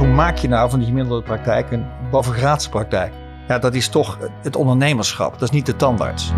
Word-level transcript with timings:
Hoe 0.00 0.08
maak 0.08 0.36
je 0.36 0.48
nou 0.48 0.70
van 0.70 0.78
die 0.78 0.88
gemiddelde 0.88 1.22
praktijk 1.22 1.70
een 1.70 1.86
bovengraadse 2.10 2.68
praktijk? 2.68 3.12
Ja, 3.48 3.58
dat 3.58 3.74
is 3.74 3.88
toch 3.88 4.18
het 4.42 4.56
ondernemerschap, 4.56 5.32
dat 5.32 5.42
is 5.42 5.50
niet 5.50 5.66
de 5.66 5.76
tandarts. 5.76 6.32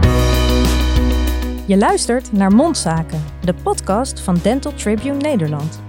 Je 1.67 1.77
luistert 1.77 2.33
naar 2.33 2.53
Mondzaken, 2.53 3.25
de 3.41 3.55
podcast 3.55 4.21
van 4.21 4.39
Dental 4.43 4.75
Tribune 4.75 5.17
Nederland. 5.17 5.81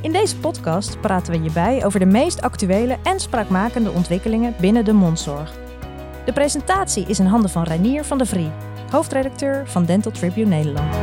In 0.00 0.12
deze 0.12 0.36
podcast 0.36 1.00
praten 1.00 1.32
we 1.32 1.42
je 1.42 1.50
bij 1.50 1.84
over 1.84 1.98
de 1.98 2.06
meest 2.06 2.42
actuele 2.42 2.96
en 3.02 3.20
spraakmakende 3.20 3.90
ontwikkelingen 3.90 4.54
binnen 4.60 4.84
de 4.84 4.92
mondzorg. 4.92 5.52
De 6.24 6.32
presentatie 6.32 7.06
is 7.06 7.18
in 7.18 7.26
handen 7.26 7.50
van 7.50 7.62
Reinier 7.62 8.04
van 8.04 8.18
der 8.18 8.26
Vrie, 8.26 8.50
hoofdredacteur 8.90 9.68
van 9.68 9.84
Dental 9.84 10.12
Tribune 10.12 10.48
Nederland. 10.48 10.94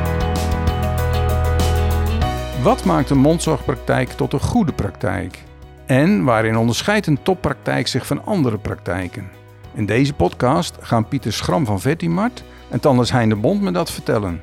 Wat 2.63 2.83
maakt 2.83 3.09
een 3.09 3.17
mondzorgpraktijk 3.17 4.09
tot 4.09 4.33
een 4.33 4.39
goede 4.39 4.73
praktijk? 4.73 5.49
En 5.91 6.23
waarin 6.23 6.57
onderscheidt 6.57 7.07
een 7.07 7.23
toppraktijk 7.23 7.87
zich 7.87 8.07
van 8.07 8.25
andere 8.25 8.57
praktijken? 8.57 9.29
In 9.73 9.85
deze 9.85 10.13
podcast 10.13 10.75
gaan 10.79 11.07
Pieter 11.07 11.33
Schram 11.33 11.65
van 11.65 11.81
Vettimart 11.81 12.43
en 12.69 12.79
Tandes 12.79 13.11
Hein 13.11 13.29
de 13.29 13.35
Bond 13.35 13.61
me 13.61 13.71
dat 13.71 13.91
vertellen. 13.91 14.41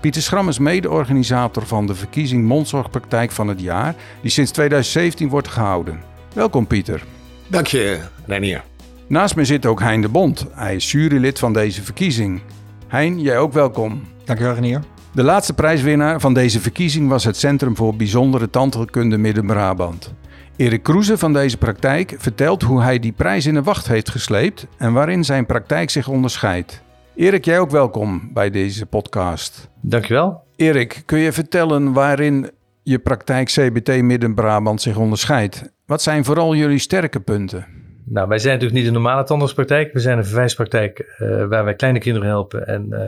Pieter 0.00 0.22
Schram 0.22 0.48
is 0.48 0.58
mede-organisator 0.58 1.66
van 1.66 1.86
de 1.86 1.94
verkiezing 1.94 2.44
Mondzorgpraktijk 2.44 3.30
van 3.30 3.48
het 3.48 3.60
jaar, 3.60 3.94
die 4.20 4.30
sinds 4.30 4.50
2017 4.50 5.28
wordt 5.28 5.48
gehouden. 5.48 6.00
Welkom 6.34 6.66
Pieter. 6.66 7.04
Dank 7.46 7.66
je, 7.66 8.00
Reinier. 8.26 8.62
Naast 9.06 9.36
me 9.36 9.44
zit 9.44 9.66
ook 9.66 9.80
Hein 9.80 10.00
de 10.00 10.08
Bond. 10.08 10.46
Hij 10.52 10.74
is 10.74 10.92
jurylid 10.92 11.38
van 11.38 11.52
deze 11.52 11.82
verkiezing. 11.82 12.40
Hein, 12.88 13.20
jij 13.20 13.38
ook 13.38 13.52
welkom. 13.52 14.02
Dankjewel, 14.24 14.54
Renier. 14.54 14.80
De 15.12 15.22
laatste 15.22 15.54
prijswinnaar 15.54 16.20
van 16.20 16.34
deze 16.34 16.60
verkiezing 16.60 17.08
was 17.08 17.24
het 17.24 17.36
Centrum 17.36 17.76
voor 17.76 17.96
Bijzondere 17.96 18.50
Tandheelkunde 18.50 19.18
Midden-Brabant. 19.18 20.14
Erik 20.56 20.82
Kroeze 20.82 21.18
van 21.18 21.32
deze 21.32 21.58
praktijk 21.58 22.14
vertelt 22.18 22.62
hoe 22.62 22.82
hij 22.82 22.98
die 22.98 23.12
prijs 23.12 23.46
in 23.46 23.54
de 23.54 23.62
wacht 23.62 23.88
heeft 23.88 24.10
gesleept 24.10 24.66
en 24.78 24.92
waarin 24.92 25.24
zijn 25.24 25.46
praktijk 25.46 25.90
zich 25.90 26.08
onderscheidt. 26.08 26.82
Erik, 27.14 27.44
jij 27.44 27.58
ook 27.58 27.70
welkom 27.70 28.30
bij 28.32 28.50
deze 28.50 28.86
podcast. 28.86 29.70
Dankjewel. 29.80 30.42
Erik, 30.56 31.02
kun 31.06 31.18
je 31.18 31.32
vertellen 31.32 31.92
waarin 31.92 32.50
je 32.82 32.98
praktijk 32.98 33.48
CBT 33.48 34.02
Midden-Brabant 34.02 34.82
zich 34.82 34.96
onderscheidt? 34.96 35.72
Wat 35.86 36.02
zijn 36.02 36.24
vooral 36.24 36.54
jullie 36.54 36.78
sterke 36.78 37.20
punten? 37.20 37.66
Nou, 38.04 38.28
wij 38.28 38.38
zijn 38.38 38.52
natuurlijk 38.52 38.80
niet 38.80 38.88
een 38.88 39.02
normale 39.02 39.24
tandartspraktijk. 39.24 39.92
We 39.92 40.00
zijn 40.00 40.18
een 40.18 40.24
verwijspraktijk 40.24 41.16
uh, 41.18 41.46
waar 41.46 41.64
wij 41.64 41.74
kleine 41.74 41.98
kinderen 41.98 42.28
helpen 42.28 42.66
en 42.66 42.86
uh, 42.90 42.98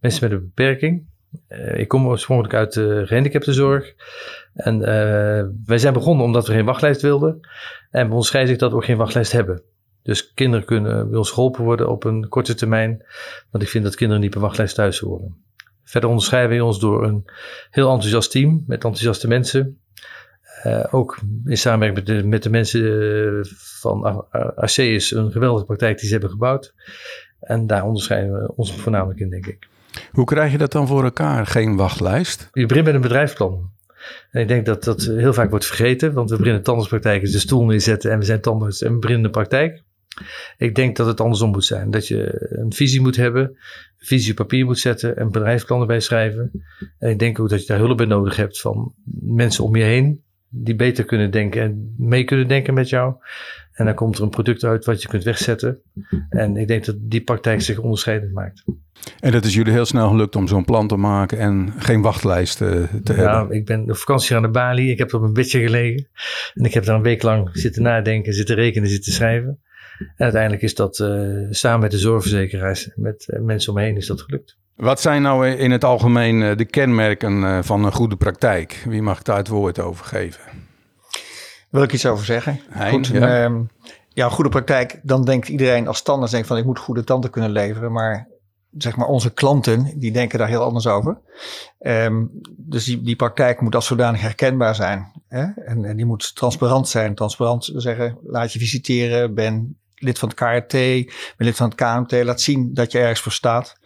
mensen 0.00 0.28
met 0.28 0.38
een 0.38 0.44
beperking. 0.44 1.06
Uh, 1.48 1.78
ik 1.78 1.88
kom 1.88 2.06
oorspronkelijk 2.06 2.54
uit 2.54 2.72
de 2.72 3.02
gehandicaptenzorg. 3.06 3.94
En 4.54 4.78
wij 5.66 5.78
zijn 5.78 5.92
begonnen 5.92 6.24
omdat 6.24 6.46
we 6.46 6.52
geen 6.52 6.64
wachtlijst 6.64 7.02
wilden. 7.02 7.48
En 7.90 8.06
bij 8.06 8.16
ons 8.16 8.30
zich 8.30 8.56
dat 8.56 8.70
we 8.70 8.76
ook 8.76 8.84
geen 8.84 8.96
wachtlijst 8.96 9.32
hebben. 9.32 9.62
Dus 10.02 10.34
kinderen 10.34 10.66
kunnen 10.66 11.08
bij 11.08 11.18
ons 11.18 11.30
geholpen 11.30 11.64
worden 11.64 11.88
op 11.88 12.04
een 12.04 12.28
korte 12.28 12.54
termijn. 12.54 13.04
Want 13.50 13.64
ik 13.64 13.70
vind 13.70 13.84
dat 13.84 13.94
kinderen 13.94 14.22
niet 14.22 14.30
per 14.30 14.40
wachtlijst 14.40 14.74
thuis 14.74 14.98
horen. 14.98 15.36
Verder 15.84 16.08
onderscheiden 16.08 16.56
we 16.56 16.64
ons 16.64 16.80
door 16.80 17.04
een 17.04 17.24
heel 17.70 17.90
enthousiast 17.90 18.30
team 18.30 18.64
met 18.66 18.84
enthousiaste 18.84 19.28
mensen. 19.28 19.78
Uh, 20.66 20.84
ook 20.90 21.18
in 21.44 21.56
samenwerking 21.56 22.06
met 22.06 22.16
de, 22.16 22.28
met 22.28 22.42
de 22.42 22.50
mensen 22.50 23.46
van 23.80 24.30
Arceus, 24.56 25.10
een 25.10 25.32
geweldige 25.32 25.66
praktijk 25.66 25.98
die 25.98 26.06
ze 26.06 26.12
hebben 26.12 26.30
gebouwd. 26.30 26.74
En 27.40 27.66
daar 27.66 27.84
onderscheiden 27.84 28.32
we 28.32 28.54
ons 28.56 28.74
voornamelijk 28.74 29.20
in, 29.20 29.30
denk 29.30 29.46
ik. 29.46 29.68
Hoe 30.12 30.24
krijg 30.24 30.52
je 30.52 30.58
dat 30.58 30.72
dan 30.72 30.86
voor 30.86 31.04
elkaar, 31.04 31.46
geen 31.46 31.76
wachtlijst? 31.76 32.48
Je 32.52 32.66
begint 32.66 32.86
met 32.86 32.94
een 32.94 33.00
bedrijfsplan. 33.00 33.72
En 34.30 34.40
ik 34.40 34.48
denk 34.48 34.66
dat 34.66 34.84
dat 34.84 35.02
heel 35.02 35.32
vaak 35.32 35.50
wordt 35.50 35.66
vergeten, 35.66 36.12
want 36.12 36.30
we 36.30 36.36
beginnen 36.36 36.62
tandartspraktijk 36.62 37.22
de 37.22 37.38
stoel 37.38 37.64
neerzetten 37.64 38.10
en 38.10 38.18
we 38.18 38.24
zijn 38.24 38.40
tandarts 38.40 38.82
en 38.82 38.92
we 38.92 38.98
beginnen 38.98 39.24
de 39.24 39.30
praktijk. 39.30 39.82
Ik 40.56 40.74
denk 40.74 40.96
dat 40.96 41.06
het 41.06 41.20
andersom 41.20 41.50
moet 41.50 41.64
zijn. 41.64 41.90
Dat 41.90 42.08
je 42.08 42.48
een 42.58 42.72
visie 42.72 43.00
moet 43.00 43.16
hebben, 43.16 43.42
een 43.42 44.06
visie 44.06 44.30
op 44.30 44.36
papier 44.36 44.64
moet 44.64 44.78
zetten 44.78 45.16
en 45.16 45.30
bedrijfsplannen 45.30 45.86
bij 45.86 46.00
schrijven. 46.00 46.50
En 46.98 47.10
ik 47.10 47.18
denk 47.18 47.40
ook 47.40 47.48
dat 47.48 47.60
je 47.60 47.66
daar 47.66 47.78
hulp 47.78 47.96
bij 47.96 48.06
nodig 48.06 48.36
hebt 48.36 48.60
van 48.60 48.94
mensen 49.20 49.64
om 49.64 49.76
je 49.76 49.84
heen 49.84 50.22
die 50.48 50.76
beter 50.76 51.04
kunnen 51.04 51.30
denken 51.30 51.62
en 51.62 51.94
mee 51.98 52.24
kunnen 52.24 52.48
denken 52.48 52.74
met 52.74 52.88
jou. 52.88 53.14
En 53.74 53.84
dan 53.84 53.94
komt 53.94 54.16
er 54.16 54.22
een 54.22 54.30
product 54.30 54.64
uit 54.64 54.84
wat 54.84 55.02
je 55.02 55.08
kunt 55.08 55.24
wegzetten. 55.24 55.80
En 56.28 56.56
ik 56.56 56.68
denk 56.68 56.84
dat 56.84 56.96
die 56.98 57.20
praktijk 57.20 57.60
zich 57.60 57.78
onderscheidend 57.78 58.32
maakt. 58.32 58.64
En 59.20 59.32
dat 59.32 59.44
is 59.44 59.54
jullie 59.54 59.72
heel 59.72 59.84
snel 59.84 60.08
gelukt 60.08 60.36
om 60.36 60.48
zo'n 60.48 60.64
plan 60.64 60.88
te 60.88 60.96
maken 60.96 61.38
en 61.38 61.72
geen 61.76 62.02
wachtlijst 62.02 62.56
te 62.56 62.88
hebben? 63.04 63.24
Ja, 63.24 63.46
ik 63.48 63.66
ben 63.66 63.90
op 63.90 63.96
vakantie 63.96 64.36
aan 64.36 64.42
de 64.42 64.48
Bali. 64.48 64.90
Ik 64.90 64.98
heb 64.98 65.14
op 65.14 65.22
een 65.22 65.32
bedje 65.32 65.60
gelegen. 65.60 66.08
En 66.54 66.64
ik 66.64 66.74
heb 66.74 66.84
daar 66.84 66.96
een 66.96 67.02
week 67.02 67.22
lang 67.22 67.50
zitten 67.52 67.82
nadenken, 67.82 68.32
zitten 68.32 68.54
rekenen, 68.54 68.88
zitten 68.88 69.12
schrijven. 69.12 69.58
En 69.98 70.24
uiteindelijk 70.24 70.62
is 70.62 70.74
dat 70.74 70.98
uh, 70.98 71.46
samen 71.50 71.80
met 71.80 71.90
de 71.90 71.98
zorgverzekeraars, 71.98 72.90
met 72.94 73.26
uh, 73.28 73.40
mensen 73.40 73.72
omheen, 73.72 73.96
is 73.96 74.06
dat 74.06 74.20
gelukt. 74.20 74.56
Wat 74.76 75.00
zijn 75.00 75.22
nou 75.22 75.48
in 75.48 75.70
het 75.70 75.84
algemeen 75.84 76.56
de 76.56 76.64
kenmerken 76.64 77.64
van 77.64 77.84
een 77.84 77.92
goede 77.92 78.16
praktijk? 78.16 78.84
Wie 78.88 79.02
mag 79.02 79.22
daar 79.22 79.36
het 79.36 79.48
woord 79.48 79.80
over 79.80 80.04
geven? 80.04 80.40
Wil 81.74 81.82
ik 81.82 81.92
iets 81.92 82.06
over 82.06 82.24
zeggen? 82.24 82.60
Hein, 82.70 82.90
Goed, 82.90 83.06
ja. 83.06 83.44
Um, 83.44 83.70
ja, 84.08 84.28
goede 84.28 84.50
praktijk, 84.50 85.00
dan 85.02 85.24
denkt 85.24 85.48
iedereen 85.48 85.88
als 85.88 85.98
standaard 85.98 86.30
denkt 86.30 86.46
van 86.46 86.56
ik 86.56 86.64
moet 86.64 86.78
goede 86.78 87.04
tanden 87.04 87.30
kunnen 87.30 87.50
leveren. 87.50 87.92
Maar 87.92 88.28
zeg 88.78 88.96
maar 88.96 89.06
onze 89.06 89.32
klanten, 89.32 89.98
die 89.98 90.12
denken 90.12 90.38
daar 90.38 90.48
heel 90.48 90.62
anders 90.62 90.86
over. 90.86 91.18
Um, 91.80 92.30
dus 92.56 92.84
die, 92.84 93.02
die 93.02 93.16
praktijk 93.16 93.60
moet 93.60 93.74
als 93.74 93.86
zodanig 93.86 94.20
herkenbaar 94.20 94.74
zijn. 94.74 95.12
Hè? 95.28 95.42
En, 95.42 95.84
en 95.84 95.96
die 95.96 96.06
moet 96.06 96.34
transparant 96.34 96.88
zijn. 96.88 97.14
Transparant 97.14 97.72
zeggen, 97.74 98.18
laat 98.22 98.52
je 98.52 98.58
visiteren, 98.58 99.34
ben 99.34 99.78
lid 99.94 100.18
van 100.18 100.28
het 100.28 100.38
KRT, 100.38 100.72
ben 101.36 101.46
lid 101.46 101.56
van 101.56 101.68
het 101.68 101.76
KMT. 101.76 102.24
Laat 102.24 102.40
zien 102.40 102.74
dat 102.74 102.92
je 102.92 102.98
ergens 102.98 103.20
voor 103.20 103.32
staat. 103.32 103.76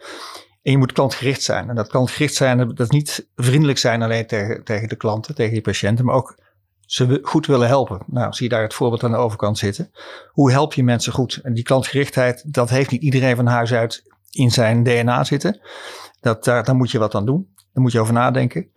En 0.63 0.73
je 0.73 0.79
moet 0.79 0.93
klantgericht 0.93 1.43
zijn. 1.43 1.69
En 1.69 1.75
dat 1.75 1.89
klantgericht 1.89 2.35
zijn, 2.35 2.59
dat 2.59 2.81
is 2.81 2.89
niet 2.89 3.29
vriendelijk 3.37 3.79
zijn 3.79 4.03
alleen 4.03 4.27
tegen, 4.27 4.65
tegen 4.65 4.89
de 4.89 4.97
klanten, 4.97 5.35
tegen 5.35 5.53
die 5.53 5.63
patiënten, 5.63 6.05
maar 6.05 6.15
ook 6.15 6.47
ze 6.89 7.19
goed 7.23 7.47
willen 7.47 7.69
helpen. 7.69 8.01
Nou, 8.07 8.33
zie 8.33 8.49
je 8.49 8.55
daar 8.55 8.63
het 8.63 8.75
voorbeeld 8.75 9.05
aan 9.05 9.11
de 9.11 9.17
overkant 9.17 9.59
zitten. 9.59 9.91
Hoe 10.33 10.51
help 10.51 10.75
je 10.75 10.85
mensen 10.85 11.13
goed? 11.13 11.41
En 11.43 11.55
die 11.55 11.65
klantgerichtheid, 11.65 12.53
dat 12.55 12.71
heeft 12.71 12.91
niet 12.91 13.03
iedereen 13.03 13.37
van 13.37 13.47
huis 13.47 13.73
uit 13.73 14.03
in 14.31 14.51
zijn 14.51 14.83
DNA 14.83 15.25
zitten. 15.25 15.61
Dat, 16.21 16.45
daar, 16.45 16.65
daar 16.65 16.75
moet 16.75 16.91
je 16.91 16.99
wat 16.99 17.15
aan 17.15 17.27
doen. 17.27 17.49
Daar 17.73 17.83
moet 17.83 17.93
je 17.93 18.01
over 18.01 18.13
nadenken. 18.13 18.71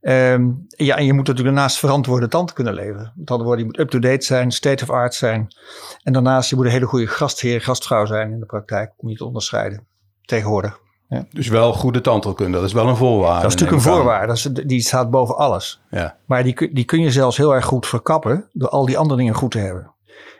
Um, 0.00 0.66
ja, 0.68 0.96
en 0.96 1.04
je 1.04 1.12
moet 1.12 1.26
natuurlijk 1.26 1.54
daarnaast 1.54 1.78
verantwoorde 1.78 2.28
tanden 2.28 2.54
kunnen 2.54 2.74
leveren. 2.74 3.12
Met 3.16 3.30
andere 3.30 3.48
woorden, 3.48 3.66
je 3.66 3.70
moet 3.70 3.78
up-to-date 3.78 4.24
zijn, 4.24 4.50
state 4.50 4.82
of 4.82 4.90
art 4.90 5.14
zijn. 5.14 5.54
En 6.02 6.12
daarnaast, 6.12 6.50
je 6.50 6.56
moet 6.56 6.64
een 6.64 6.70
hele 6.70 6.86
goede 6.86 7.06
gastheer, 7.06 7.60
gastvrouw 7.60 8.06
zijn 8.06 8.32
in 8.32 8.40
de 8.40 8.46
praktijk 8.46 8.92
om 8.96 9.08
je 9.08 9.16
te 9.16 9.24
onderscheiden. 9.24 9.86
Tegenwoordig. 10.22 10.83
Ja. 11.08 11.26
Dus 11.30 11.48
wel 11.48 11.72
goede 11.72 12.00
tandheelkunde, 12.00 12.58
dat 12.58 12.66
is 12.66 12.72
wel 12.72 12.88
een 12.88 12.96
voorwaarde. 12.96 13.42
Dat 13.42 13.52
is 13.52 13.60
natuurlijk 13.60 13.86
een 13.86 13.92
voorwaarde, 13.92 14.26
dat 14.26 14.36
is, 14.36 14.42
die 14.66 14.80
staat 14.80 15.10
boven 15.10 15.36
alles. 15.36 15.80
Ja. 15.90 16.16
Maar 16.26 16.42
die, 16.42 16.72
die 16.72 16.84
kun 16.84 17.00
je 17.00 17.10
zelfs 17.10 17.36
heel 17.36 17.54
erg 17.54 17.64
goed 17.64 17.86
verkappen 17.86 18.48
door 18.52 18.68
al 18.68 18.86
die 18.86 18.98
andere 18.98 19.18
dingen 19.18 19.34
goed 19.34 19.50
te 19.50 19.58
hebben. 19.58 19.92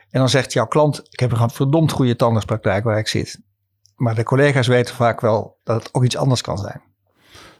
En 0.09 0.19
dan 0.19 0.29
zegt 0.29 0.53
jouw 0.53 0.67
klant, 0.67 1.07
ik 1.09 1.19
heb 1.19 1.31
een 1.31 1.49
verdomd 1.49 1.91
goede 1.91 2.15
tandartspraktijk 2.15 2.83
waar 2.83 2.97
ik 2.97 3.07
zit. 3.07 3.39
Maar 3.95 4.15
de 4.15 4.23
collega's 4.23 4.67
weten 4.67 4.95
vaak 4.95 5.21
wel 5.21 5.57
dat 5.63 5.83
het 5.83 5.93
ook 5.93 6.03
iets 6.03 6.17
anders 6.17 6.41
kan 6.41 6.57
zijn. 6.57 6.81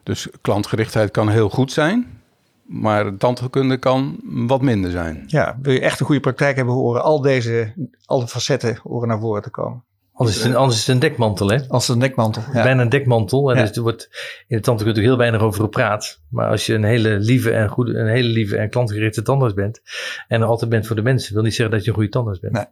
Dus 0.03 0.29
klantgerichtheid 0.41 1.11
kan 1.11 1.29
heel 1.29 1.49
goed 1.49 1.71
zijn, 1.71 2.21
maar 2.65 3.17
tandheelkunde 3.17 3.77
kan 3.77 4.19
wat 4.23 4.61
minder 4.61 4.91
zijn. 4.91 5.23
Ja, 5.27 5.57
wil 5.61 5.73
je 5.73 5.79
echt 5.79 5.99
een 5.99 6.05
goede 6.05 6.21
praktijk 6.21 6.55
hebben, 6.55 6.73
horen 6.73 7.03
al 7.03 7.21
deze, 7.21 7.73
al 8.05 8.19
de 8.19 8.27
facetten 8.27 8.79
horen 8.83 9.07
naar 9.07 9.19
voren 9.19 9.41
te 9.41 9.49
komen. 9.49 9.83
Anders 10.17 10.37
is, 10.37 10.43
het 10.43 10.51
een, 10.51 10.57
anders 10.57 10.79
is 10.79 10.85
het 10.85 10.95
een 10.95 11.01
dekmantel, 11.01 11.49
hè? 11.49 11.67
Als 11.67 11.87
een 11.87 11.99
dekmantel. 11.99 12.43
Ja. 12.53 12.63
Bijna 12.63 12.81
een 12.81 12.89
dekmantel. 12.89 13.51
En 13.51 13.57
ja. 13.57 13.65
dus 13.65 13.75
er 13.75 13.81
wordt 13.81 14.09
in 14.47 14.57
de 14.57 14.63
tandheelkunde 14.63 15.07
heel 15.07 15.17
weinig 15.17 15.41
over 15.41 15.61
gepraat. 15.61 16.21
Maar 16.29 16.49
als 16.49 16.65
je 16.65 16.73
een 16.73 16.83
hele 16.83 17.09
lieve 17.19 17.51
en 17.51 17.69
goede, 17.69 17.97
een 17.97 18.07
hele 18.07 18.27
lieve 18.27 18.57
en 18.57 18.69
klantgerichte 18.69 19.21
tandarts 19.21 19.53
bent 19.53 19.81
en 20.27 20.41
er 20.41 20.47
altijd 20.47 20.69
bent 20.69 20.87
voor 20.87 20.95
de 20.95 21.01
mensen, 21.01 21.33
wil 21.33 21.44
niet 21.44 21.53
zeggen 21.53 21.75
dat 21.75 21.83
je 21.83 21.89
een 21.89 21.95
goede 21.95 22.12
tandarts 22.12 22.39
bent. 22.39 22.53
Nee. 22.53 22.65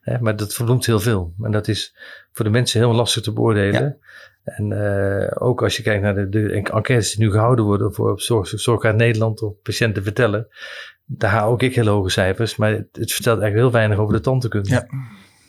Hè, 0.00 0.20
maar 0.20 0.36
dat 0.36 0.54
verbloemt 0.54 0.86
heel 0.86 1.00
veel. 1.00 1.34
En 1.42 1.50
dat 1.50 1.68
is 1.68 1.96
voor 2.32 2.44
de 2.44 2.50
mensen 2.50 2.80
heel 2.80 2.94
lastig 2.94 3.22
te 3.22 3.32
beoordelen. 3.32 3.82
Ja. 3.82 3.96
En 4.44 4.70
uh, 4.70 5.30
ook 5.34 5.62
als 5.62 5.76
je 5.76 5.82
kijkt 5.82 6.02
naar 6.02 6.14
de, 6.14 6.28
de 6.28 6.52
enquêtes 6.52 7.14
die 7.14 7.26
nu 7.26 7.32
gehouden 7.32 7.64
worden 7.64 7.94
voor 7.94 8.20
Zorg, 8.20 8.48
Zorg 8.48 8.84
uit 8.84 8.96
Nederland 8.96 9.42
of 9.42 9.54
patiënten 9.62 10.02
vertellen. 10.02 10.48
Daar 11.04 11.30
haal 11.30 11.50
ook 11.50 11.62
ik 11.62 11.74
hele 11.74 11.90
hoge 11.90 12.10
cijfers. 12.10 12.56
Maar 12.56 12.70
het, 12.70 12.88
het 12.92 13.12
vertelt 13.12 13.40
eigenlijk 13.40 13.54
heel 13.54 13.80
weinig 13.80 13.98
over 13.98 14.14
de 14.14 14.20
tandheelkunde. 14.20 14.70
Ja. 14.70 14.86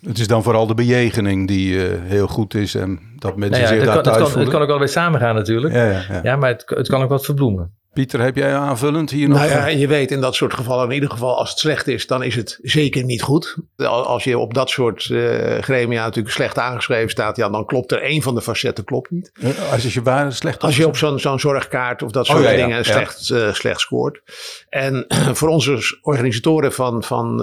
Het 0.07 0.19
is 0.19 0.27
dan 0.27 0.43
vooral 0.43 0.67
de 0.67 0.73
bejegening 0.73 1.47
die 1.47 1.75
uh, 1.75 1.83
heel 2.01 2.27
goed 2.27 2.53
is 2.53 2.75
en 2.75 2.99
dat 3.15 3.37
mensen 3.37 3.61
nou 3.61 3.73
ja, 3.73 3.79
zich 3.79 3.85
daar 3.85 3.93
kan, 3.93 4.03
thuis 4.03 4.15
het 4.15 4.23
kan, 4.23 4.31
voelen. 4.31 4.41
het 4.41 4.53
kan 4.53 4.61
ook 4.61 4.67
wel 4.67 4.79
weer 4.79 4.87
samengaan 4.87 5.35
natuurlijk. 5.35 5.73
Ja, 5.73 5.85
ja, 5.85 6.03
ja. 6.09 6.19
ja 6.23 6.35
maar 6.35 6.49
het, 6.49 6.63
het 6.65 6.87
kan 6.87 7.01
ook 7.01 7.09
wat 7.09 7.25
verbloemen. 7.25 7.73
Pieter, 7.95 8.21
heb 8.21 8.35
jij 8.35 8.55
aanvullend 8.55 9.09
hier 9.09 9.27
nog? 9.27 9.37
Nou 9.37 9.49
ja, 9.49 9.69
en 9.69 9.77
je 9.77 9.87
weet 9.87 10.11
in 10.11 10.21
dat 10.21 10.35
soort 10.35 10.53
gevallen, 10.53 10.87
in 10.87 10.93
ieder 10.93 11.09
geval 11.09 11.37
als 11.37 11.49
het 11.49 11.59
slecht 11.59 11.87
is, 11.87 12.07
dan 12.07 12.23
is 12.23 12.35
het 12.35 12.59
zeker 12.61 13.03
niet 13.03 13.21
goed. 13.21 13.57
Als 13.87 14.23
je 14.23 14.37
op 14.37 14.53
dat 14.53 14.69
soort 14.69 15.05
uh, 15.05 15.57
gremia 15.57 16.03
natuurlijk 16.03 16.35
slecht 16.35 16.57
aangeschreven 16.57 17.09
staat, 17.09 17.35
ja, 17.35 17.49
dan 17.49 17.65
klopt 17.65 17.91
er 17.91 18.01
één 18.01 18.21
van 18.21 18.35
de 18.35 18.41
facetten 18.41 18.83
klopt 18.83 19.11
niet. 19.11 19.31
Uh, 19.33 19.71
als 19.71 19.93
je 19.93 20.01
waar 20.01 20.33
slecht 20.33 20.61
Als 20.61 20.77
je 20.77 20.87
op 20.87 20.97
zo'n 20.97 21.19
zo'n 21.19 21.39
zorgkaart 21.39 22.01
of 22.01 22.11
dat 22.11 22.25
soort 22.25 22.37
oh, 22.37 22.43
ja, 22.43 22.51
dingen 22.51 22.77
ja, 22.77 22.83
slecht, 22.83 23.29
uh, 23.29 23.53
slecht 23.53 23.79
scoort. 23.79 24.21
En 24.69 25.05
voor 25.37 25.49
onze 25.49 25.97
organisatoren 26.01 26.73
van, 26.73 27.03
van 27.03 27.39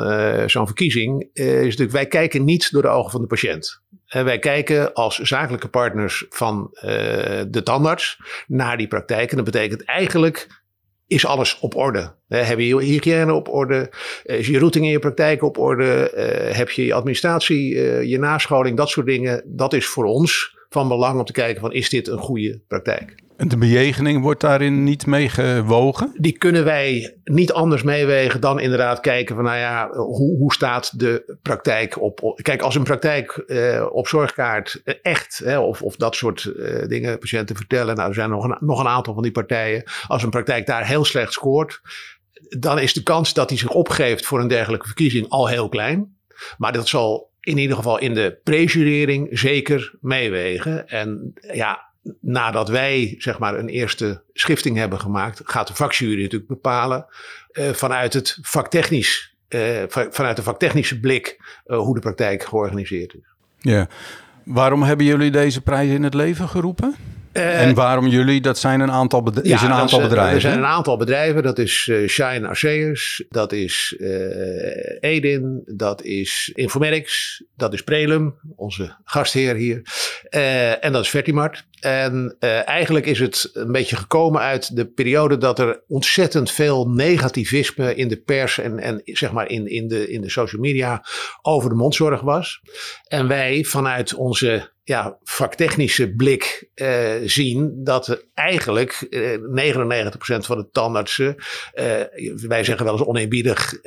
zo'n 0.46 0.66
verkiezing 0.66 1.28
is 1.32 1.44
natuurlijk, 1.44 1.92
wij 1.92 2.06
kijken 2.06 2.44
niet 2.44 2.72
door 2.72 2.82
de 2.82 2.88
ogen 2.88 3.10
van 3.10 3.20
de 3.20 3.26
patiënt. 3.26 3.80
En 4.12 4.24
wij 4.24 4.38
kijken 4.38 4.92
als 4.92 5.18
zakelijke 5.18 5.68
partners 5.68 6.26
van 6.28 6.68
de 7.48 7.60
tandarts 7.64 8.20
naar 8.46 8.76
die 8.76 8.88
praktijk. 8.88 9.30
En 9.30 9.36
dat 9.36 9.44
betekent 9.44 9.84
eigenlijk 9.84 10.60
is 11.06 11.26
alles 11.26 11.58
op 11.58 11.76
orde? 11.76 12.14
heb 12.28 12.58
je 12.58 12.66
je 12.66 12.80
hygiëne 12.80 13.32
op 13.32 13.48
orde? 13.48 13.92
Is 14.22 14.46
je 14.46 14.58
routing 14.58 14.84
in 14.84 14.90
je 14.90 14.98
praktijk 14.98 15.42
op 15.42 15.58
orde? 15.58 16.10
heb 16.52 16.70
je 16.70 16.84
je 16.84 16.94
administratie, 16.94 17.74
je 18.08 18.18
nascholing, 18.18 18.76
dat 18.76 18.88
soort 18.88 19.06
dingen? 19.06 19.42
Dat 19.46 19.72
is 19.72 19.86
voor 19.86 20.04
ons 20.04 20.56
van 20.68 20.88
belang 20.88 21.18
om 21.18 21.24
te 21.24 21.32
kijken 21.32 21.60
van 21.60 21.72
is 21.72 21.88
dit 21.88 22.08
een 22.08 22.18
goede 22.18 22.60
praktijk? 22.68 23.21
En 23.36 23.48
de 23.48 23.56
bejegening 23.56 24.22
wordt 24.22 24.40
daarin 24.40 24.84
niet 24.84 25.06
meegewogen? 25.06 26.12
Die 26.16 26.38
kunnen 26.38 26.64
wij 26.64 27.16
niet 27.24 27.52
anders 27.52 27.82
meewegen 27.82 28.40
dan 28.40 28.60
inderdaad 28.60 29.00
kijken 29.00 29.34
van 29.34 29.44
nou 29.44 29.58
ja, 29.58 29.88
hoe, 29.90 30.36
hoe 30.36 30.52
staat 30.52 30.98
de 30.98 31.38
praktijk 31.42 32.00
op. 32.00 32.40
Kijk, 32.42 32.62
als 32.62 32.74
een 32.74 32.82
praktijk 32.82 33.30
eh, 33.30 33.86
op 33.92 34.08
zorgkaart 34.08 34.82
echt, 35.02 35.40
hè, 35.44 35.58
of, 35.58 35.82
of 35.82 35.96
dat 35.96 36.14
soort 36.14 36.44
eh, 36.44 36.88
dingen 36.88 37.18
patiënten 37.18 37.56
vertellen, 37.56 37.96
nou 37.96 38.08
er 38.08 38.14
zijn 38.14 38.30
nog 38.30 38.44
een, 38.44 38.56
nog 38.60 38.80
een 38.80 38.88
aantal 38.88 39.14
van 39.14 39.22
die 39.22 39.32
partijen. 39.32 39.82
Als 40.06 40.22
een 40.22 40.30
praktijk 40.30 40.66
daar 40.66 40.86
heel 40.86 41.04
slecht 41.04 41.32
scoort, 41.32 41.80
dan 42.58 42.78
is 42.78 42.92
de 42.92 43.02
kans 43.02 43.34
dat 43.34 43.48
hij 43.48 43.58
zich 43.58 43.70
opgeeft 43.70 44.26
voor 44.26 44.40
een 44.40 44.48
dergelijke 44.48 44.86
verkiezing 44.86 45.28
al 45.28 45.48
heel 45.48 45.68
klein. 45.68 46.16
Maar 46.58 46.72
dat 46.72 46.88
zal 46.88 47.30
in 47.40 47.58
ieder 47.58 47.76
geval 47.76 47.98
in 47.98 48.14
de 48.14 48.38
prejurering 48.44 49.28
zeker 49.38 49.94
meewegen. 50.00 50.88
En 50.88 51.32
ja, 51.52 51.91
nadat 52.20 52.68
wij 52.68 53.14
zeg 53.18 53.38
maar 53.38 53.58
een 53.58 53.68
eerste 53.68 54.22
schifting 54.32 54.76
hebben 54.76 55.00
gemaakt, 55.00 55.40
gaat 55.44 55.66
de 55.66 55.74
vakjury 55.74 56.22
natuurlijk 56.22 56.50
bepalen 56.50 57.06
uh, 57.52 57.68
vanuit 57.70 58.12
het 58.12 58.38
vaktechnisch, 58.42 59.34
uh, 59.48 59.82
vanuit 59.88 60.36
de 60.36 60.42
vaktechnische 60.42 61.00
blik 61.00 61.40
uh, 61.66 61.78
hoe 61.78 61.94
de 61.94 62.00
praktijk 62.00 62.44
georganiseerd 62.44 63.14
is. 63.14 63.20
Ja. 63.58 63.88
Waarom 64.44 64.82
hebben 64.82 65.06
jullie 65.06 65.30
deze 65.30 65.60
prijs 65.60 65.90
in 65.90 66.02
het 66.02 66.14
leven 66.14 66.48
geroepen? 66.48 66.94
En 67.32 67.74
waarom 67.74 68.06
jullie? 68.06 68.40
Dat 68.40 68.58
zijn 68.58 68.80
een 68.80 68.90
aantal, 68.90 69.22
bedrijven. 69.22 69.50
ja, 69.50 69.56
is 69.56 69.62
een 69.62 69.72
aantal 69.72 70.00
bedrijven. 70.00 70.34
Er 70.34 70.40
zijn 70.40 70.58
een 70.58 70.64
aantal 70.64 70.96
bedrijven. 70.96 71.42
Dat 71.42 71.58
is 71.58 71.90
Shine 72.06 72.48
Arceus, 72.48 73.24
dat 73.28 73.52
is 73.52 73.96
Edin, 75.00 75.62
dat 75.66 76.02
is 76.02 76.50
Informatics, 76.54 77.42
dat 77.56 77.72
is 77.72 77.82
Prelum, 77.82 78.34
onze 78.56 78.96
gastheer 79.04 79.54
hier. 79.54 79.82
en 80.80 80.92
dat 80.92 81.02
is 81.02 81.10
Vertimart. 81.10 81.64
En 81.82 82.36
eigenlijk 82.64 83.06
is 83.06 83.18
het 83.18 83.50
een 83.52 83.72
beetje 83.72 83.96
gekomen 83.96 84.40
uit 84.40 84.76
de 84.76 84.86
periode 84.86 85.38
dat 85.38 85.58
er 85.58 85.82
ontzettend 85.88 86.50
veel 86.50 86.88
negativisme 86.88 87.94
in 87.94 88.08
de 88.08 88.16
pers 88.16 88.58
en, 88.58 88.78
en 88.78 89.00
zeg 89.04 89.32
maar 89.32 89.48
in, 89.48 89.66
in, 89.66 89.88
de, 89.88 90.08
in 90.08 90.20
de 90.20 90.30
social 90.30 90.60
media 90.60 91.04
over 91.42 91.68
de 91.68 91.74
mondzorg 91.74 92.20
was. 92.20 92.60
En 93.08 93.28
wij 93.28 93.64
vanuit 93.64 94.14
onze 94.14 94.70
ja, 94.84 95.18
vaktechnische 95.22 96.14
blik 96.14 96.68
uh, 96.74 97.10
zien 97.24 97.84
dat 97.84 98.26
eigenlijk 98.34 99.06
uh, 99.10 99.74
99% 99.74 100.14
van 100.18 100.58
de 100.58 100.68
tandartsen, 100.72 101.36
wij 102.34 102.64
zeggen 102.64 102.84
wel 102.84 102.94
eens 102.94 103.04
oneerbiedig, 103.04 103.80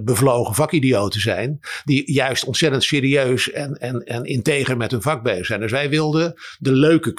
bevlogen 0.00 0.54
vakidioten 0.54 1.20
zijn, 1.20 1.58
die 1.84 2.12
juist 2.12 2.44
ontzettend 2.44 2.84
serieus 2.84 3.50
en, 3.50 3.74
en, 3.74 4.04
en 4.04 4.24
integer 4.24 4.76
met 4.76 4.90
hun 4.90 5.02
vak 5.02 5.22
bezig 5.22 5.46
zijn. 5.46 5.60
Dus 5.60 5.70
wij 5.70 5.88
wilden 5.88 6.34
de 6.58 6.72
leuke 6.72 7.12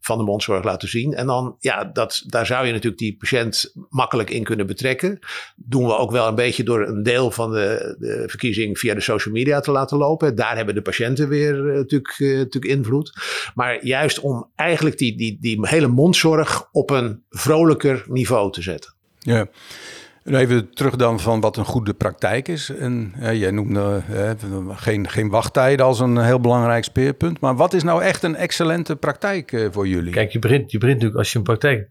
van 0.00 0.18
de 0.18 0.24
mondzorg 0.24 0.64
laten 0.64 0.88
zien. 0.88 1.14
En 1.14 1.26
dan, 1.26 1.56
ja, 1.60 1.84
dat, 1.84 2.22
daar 2.26 2.46
zou 2.46 2.66
je 2.66 2.72
natuurlijk 2.72 2.98
die 2.98 3.16
patiënt 3.16 3.72
makkelijk 3.88 4.30
in 4.30 4.44
kunnen 4.44 4.66
betrekken. 4.66 5.18
Doen 5.56 5.86
we 5.86 5.96
ook 5.96 6.10
wel 6.10 6.28
een 6.28 6.34
beetje 6.34 6.62
door 6.62 6.86
een 6.86 7.02
deel 7.02 7.30
van 7.30 7.52
de, 7.52 7.96
de 7.98 8.24
verkiezing 8.26 8.78
via 8.78 8.94
de 8.94 9.00
social 9.00 9.34
media 9.34 9.60
te 9.60 9.70
laten 9.70 9.96
lopen. 9.96 10.34
Daar 10.34 10.56
hebben 10.56 10.74
de 10.74 10.82
patiënten 10.82 11.28
weer 11.28 11.54
natuurlijk 11.62 12.64
invloed. 12.64 13.12
Maar 13.54 13.84
juist 13.84 14.20
om 14.20 14.50
eigenlijk 14.54 14.98
die, 14.98 15.16
die, 15.16 15.38
die 15.40 15.58
hele 15.60 15.86
mondzorg 15.86 16.68
op 16.72 16.90
een 16.90 17.24
vrolijker 17.30 18.04
niveau 18.08 18.52
te 18.52 18.62
zetten. 18.62 18.94
Ja. 19.18 19.48
Even 20.26 20.70
terug 20.74 20.96
dan 20.96 21.20
van 21.20 21.40
wat 21.40 21.56
een 21.56 21.64
goede 21.64 21.94
praktijk 21.94 22.48
is. 22.48 22.70
En 22.70 23.14
jij 23.32 23.50
noemde 23.50 24.02
geen, 24.68 25.08
geen 25.08 25.28
wachttijden 25.28 25.86
als 25.86 26.00
een 26.00 26.18
heel 26.18 26.40
belangrijk 26.40 26.84
speerpunt. 26.84 27.40
Maar 27.40 27.56
wat 27.56 27.72
is 27.72 27.82
nou 27.82 28.02
echt 28.02 28.22
een 28.22 28.36
excellente 28.36 28.96
praktijk 28.96 29.52
uh, 29.52 29.68
voor 29.70 29.88
jullie? 29.88 30.12
Kijk, 30.12 30.30
je 30.30 30.38
begint, 30.38 30.70
je 30.70 30.78
begint 30.78 30.94
natuurlijk 30.94 31.18
als 31.18 31.32
je 31.32 31.38
een 31.38 31.44
praktijk 31.44 31.88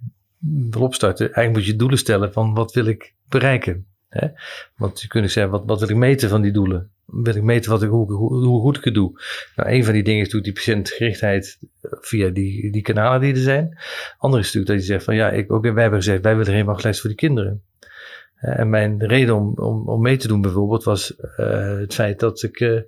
wil 0.69 0.81
opstarten. 0.81 1.25
Eigenlijk 1.25 1.55
moet 1.55 1.65
je 1.65 1.75
doelen 1.75 1.97
stellen 1.97 2.33
van 2.33 2.53
wat 2.53 2.73
wil 2.73 2.85
ik 2.85 3.13
bereiken. 3.29 3.85
Hè? 4.09 4.27
Want 4.75 5.01
je 5.01 5.07
kunt 5.07 5.31
zeggen, 5.31 5.51
wat, 5.51 5.63
wat 5.65 5.79
wil 5.79 5.89
ik 5.89 5.95
meten 5.95 6.29
van 6.29 6.41
die 6.41 6.51
doelen? 6.51 6.89
wil 7.05 7.35
ik 7.35 7.43
meten 7.43 7.71
wat 7.71 7.83
ik, 7.83 7.89
hoe, 7.89 8.13
hoe, 8.13 8.45
hoe, 8.45 8.61
goed 8.61 8.77
ik 8.77 8.83
het 8.83 8.93
doe. 8.93 9.21
Nou, 9.55 9.69
een 9.69 9.83
van 9.83 9.93
die 9.93 10.03
dingen 10.03 10.25
is 10.25 10.33
natuurlijk 10.33 10.55
die 10.55 10.65
patiëntgerichtheid 10.65 11.59
via 11.81 12.29
die, 12.29 12.71
die 12.71 12.81
kanalen 12.81 13.21
die 13.21 13.33
er 13.33 13.39
zijn. 13.39 13.77
Andere 14.17 14.41
is 14.41 14.53
natuurlijk 14.53 14.67
dat 14.67 14.88
je 14.88 14.93
zegt 14.93 15.03
van 15.03 15.15
ja, 15.15 15.29
ik, 15.29 15.51
ook, 15.51 15.63
wij 15.63 15.81
hebben 15.81 16.01
gezegd, 16.01 16.23
wij 16.23 16.38
willen 16.38 16.53
geen 16.53 16.65
wachtlijst 16.65 16.99
voor 16.99 17.09
die 17.09 17.19
kinderen. 17.19 17.63
En 18.35 18.69
mijn 18.69 19.05
reden 19.05 19.35
om, 19.35 19.53
om, 19.55 19.87
om 19.87 20.01
mee 20.01 20.17
te 20.17 20.27
doen 20.27 20.41
bijvoorbeeld 20.41 20.83
was 20.83 21.15
uh, 21.37 21.77
het 21.77 21.93
feit 21.93 22.19
dat 22.19 22.43
ik, 22.43 22.59
uh, 22.59 22.81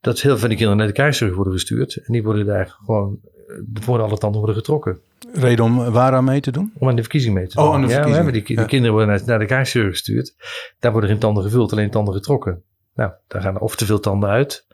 dat 0.00 0.20
heel 0.20 0.30
veel 0.30 0.38
van 0.38 0.48
die 0.48 0.56
kinderen 0.56 0.78
naar 0.78 0.86
de 0.86 0.92
keizerzorg 0.92 1.34
worden 1.34 1.52
gestuurd. 1.52 1.96
En 1.96 2.12
die 2.12 2.22
worden 2.22 2.46
daar 2.46 2.76
gewoon, 2.84 3.18
voor 3.74 4.00
alle 4.00 4.18
tanden 4.18 4.38
worden 4.38 4.56
getrokken. 4.56 5.00
Reden 5.32 5.64
om 5.64 5.90
waaraan 5.90 6.24
mee 6.24 6.40
te 6.40 6.50
doen? 6.50 6.72
Om 6.78 6.88
aan 6.88 6.96
de 6.96 7.02
verkiezing 7.02 7.34
mee 7.34 7.46
te 7.46 7.56
doen. 7.56 7.64
Oh, 7.64 7.74
aan 7.74 7.80
de 7.80 7.88
verkiezing. 7.88 8.26
Ja, 8.26 8.32
die, 8.32 8.44
die 8.44 8.66
kinderen 8.66 8.94
worden 8.94 9.22
naar, 9.26 9.38
de 9.38 9.46
keizerzorg 9.46 9.92
gestuurd. 9.92 10.34
Daar 10.78 10.92
worden 10.92 11.10
geen 11.10 11.18
tanden 11.18 11.42
gevuld, 11.42 11.72
alleen 11.72 11.90
tanden 11.90 12.14
getrokken. 12.14 12.62
Nou, 12.94 13.12
daar 13.28 13.42
gaan 13.42 13.60
of 13.60 13.76
te 13.76 13.84
veel 13.84 14.00
tanden 14.00 14.28
uit, 14.28 14.66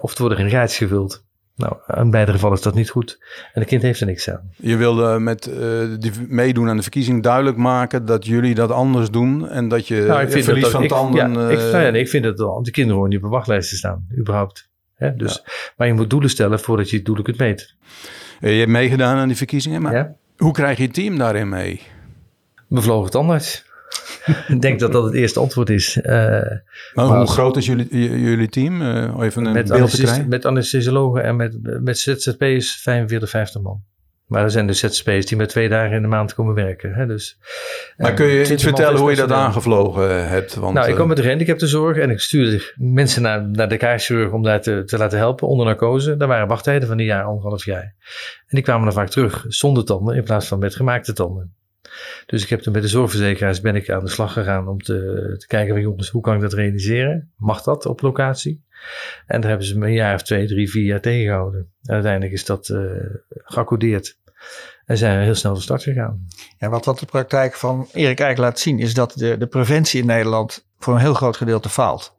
of 0.00 0.14
er 0.14 0.20
worden 0.20 0.38
geen 0.38 0.50
gaatjes 0.50 0.78
gevuld. 0.78 1.24
Nou, 1.56 1.76
in 1.96 2.10
beide 2.10 2.32
gevallen 2.32 2.56
is 2.56 2.62
dat 2.62 2.74
niet 2.74 2.90
goed. 2.90 3.18
En 3.52 3.60
het 3.60 3.68
kind 3.68 3.82
heeft 3.82 4.00
er 4.00 4.06
niks 4.06 4.30
aan. 4.30 4.50
Je 4.56 4.76
wilde 4.76 5.18
met 5.18 5.46
uh, 5.46 5.54
die 5.98 6.12
meedoen 6.28 6.68
aan 6.68 6.76
de 6.76 6.82
verkiezing 6.82 7.22
duidelijk 7.22 7.56
maken 7.56 8.04
dat 8.04 8.26
jullie 8.26 8.54
dat 8.54 8.70
anders 8.70 9.10
doen. 9.10 9.48
En 9.48 9.68
dat 9.68 9.88
je 9.88 10.04
nou, 10.08 10.22
ik 10.22 10.30
vind 10.30 10.44
verlies 10.44 10.62
dat, 10.62 10.72
van 10.72 10.82
ik, 10.82 10.88
tanden... 10.88 11.32
Ja, 11.32 11.48
ik, 11.48 11.58
nou 11.58 11.82
ja, 11.82 11.92
ik 11.92 12.08
vind 12.08 12.24
dat 12.24 12.36
de 12.64 12.70
kinderen 12.70 12.94
horen 12.94 13.08
niet 13.08 13.18
op 13.18 13.24
de 13.24 13.30
wachtlijsten 13.30 13.76
staan, 13.76 14.06
überhaupt. 14.18 14.70
Hè? 14.94 15.16
Dus, 15.16 15.42
ja. 15.44 15.52
Maar 15.76 15.86
je 15.86 15.92
moet 15.92 16.10
doelen 16.10 16.30
stellen 16.30 16.60
voordat 16.60 16.90
je 16.90 17.02
doelen 17.02 17.24
kunt 17.24 17.38
meten. 17.38 17.66
Je 18.40 18.48
hebt 18.48 18.70
meegedaan 18.70 19.16
aan 19.16 19.28
die 19.28 19.36
verkiezingen, 19.36 19.82
maar 19.82 19.94
ja? 19.94 20.14
hoe 20.36 20.52
krijg 20.52 20.76
je 20.76 20.82
het 20.82 20.94
team 20.94 21.18
daarin 21.18 21.48
mee? 21.48 21.80
Bevlogen 22.68 23.10
tandarts. 23.10 23.64
Ik 24.48 24.60
denk 24.60 24.80
dat 24.80 24.92
dat 24.92 25.04
het 25.04 25.14
eerste 25.14 25.40
antwoord 25.40 25.70
is. 25.70 25.96
Uh, 25.96 26.12
maar 26.94 27.06
hoe 27.06 27.26
groot 27.26 27.56
is 27.56 27.66
jullie, 27.66 28.20
jullie 28.20 28.48
team? 28.48 28.82
Uh, 28.82 29.20
even 29.20 29.44
een 29.44 29.52
met 29.52 29.68
beeld 29.68 29.90
te 29.90 30.02
krijgen. 30.02 30.28
Met 30.28 30.44
anesthesiologen 30.44 31.22
en 31.22 31.36
met, 31.36 31.58
met 31.62 31.98
ZZP'ers 31.98 32.72
45, 32.72 33.30
50 33.30 33.62
man. 33.62 33.82
Maar 34.32 34.42
er 34.42 34.50
zijn 34.50 34.66
dus 34.66 34.78
ZZP'ers 34.78 35.26
die 35.26 35.36
met 35.36 35.48
twee 35.48 35.68
dagen 35.68 35.96
in 35.96 36.02
de 36.02 36.08
maand 36.08 36.34
komen 36.34 36.54
werken. 36.54 36.94
Hè? 36.94 37.06
Dus, 37.06 37.38
maar 37.96 38.14
kun 38.14 38.26
je 38.26 38.52
iets 38.52 38.62
vertellen 38.62 39.00
hoe 39.00 39.10
je 39.10 39.16
dat 39.16 39.32
aangevlogen 39.32 40.28
hebt? 40.28 40.54
Want, 40.54 40.74
nou, 40.74 40.88
ik 40.88 40.96
kom 40.96 41.08
met 41.08 41.16
de 41.16 41.22
gehandicaptenzorg 41.22 41.96
en 41.96 42.10
ik 42.10 42.20
stuurde 42.20 42.72
mensen 42.76 43.22
naar, 43.22 43.48
naar 43.48 43.68
de 43.68 43.76
kaarzorg 43.76 44.32
om 44.32 44.42
daar 44.42 44.60
te, 44.60 44.84
te 44.84 44.98
laten 44.98 45.18
helpen 45.18 45.48
onder 45.48 45.66
narcose. 45.66 46.16
Daar 46.16 46.28
waren 46.28 46.48
wachttijden 46.48 46.88
van 46.88 46.98
een 46.98 47.04
jaar, 47.04 47.24
anderhalf 47.24 47.64
jaar. 47.64 47.94
En 48.46 48.56
die 48.56 48.62
kwamen 48.62 48.84
dan 48.84 48.92
vaak 48.92 49.08
terug 49.08 49.44
zonder 49.48 49.84
tanden 49.84 50.16
in 50.16 50.24
plaats 50.24 50.46
van 50.46 50.58
met 50.58 50.74
gemaakte 50.74 51.12
tanden. 51.12 51.54
Dus 52.26 52.42
ik 52.42 52.48
heb 52.48 52.60
toen 52.60 52.72
met 52.72 52.82
de 52.82 52.88
zorgverzekeraars 52.88 53.60
ben 53.60 53.76
ik 53.76 53.90
aan 53.90 54.04
de 54.04 54.10
slag 54.10 54.32
gegaan 54.32 54.68
om 54.68 54.82
te, 54.82 55.34
te 55.38 55.46
kijken 55.46 55.72
van 55.74 55.82
jongens, 55.82 56.08
hoe 56.08 56.22
kan 56.22 56.34
ik 56.34 56.40
dat 56.40 56.52
realiseren? 56.52 57.32
Mag 57.36 57.62
dat 57.62 57.86
op 57.86 58.00
locatie? 58.00 58.64
En 59.26 59.40
daar 59.40 59.50
hebben 59.50 59.66
ze 59.66 59.78
me 59.78 59.86
een 59.86 59.92
jaar 59.92 60.14
of 60.14 60.22
twee, 60.22 60.46
drie, 60.46 60.70
vier 60.70 60.84
jaar 60.84 61.00
tegengehouden. 61.00 61.72
En 61.82 61.94
uiteindelijk 61.94 62.32
is 62.32 62.44
dat 62.44 62.68
uh, 62.68 62.80
geaccordeerd. 63.28 64.20
En 64.84 64.98
zijn 64.98 65.18
we 65.18 65.24
heel 65.24 65.34
snel 65.34 65.52
van 65.52 65.62
start 65.62 65.82
gegaan. 65.82 66.26
Wat, 66.58 66.84
wat 66.84 66.98
de 66.98 67.06
praktijk 67.06 67.54
van 67.54 67.88
Erik 67.92 68.20
eigenlijk 68.20 68.38
laat 68.38 68.58
zien, 68.58 68.78
is 68.78 68.94
dat 68.94 69.12
de, 69.12 69.36
de 69.38 69.46
preventie 69.46 70.00
in 70.00 70.06
Nederland 70.06 70.66
voor 70.78 70.94
een 70.94 71.00
heel 71.00 71.14
groot 71.14 71.36
gedeelte 71.36 71.68
faalt. 71.68 72.16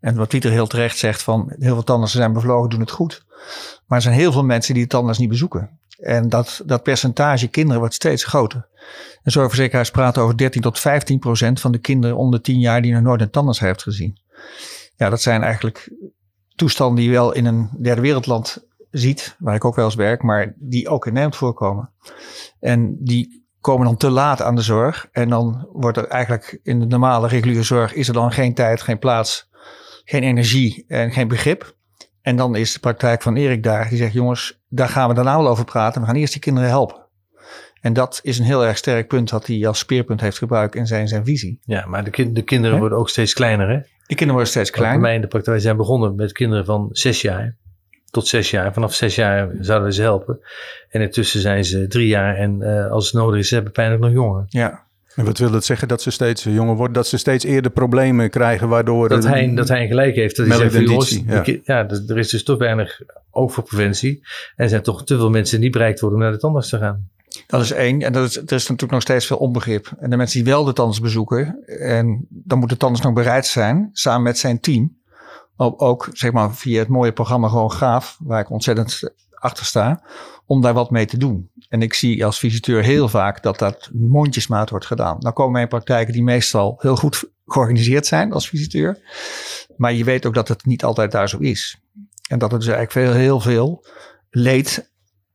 En 0.00 0.16
wat 0.16 0.28
Pieter 0.28 0.50
heel 0.50 0.66
terecht 0.66 0.98
zegt, 0.98 1.22
van 1.22 1.54
heel 1.58 1.74
veel 1.74 1.84
tandartsen 1.84 2.20
zijn 2.20 2.32
bevlogen, 2.32 2.70
doen 2.70 2.80
het 2.80 2.90
goed. 2.90 3.24
Maar 3.86 3.98
er 3.98 4.04
zijn 4.04 4.14
heel 4.14 4.32
veel 4.32 4.44
mensen 4.44 4.74
die 4.74 4.82
de 4.82 4.88
tandarts 4.88 5.18
niet 5.18 5.28
bezoeken. 5.28 5.79
En 6.00 6.28
dat, 6.28 6.62
dat 6.66 6.82
percentage 6.82 7.48
kinderen 7.48 7.78
wordt 7.78 7.94
steeds 7.94 8.24
groter. 8.24 8.68
En 9.22 9.32
zorgverzekeraars 9.32 9.90
praten 9.90 10.22
over 10.22 10.36
13 10.36 10.62
tot 10.62 10.78
15 10.78 11.18
procent 11.18 11.60
van 11.60 11.72
de 11.72 11.78
kinderen 11.78 12.16
onder 12.16 12.40
10 12.40 12.58
jaar 12.58 12.82
die 12.82 12.92
nog 12.92 13.02
nooit 13.02 13.20
een 13.20 13.30
tandarts 13.30 13.60
heeft 13.60 13.82
gezien. 13.82 14.20
Ja, 14.96 15.10
dat 15.10 15.22
zijn 15.22 15.42
eigenlijk 15.42 15.92
toestanden 16.54 16.96
die 16.96 17.04
je 17.04 17.10
wel 17.10 17.32
in 17.32 17.44
een 17.44 17.70
derde 17.80 18.00
wereldland 18.00 18.68
ziet, 18.90 19.36
waar 19.38 19.54
ik 19.54 19.64
ook 19.64 19.76
wel 19.76 19.84
eens 19.84 19.94
werk, 19.94 20.22
maar 20.22 20.54
die 20.56 20.88
ook 20.88 21.06
in 21.06 21.12
Nederland 21.12 21.36
voorkomen. 21.36 21.90
En 22.60 22.96
die 23.00 23.44
komen 23.60 23.86
dan 23.86 23.96
te 23.96 24.10
laat 24.10 24.42
aan 24.42 24.54
de 24.54 24.62
zorg. 24.62 25.08
En 25.12 25.28
dan 25.28 25.68
wordt 25.72 25.96
er 25.96 26.06
eigenlijk 26.06 26.60
in 26.62 26.80
de 26.80 26.86
normale 26.86 27.28
reguliere 27.28 27.62
zorg 27.62 27.94
is 27.94 28.08
er 28.08 28.14
dan 28.14 28.32
geen 28.32 28.54
tijd, 28.54 28.82
geen 28.82 28.98
plaats, 28.98 29.50
geen 30.04 30.22
energie 30.22 30.84
en 30.88 31.12
geen 31.12 31.28
begrip. 31.28 31.76
En 32.22 32.36
dan 32.36 32.56
is 32.56 32.72
de 32.72 32.80
praktijk 32.80 33.22
van 33.22 33.36
Erik 33.36 33.62
daar. 33.62 33.88
Die 33.88 33.98
zegt, 33.98 34.12
jongens, 34.12 34.59
daar 34.70 34.88
gaan 34.88 35.08
we 35.08 35.14
daarna 35.14 35.36
wel 35.36 35.48
over 35.48 35.64
praten. 35.64 36.00
We 36.00 36.06
gaan 36.06 36.16
eerst 36.16 36.32
die 36.32 36.42
kinderen 36.42 36.68
helpen. 36.68 36.96
En 37.80 37.92
dat 37.92 38.20
is 38.22 38.38
een 38.38 38.44
heel 38.44 38.64
erg 38.64 38.76
sterk 38.76 39.08
punt 39.08 39.28
dat 39.28 39.46
hij 39.46 39.66
als 39.66 39.78
speerpunt 39.78 40.20
heeft 40.20 40.38
gebruikt 40.38 40.74
in 40.74 40.86
zijn, 40.86 41.08
zijn 41.08 41.24
visie. 41.24 41.60
Ja, 41.64 41.86
maar 41.86 42.04
de, 42.04 42.10
kind, 42.10 42.34
de 42.34 42.42
kinderen 42.42 42.78
worden 42.78 42.98
ook 42.98 43.08
steeds 43.08 43.32
kleiner. 43.32 43.68
Hè? 43.68 43.78
Die 44.06 44.16
kinderen 44.16 44.32
worden 44.32 44.50
steeds 44.50 44.70
Bij 44.70 44.78
kleiner. 44.80 45.00
mij 45.00 45.14
in 45.14 45.20
de 45.20 45.26
praktijk 45.26 45.60
zijn 45.60 45.76
begonnen 45.76 46.14
met 46.14 46.32
kinderen 46.32 46.64
van 46.64 46.88
zes 46.92 47.22
jaar 47.22 47.56
tot 48.10 48.26
zes 48.26 48.50
jaar. 48.50 48.72
Vanaf 48.72 48.94
zes 48.94 49.14
jaar 49.14 49.50
zouden 49.60 49.88
we 49.88 49.94
ze 49.94 50.02
helpen. 50.02 50.40
En 50.88 51.00
intussen 51.00 51.40
zijn 51.40 51.64
ze 51.64 51.86
drie 51.86 52.06
jaar 52.06 52.36
en 52.36 52.62
eh, 52.62 52.90
als 52.90 53.04
het 53.04 53.14
nodig 53.14 53.40
is, 53.40 53.48
ze 53.48 53.54
hebben 53.54 53.72
pijnlijk 53.72 54.02
nog 54.02 54.12
jonger. 54.12 54.44
Ja, 54.48 54.84
En 55.20 55.26
wat 55.26 55.38
wil 55.38 55.52
het 55.52 55.64
zeggen 55.64 55.88
dat 55.88 56.02
ze 56.02 56.10
steeds 56.10 56.42
jonger 56.42 56.76
worden? 56.76 56.94
Dat 56.94 57.06
ze 57.06 57.16
steeds 57.16 57.44
eerder 57.44 57.70
problemen 57.70 58.30
krijgen 58.30 58.68
waardoor... 58.68 59.08
Dat 59.08 59.24
hij, 59.26 59.54
dat 59.54 59.68
hij 59.68 59.86
gelijk 59.86 60.14
heeft. 60.14 60.36
Dat 60.36 60.46
hij 60.46 60.56
zegt, 60.56 60.88
jongens, 60.88 61.22
ki- 61.42 61.60
ja, 61.64 61.84
dus 61.84 62.08
er 62.08 62.18
is 62.18 62.28
dus 62.28 62.44
toch 62.44 62.58
weinig 62.58 63.00
oog 63.30 63.52
voor 63.52 63.64
preventie. 63.64 64.20
En 64.56 64.64
er 64.64 64.68
zijn 64.68 64.82
toch 64.82 65.04
te 65.04 65.16
veel 65.16 65.30
mensen 65.30 65.54
die 65.54 65.64
niet 65.64 65.72
bereikt 65.72 66.00
worden 66.00 66.18
om 66.18 66.24
naar 66.24 66.34
de 66.34 66.40
tandarts 66.40 66.68
te 66.68 66.78
gaan. 66.78 67.08
dat 67.46 67.60
is 67.60 67.72
één. 67.72 68.02
En 68.02 68.12
dat 68.12 68.28
is, 68.28 68.36
er 68.36 68.42
is 68.42 68.48
natuurlijk 68.48 68.90
nog 68.90 69.02
steeds 69.02 69.26
veel 69.26 69.36
onbegrip. 69.36 69.92
En 69.98 70.10
de 70.10 70.16
mensen 70.16 70.42
die 70.44 70.52
wel 70.52 70.64
de 70.64 70.72
tandarts 70.72 71.00
bezoeken, 71.00 71.64
en 71.66 72.26
dan 72.28 72.58
moet 72.58 72.68
de 72.68 72.76
tandarts 72.76 73.04
nog 73.04 73.14
bereid 73.14 73.46
zijn, 73.46 73.88
samen 73.92 74.22
met 74.22 74.38
zijn 74.38 74.60
team, 74.60 74.96
ook 75.56 76.08
zeg 76.12 76.32
maar 76.32 76.54
via 76.54 76.78
het 76.78 76.88
mooie 76.88 77.12
programma 77.12 77.48
Gewoon 77.48 77.72
Gaaf, 77.72 78.16
waar 78.20 78.40
ik 78.40 78.50
ontzettend 78.50 79.00
achter 79.30 79.64
sta, 79.64 80.02
om 80.50 80.60
daar 80.60 80.74
wat 80.74 80.90
mee 80.90 81.06
te 81.06 81.16
doen. 81.16 81.50
En 81.68 81.82
ik 81.82 81.94
zie 81.94 82.24
als 82.24 82.38
visiteur 82.38 82.82
heel 82.82 83.08
vaak 83.08 83.42
dat 83.42 83.58
dat 83.58 83.90
mondjesmaat 83.92 84.70
wordt 84.70 84.86
gedaan. 84.86 85.16
Nou 85.18 85.34
komen 85.34 85.52
wij 85.52 85.62
in 85.62 85.68
praktijken 85.68 86.12
die 86.12 86.22
meestal 86.22 86.74
heel 86.78 86.96
goed 86.96 87.30
georganiseerd 87.46 88.06
zijn 88.06 88.32
als 88.32 88.48
visiteur. 88.48 88.98
Maar 89.76 89.92
je 89.92 90.04
weet 90.04 90.26
ook 90.26 90.34
dat 90.34 90.48
het 90.48 90.64
niet 90.64 90.84
altijd 90.84 91.12
daar 91.12 91.28
zo 91.28 91.38
is. 91.38 91.80
En 92.28 92.38
dat 92.38 92.52
er 92.52 92.58
dus 92.58 92.68
eigenlijk 92.68 93.06
veel, 93.06 93.20
heel 93.20 93.40
veel 93.40 93.84
leed 94.30 94.90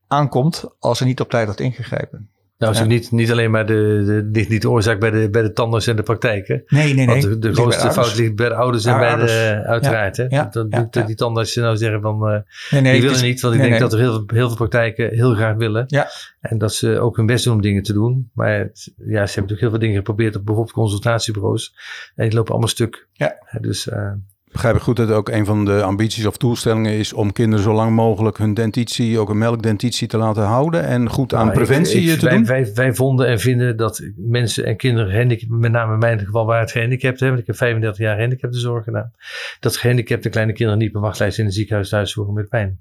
aankomt 0.07 0.65
als 0.79 0.99
er 0.99 1.05
niet 1.05 1.19
op 1.19 1.29
tijd 1.29 1.45
wordt 1.45 1.59
ingegrepen. 1.59 2.29
Nou 2.57 2.71
is 2.71 2.77
Ja. 2.77 2.83
ook 2.83 2.89
niet, 2.89 3.11
niet 3.11 3.31
alleen 3.31 3.51
maar 3.51 3.65
de, 3.65 4.03
de, 4.05 4.29
ligt 4.31 4.49
niet 4.49 4.61
de 4.61 4.69
oorzaak 4.69 4.99
bij 4.99 5.11
de, 5.11 5.29
bij 5.29 5.41
de 5.41 5.51
tandarts 5.51 5.87
en 5.87 5.95
de 5.95 6.03
praktijken. 6.03 6.63
Nee, 6.67 6.93
nee, 6.93 7.05
nee. 7.05 7.21
Want 7.27 7.41
de, 7.41 7.53
grootste 7.53 7.91
fout 7.91 8.15
ligt 8.17 8.35
bij 8.35 8.49
de 8.49 8.55
ouders 8.55 8.85
en 8.85 8.91
Ja, 8.93 8.99
bij 8.99 9.09
ouders. 9.09 9.31
de, 9.31 9.61
uiteraard. 9.65 10.17
hè? 10.17 10.27
dat, 10.27 10.65
ja. 10.91 11.01
die 11.05 11.15
tandartsen 11.15 11.63
nou 11.63 11.77
zeggen 11.77 12.01
van, 12.01 12.15
eh, 12.27 12.29
Nee, 12.29 12.41
nee, 12.69 12.81
die 12.81 12.91
het 12.91 12.99
willen 13.01 13.15
is- 13.15 13.21
niet. 13.21 13.41
Want 13.41 13.53
ik 13.53 13.59
nee, 13.59 13.69
denk 13.69 13.81
dat 13.81 13.93
er 13.93 13.99
heel, 13.99 14.13
veel- 14.13 14.25
heel 14.37 14.47
veel 14.47 14.55
praktijken 14.55 15.09
heel 15.13 15.33
graag 15.33 15.55
willen. 15.55 15.83
Ja. 15.87 16.07
En 16.41 16.57
dat 16.57 16.73
ze 16.73 16.99
ook 16.99 17.15
hun 17.17 17.25
best 17.25 17.43
doen 17.43 17.53
om 17.53 17.61
dingen 17.61 17.83
te 17.83 17.93
doen. 17.93 18.29
Maar 18.33 18.57
het- 18.57 18.93
ja, 18.95 19.03
ze 19.05 19.09
hebben 19.09 19.25
natuurlijk 19.25 19.59
heel 19.59 19.69
veel 19.69 19.79
dingen 19.79 19.95
geprobeerd 19.95 20.35
op 20.35 20.45
bijvoorbeeld 20.45 20.75
consultatiebureaus. 20.75 21.75
En 22.15 22.25
die 22.25 22.33
lopen 22.37 22.51
allemaal 22.51 22.69
stuk. 22.69 23.07
Ja. 23.13 23.35
Dus 23.61 23.89
eh, 23.89 24.11
Begrijp 24.55 24.75
ik 24.75 24.81
goed 24.81 24.95
dat 24.95 25.11
ook 25.11 25.29
een 25.29 25.45
van 25.45 25.65
de 25.65 25.81
ambities 25.83 26.25
of 26.25 26.37
doelstellingen 26.37 26.91
is 26.91 27.13
om 27.13 27.31
kinderen 27.31 27.63
zo 27.63 27.73
lang 27.73 27.91
mogelijk 27.95 28.37
hun 28.37 28.53
dentitie, 28.53 29.19
ook 29.19 29.29
een 29.29 29.37
melkdentitie 29.37 30.07
te 30.07 30.17
laten 30.17 30.43
houden 30.43 30.83
en 30.83 31.09
goed 31.09 31.33
aan 31.33 31.45
Nou, 31.45 31.57
preventie 31.57 32.11
ik- 32.11 32.19
te 32.19 32.25
wij, 32.25 32.35
doen? 32.35 32.45
Wij, 32.45 32.71
wij 32.73 32.93
vonden 32.93 33.27
en 33.27 33.39
vinden 33.39 33.77
dat 33.77 34.01
mensen 34.15 34.65
en 34.65 34.77
kinderen, 34.77 35.37
met 35.47 35.71
name 35.71 35.93
in 35.93 35.99
mijn 35.99 36.19
geval 36.19 36.45
waar 36.45 36.59
het 36.59 36.71
gehandicapt 36.71 37.19
hebben, 37.19 37.39
ik 37.39 37.47
heb 37.47 37.55
35 37.55 37.99
jaar 37.99 38.15
gehandicaptenzorg 38.15 38.83
gedaan, 38.83 39.11
dat 39.59 39.77
gehandicapte 39.77 40.29
kleine 40.29 40.53
kinderen 40.53 40.79
niet 40.81 40.91
per 40.91 41.01
wachtlijst 41.01 41.39
in 41.39 41.45
een 41.45 41.51
ziekenhuis 41.51 41.89
thuis 41.89 42.13
horen 42.13 42.33
met 42.33 42.49
pijn. 42.49 42.79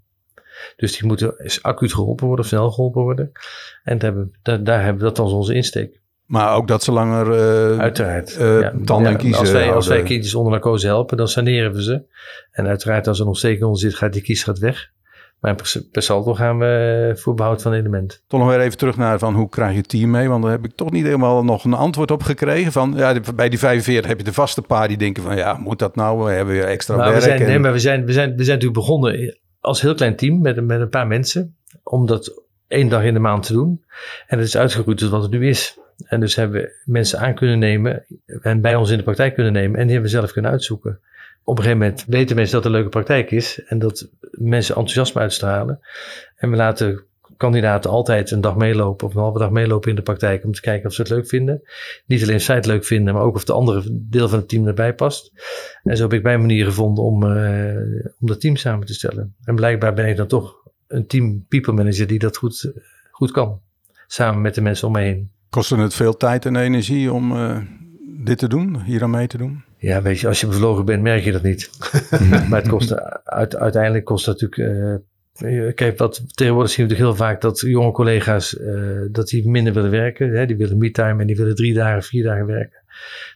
Dus 0.76 0.98
die 0.98 1.06
moeten 1.06 1.34
is 1.38 1.62
acuut 1.62 1.94
geholpen 1.94 2.26
worden, 2.26 2.44
of 2.44 2.50
snel 2.50 2.70
geholpen 2.70 3.02
worden. 3.02 3.32
En 3.84 3.98
daar 3.98 4.10
hebben, 4.10 4.34
daar, 4.42 4.64
daar 4.64 4.82
hebben 4.82 5.02
we 5.02 5.08
dat 5.08 5.18
als 5.18 5.32
onze 5.32 5.54
insteek. 5.54 6.00
Maar 6.26 6.54
ook 6.54 6.68
dat 6.68 6.82
ze 6.82 6.92
langer 6.92 7.32
eh, 7.32 7.78
Uiteraard. 7.78 8.36
eh, 8.36 8.68
tanden 8.84 9.12
en 9.12 9.16
kiezen 9.16 9.40
als, 9.40 9.50
wij, 9.50 9.72
als 9.72 9.86
wij 9.86 10.02
kindjes 10.02 10.34
onder 10.34 10.52
narcose 10.52 10.86
helpen, 10.86 11.16
dan 11.16 11.28
saneren 11.28 11.72
we 11.72 11.82
ze. 11.82 12.02
En 12.50 12.66
uiteraard 12.66 13.06
als 13.06 13.18
er 13.20 13.26
nog 13.26 13.38
steek 13.38 13.62
onder 13.64 13.78
zit, 13.80 13.94
gaat 13.94 14.12
die 14.12 14.22
kies 14.22 14.42
gaat 14.44 14.58
weg. 14.58 14.92
Maar 15.40 15.54
per, 15.92 16.02
saldo 16.02 16.34
gaan 16.34 16.58
we 16.58 17.06
eh, 17.14 17.22
voor 17.22 17.34
behoud 17.34 17.62
van 17.62 17.72
element. 17.72 18.22
Toch 18.26 18.40
nog 18.40 18.48
weer 18.48 18.60
even 18.60 18.78
terug 18.78 18.96
naar 18.96 19.18
van 19.18 19.34
hoe 19.34 19.48
krijg 19.48 19.70
je 19.70 19.76
het 19.78 19.88
team 19.88 20.10
mee? 20.10 20.28
Want 20.28 20.42
daar 20.42 20.52
heb 20.52 20.64
ik 20.64 20.74
toch 20.74 20.90
niet 20.90 21.04
helemaal 21.04 21.44
nog 21.44 21.64
een 21.64 21.74
antwoord 21.74 22.10
op 22.10 22.22
gekregen. 22.22 22.72
Van, 22.72 22.92
ja, 22.96 23.14
bij 23.34 23.48
die 23.48 23.58
45 23.58 24.06
heb 24.08 24.18
je 24.18 24.24
de 24.24 24.32
vaste 24.32 24.62
paar 24.62 24.88
die 24.88 24.96
denken 24.96 25.22
van 25.22 25.36
ja, 25.36 25.56
moet 25.58 25.78
dat 25.78 25.96
nou? 25.96 26.24
We 26.24 26.30
hebben 26.30 26.54
weer 26.54 26.64
extra 26.64 26.94
Nou, 26.96 27.06
we 27.06 27.12
werk. 27.12 27.24
zijn, 27.24 27.40
en- 27.40 27.46
nee, 27.46 27.58
maar 27.58 27.72
we 27.72 27.78
zijn, 27.78 28.04
we, 28.04 28.12
zijn, 28.12 28.28
we 28.36 28.44
zijn 28.44 28.58
natuurlijk 28.58 28.86
begonnen 28.86 29.38
als 29.60 29.80
heel 29.80 29.94
klein 29.94 30.16
team 30.16 30.40
met, 30.40 30.64
met 30.64 30.80
een 30.80 30.88
paar 30.88 31.06
mensen. 31.06 31.56
Om 31.82 32.06
dat 32.06 32.42
één 32.68 32.88
dag 32.88 33.02
in 33.02 33.14
de 33.14 33.20
maand 33.20 33.46
te 33.46 33.52
doen. 33.52 33.84
En 34.26 34.38
het 34.38 34.46
is 34.46 34.56
uitgegroeid 34.56 34.98
tot 34.98 35.10
wat 35.10 35.22
het 35.22 35.30
nu 35.30 35.48
is. 35.48 35.78
En 36.04 36.20
dus 36.20 36.34
hebben 36.34 36.60
we 36.60 36.80
mensen 36.84 37.18
aan 37.18 37.34
kunnen 37.34 37.58
nemen 37.58 38.04
en 38.40 38.60
bij 38.60 38.74
ons 38.74 38.90
in 38.90 38.96
de 38.96 39.02
praktijk 39.02 39.34
kunnen 39.34 39.52
nemen. 39.52 39.78
En 39.78 39.82
die 39.82 39.92
hebben 39.92 40.10
we 40.10 40.16
zelf 40.16 40.32
kunnen 40.32 40.50
uitzoeken. 40.50 41.00
Op 41.44 41.58
een 41.58 41.62
gegeven 41.62 41.82
moment 41.82 42.04
weten 42.08 42.36
mensen 42.36 42.54
dat 42.54 42.64
het 42.64 42.72
een 42.72 42.78
leuke 42.78 42.96
praktijk 42.96 43.30
is. 43.30 43.64
En 43.64 43.78
dat 43.78 44.08
mensen 44.30 44.74
enthousiasme 44.74 45.20
uitstralen. 45.20 45.80
En 46.36 46.50
we 46.50 46.56
laten 46.56 47.04
kandidaten 47.36 47.90
altijd 47.90 48.30
een 48.30 48.40
dag 48.40 48.56
meelopen 48.56 49.06
of 49.06 49.14
een 49.14 49.20
halve 49.20 49.38
dag 49.38 49.50
meelopen 49.50 49.90
in 49.90 49.96
de 49.96 50.02
praktijk. 50.02 50.44
Om 50.44 50.52
te 50.52 50.60
kijken 50.60 50.88
of 50.88 50.94
ze 50.94 51.00
het 51.00 51.10
leuk 51.10 51.26
vinden. 51.26 51.62
Niet 52.06 52.22
alleen 52.22 52.36
of 52.36 52.42
zij 52.42 52.54
het 52.54 52.66
leuk 52.66 52.84
vinden, 52.84 53.14
maar 53.14 53.22
ook 53.22 53.34
of 53.34 53.44
de 53.44 53.52
andere 53.52 53.82
deel 53.90 54.28
van 54.28 54.38
het 54.38 54.48
team 54.48 54.66
erbij 54.66 54.94
past. 54.94 55.32
En 55.82 55.96
zo 55.96 56.02
heb 56.02 56.12
ik 56.12 56.22
mijn 56.22 56.40
manier 56.40 56.64
gevonden 56.64 57.04
om, 57.04 57.22
eh, 57.22 57.76
om 58.20 58.26
dat 58.26 58.40
team 58.40 58.56
samen 58.56 58.86
te 58.86 58.94
stellen. 58.94 59.34
En 59.44 59.54
blijkbaar 59.54 59.94
ben 59.94 60.08
ik 60.08 60.16
dan 60.16 60.26
toch 60.26 60.54
een 60.86 61.06
team 61.06 61.44
people 61.48 61.72
manager 61.72 62.06
die 62.06 62.18
dat 62.18 62.36
goed, 62.36 62.72
goed 63.10 63.30
kan. 63.30 63.60
Samen 64.06 64.40
met 64.40 64.54
de 64.54 64.60
mensen 64.60 64.86
om 64.86 64.92
me 64.92 65.00
heen. 65.00 65.30
Kostte 65.54 65.76
het 65.76 65.94
veel 65.94 66.16
tijd 66.16 66.46
en 66.46 66.56
energie 66.56 67.12
om 67.12 67.32
eh, 67.36 67.56
dit 68.24 68.38
te 68.38 68.48
doen, 68.48 68.82
hier 68.82 69.02
aan 69.02 69.10
mee 69.10 69.26
te 69.26 69.38
doen? 69.38 69.62
Ja, 69.78 70.02
weet 70.02 70.20
je, 70.20 70.28
als 70.28 70.40
je 70.40 70.46
bevlogen 70.46 70.84
bent, 70.84 71.02
merk 71.02 71.24
je 71.24 71.32
dat 71.32 71.42
niet. 71.42 71.70
maar 72.48 72.60
het 72.60 72.68
kost, 72.68 72.94
uit, 73.24 73.56
uiteindelijk 73.56 74.04
kost 74.04 74.24
dat 74.26 74.40
natuurlijk. 74.40 75.00
eh, 75.34 75.74
kijk, 75.74 75.98
wat 75.98 76.22
tegenwoordig 76.36 76.70
zien 76.72 76.86
we 76.86 76.90
natuurlijk 76.92 77.18
heel 77.18 77.26
vaak 77.26 77.40
dat 77.40 77.60
jonge 77.60 77.92
collega's 77.92 78.58
eh, 78.58 78.74
dat 79.10 79.28
die 79.28 79.48
minder 79.48 79.72
willen 79.72 79.90
werken. 79.90 80.30
Hè? 80.30 80.46
Die 80.46 80.56
willen 80.56 80.78
me-time 80.78 81.20
en 81.20 81.26
die 81.26 81.36
willen 81.36 81.54
drie 81.54 81.74
dagen, 81.74 82.02
vier 82.02 82.24
dagen 82.24 82.46
werken. 82.46 82.78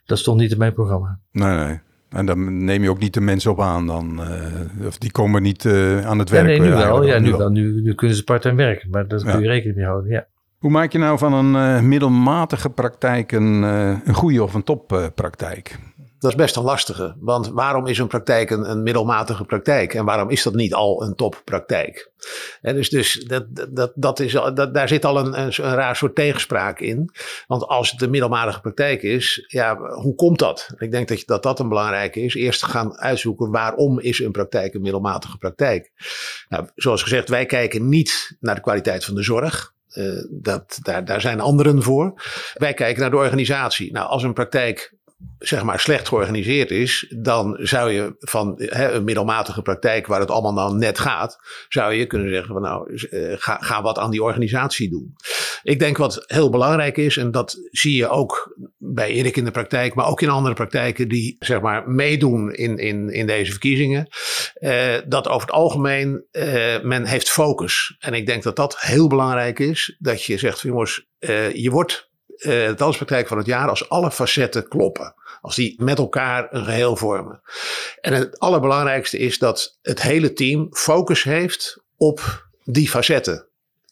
Dat 0.06 0.18
stond 0.18 0.40
niet 0.40 0.52
in 0.52 0.58
mijn 0.58 0.72
programma. 0.72 1.18
Nee, 1.32 1.56
nee. 1.66 1.78
En 2.10 2.26
dan 2.26 2.64
neem 2.64 2.82
je 2.82 2.90
ook 2.90 2.98
niet 2.98 3.14
de 3.14 3.20
mensen 3.20 3.50
op 3.50 3.60
aan 3.60 3.86
dan. 3.86 4.22
eh, 4.22 4.86
of 4.86 4.98
die 4.98 5.10
komen 5.10 5.42
niet 5.42 5.64
eh, 5.64 6.06
aan 6.06 6.18
het 6.18 6.28
Ja, 6.28 6.34
werk. 6.34 6.46
nee, 6.46 6.60
nu 6.60 6.74
wel. 6.76 7.04
Ja, 7.06 7.18
nu 7.18 7.30
wel. 7.32 7.50
Nu, 7.50 7.80
nu 7.82 7.94
kunnen 7.94 8.16
ze 8.16 8.24
part-time 8.24 8.56
werken, 8.56 8.90
maar 8.90 9.08
daar 9.08 9.18
Ja. 9.24 9.30
kun 9.32 9.40
je 9.42 9.48
rekening 9.48 9.76
mee 9.76 9.86
houden. 9.86 10.10
Ja. 10.10 10.26
Hoe 10.58 10.70
maak 10.70 10.92
je 10.92 10.98
nou 10.98 11.18
van 11.18 11.32
een 11.32 11.76
eh, 11.76 11.82
middelmatige 11.82 12.70
praktijk 12.70 13.32
een, 13.32 13.64
eh, 13.64 14.00
een 14.04 14.14
goede 14.14 14.42
of 14.42 14.54
een 14.54 14.64
toppraktijk? 14.64 15.78
Dat 16.18 16.30
is 16.30 16.36
best 16.36 16.56
een 16.56 16.62
lastige. 16.62 17.16
Want 17.20 17.48
waarom 17.48 17.86
is 17.86 17.98
een 17.98 18.06
praktijk 18.06 18.50
een, 18.50 18.82
middelmatige 18.82 19.44
praktijk? 19.44 19.94
En 19.94 20.04
waarom 20.04 20.30
is 20.30 20.42
dat 20.42 20.54
niet 20.54 20.74
al 20.74 21.02
een 21.02 21.14
toppraktijk? 21.14 22.10
Dus 22.60 22.90
dus 22.90 23.24
dat, 23.24 23.46
dat, 23.70 23.92
dat 23.94 24.20
is, 24.20 24.32
dat, 24.32 24.74
daar 24.74 24.88
zit 24.88 25.04
al 25.04 25.18
een, 25.18 25.40
een, 25.40 25.52
raar 25.52 25.96
soort 25.96 26.14
tegenspraak 26.14 26.80
in. 26.80 27.10
Want 27.46 27.66
als 27.66 27.90
het 27.90 28.02
een 28.02 28.10
middelmatige 28.10 28.60
praktijk 28.60 29.02
is, 29.02 29.44
ja, 29.46 29.76
hoe 29.76 30.14
komt 30.14 30.38
dat? 30.38 30.70
Ik 30.78 30.90
denk 30.90 31.08
dat, 31.08 31.22
dat 31.26 31.42
dat 31.42 31.58
een 31.58 31.68
belangrijke 31.68 32.20
is. 32.20 32.34
Eerst 32.34 32.64
gaan 32.64 32.98
uitzoeken 32.98 33.50
waarom 33.50 34.00
is 34.00 34.18
een 34.18 34.32
praktijk 34.32 34.74
een 34.74 34.82
middelmatige 34.82 35.38
praktijk. 35.38 35.92
Nou, 36.48 36.68
zoals 36.74 37.02
gezegd, 37.02 37.28
wij 37.28 37.46
kijken 37.46 37.88
niet 37.88 38.36
naar 38.40 38.54
de 38.54 38.60
kwaliteit 38.60 39.04
van 39.04 39.14
de 39.14 39.22
zorg. 39.22 39.76
Eh, 39.98 40.24
dat, 40.30 40.78
daar, 40.82 41.04
daar 41.04 41.20
zijn 41.20 41.40
anderen 41.40 41.82
voor. 41.82 42.22
Wij 42.54 42.74
kijken 42.74 43.00
naar 43.00 43.10
de 43.10 43.16
organisatie. 43.16 43.92
Nou, 43.92 44.08
als 44.08 44.22
een 44.22 44.32
praktijk 44.32 44.94
zeg 45.38 45.62
maar 45.62 45.80
slecht 45.80 46.08
georganiseerd 46.08 46.70
is, 46.70 47.14
dan 47.16 47.56
zou 47.60 47.90
je 47.90 48.16
van 48.18 48.54
hè, 48.56 48.92
een 48.92 49.04
middelmatige 49.04 49.62
praktijk 49.62 50.06
waar 50.06 50.20
het 50.20 50.30
allemaal 50.30 50.68
dan 50.68 50.78
net 50.78 50.98
gaat, 50.98 51.38
zou 51.68 51.94
je 51.94 52.06
kunnen 52.06 52.30
zeggen 52.30 52.52
van 52.52 52.62
nou, 52.62 52.94
eh, 53.10 53.34
ga, 53.36 53.58
ga 53.60 53.82
wat 53.82 53.98
aan 53.98 54.10
die 54.10 54.22
organisatie 54.22 54.90
doen. 54.90 55.16
Ik 55.62 55.78
denk 55.78 55.96
wat 55.96 56.24
heel 56.26 56.50
belangrijk 56.50 56.96
is, 56.96 57.16
en 57.16 57.30
dat 57.30 57.56
zie 57.70 57.96
je 57.96 58.08
ook 58.08 58.56
bij 58.78 59.10
Erik 59.10 59.36
in 59.36 59.44
de 59.44 59.50
praktijk, 59.50 59.94
maar 59.94 60.06
ook 60.06 60.22
in 60.22 60.28
andere 60.28 60.54
praktijken 60.54 61.08
die 61.08 61.36
zeg 61.38 61.60
maar 61.60 61.88
meedoen 61.88 62.52
in, 62.52 62.76
in, 62.76 63.10
in 63.10 63.26
deze 63.26 63.50
verkiezingen, 63.50 64.08
eh, 64.54 64.94
dat 65.06 65.28
over 65.28 65.46
het 65.46 65.56
algemeen 65.56 66.24
eh, 66.30 66.82
men 66.82 67.04
heeft 67.04 67.30
focus. 67.30 67.96
En 67.98 68.14
ik 68.14 68.26
denk 68.26 68.42
dat 68.42 68.56
dat 68.56 68.80
heel 68.80 69.08
belangrijk 69.08 69.58
is, 69.58 69.96
dat 69.98 70.24
je 70.24 70.38
zegt 70.38 70.60
jongens, 70.60 71.06
eh, 71.18 71.54
je 71.54 71.70
wordt 71.70 72.10
eh 72.38 72.50
de 72.50 72.64
tandartspraktijk 72.66 73.28
van 73.28 73.38
het 73.38 73.46
jaar 73.46 73.68
als 73.68 73.88
alle 73.88 74.10
facetten 74.10 74.68
kloppen. 74.68 75.14
Als 75.40 75.56
die 75.56 75.82
met 75.82 75.98
elkaar 75.98 76.46
een 76.50 76.64
geheel 76.64 76.96
vormen. 76.96 77.40
En 78.00 78.12
het 78.12 78.38
allerbelangrijkste 78.38 79.18
is 79.18 79.38
dat 79.38 79.78
het 79.82 80.02
hele 80.02 80.32
team 80.32 80.66
focus 80.70 81.22
heeft 81.22 81.82
op 81.96 82.48
die 82.64 82.88
facetten. 82.88 83.47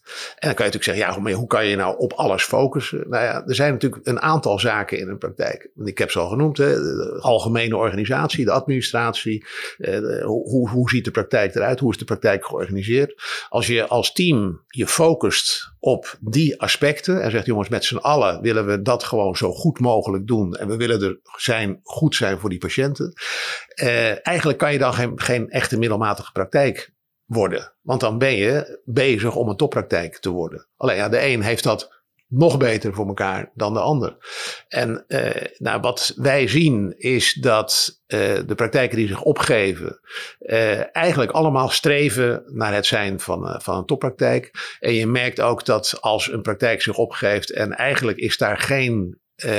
En 0.07 0.47
dan 0.47 0.55
kan 0.55 0.65
je 0.65 0.71
natuurlijk 0.71 0.83
zeggen, 0.83 1.05
ja, 1.05 1.19
maar 1.19 1.31
hoe 1.31 1.47
kan 1.47 1.65
je 1.65 1.75
nou 1.75 1.97
op 1.97 2.13
alles 2.13 2.43
focussen? 2.43 3.09
Nou 3.09 3.23
ja, 3.23 3.45
er 3.45 3.55
zijn 3.55 3.71
natuurlijk 3.71 4.07
een 4.07 4.21
aantal 4.21 4.59
zaken 4.59 4.99
in 4.99 5.09
een 5.09 5.17
praktijk. 5.17 5.69
Ik 5.83 5.97
heb 5.97 6.11
ze 6.11 6.19
al 6.19 6.27
genoemd, 6.27 6.57
hè, 6.57 6.73
de 6.73 7.17
algemene 7.21 7.77
organisatie, 7.77 8.45
de 8.45 8.51
administratie. 8.51 9.45
Eh, 9.77 10.23
hoe, 10.23 10.69
hoe 10.69 10.89
ziet 10.89 11.05
de 11.05 11.11
praktijk 11.11 11.55
eruit? 11.55 11.79
Hoe 11.79 11.91
is 11.91 11.97
de 11.97 12.05
praktijk 12.05 12.45
georganiseerd? 12.45 13.21
Als 13.49 13.67
je 13.67 13.87
als 13.87 14.11
team 14.11 14.61
je 14.67 14.87
focust 14.87 15.75
op 15.79 16.17
die 16.19 16.61
aspecten 16.61 17.21
en 17.21 17.31
zegt, 17.31 17.45
jongens, 17.45 17.69
met 17.69 17.85
z'n 17.85 17.95
allen 17.95 18.41
willen 18.41 18.65
we 18.65 18.81
dat 18.81 19.03
gewoon 19.03 19.35
zo 19.35 19.51
goed 19.51 19.79
mogelijk 19.79 20.27
doen. 20.27 20.55
En 20.55 20.67
we 20.67 20.77
willen 20.77 21.01
er 21.01 21.19
zijn, 21.35 21.79
goed 21.83 22.15
zijn 22.15 22.39
voor 22.39 22.49
die 22.49 22.59
patiënten. 22.59 23.13
Eh, 23.67 24.27
eigenlijk 24.27 24.57
kan 24.57 24.71
je 24.71 24.79
dan 24.79 24.93
geen, 24.93 25.11
geen 25.15 25.49
echte 25.49 25.77
middelmatige 25.77 26.31
praktijk 26.31 26.95
worden. 27.27 27.73
Want 27.81 27.99
dan 27.99 28.17
ben 28.17 28.35
je 28.35 28.81
bezig 28.85 29.35
om 29.35 29.49
een 29.49 29.55
toppraktijk 29.55 30.17
te 30.17 30.29
worden. 30.29 30.67
Alleen 30.77 30.95
ja, 30.95 31.09
de 31.09 31.25
een 31.25 31.41
heeft 31.41 31.63
dat 31.63 31.95
nog 32.27 32.57
beter 32.57 32.93
voor 32.93 33.07
elkaar 33.07 33.51
dan 33.53 33.73
de 33.73 33.79
ander. 33.79 34.17
En 34.67 35.03
eh, 35.07 35.45
nou, 35.57 35.81
wat 35.81 36.13
wij 36.15 36.47
zien 36.47 36.93
is 36.97 37.33
dat 37.33 38.01
eh, 38.05 38.19
de 38.45 38.55
praktijken 38.55 38.97
die 38.97 39.07
zich 39.07 39.21
opgeven, 39.21 39.99
eh, 40.39 40.95
eigenlijk 40.95 41.31
allemaal 41.31 41.69
streven 41.69 42.43
naar 42.45 42.73
het 42.73 42.85
zijn 42.85 43.19
van, 43.19 43.47
eh, 43.47 43.59
van 43.59 43.77
een 43.77 43.85
toppraktijk. 43.85 44.77
En 44.79 44.93
je 44.93 45.07
merkt 45.07 45.41
ook 45.41 45.65
dat 45.65 45.97
als 46.01 46.31
een 46.31 46.41
praktijk 46.41 46.81
zich 46.81 46.97
opgeeft 46.97 47.51
en 47.51 47.73
eigenlijk 47.73 48.17
is 48.17 48.37
daar 48.37 48.57
geen 48.57 49.19
uh, 49.45 49.51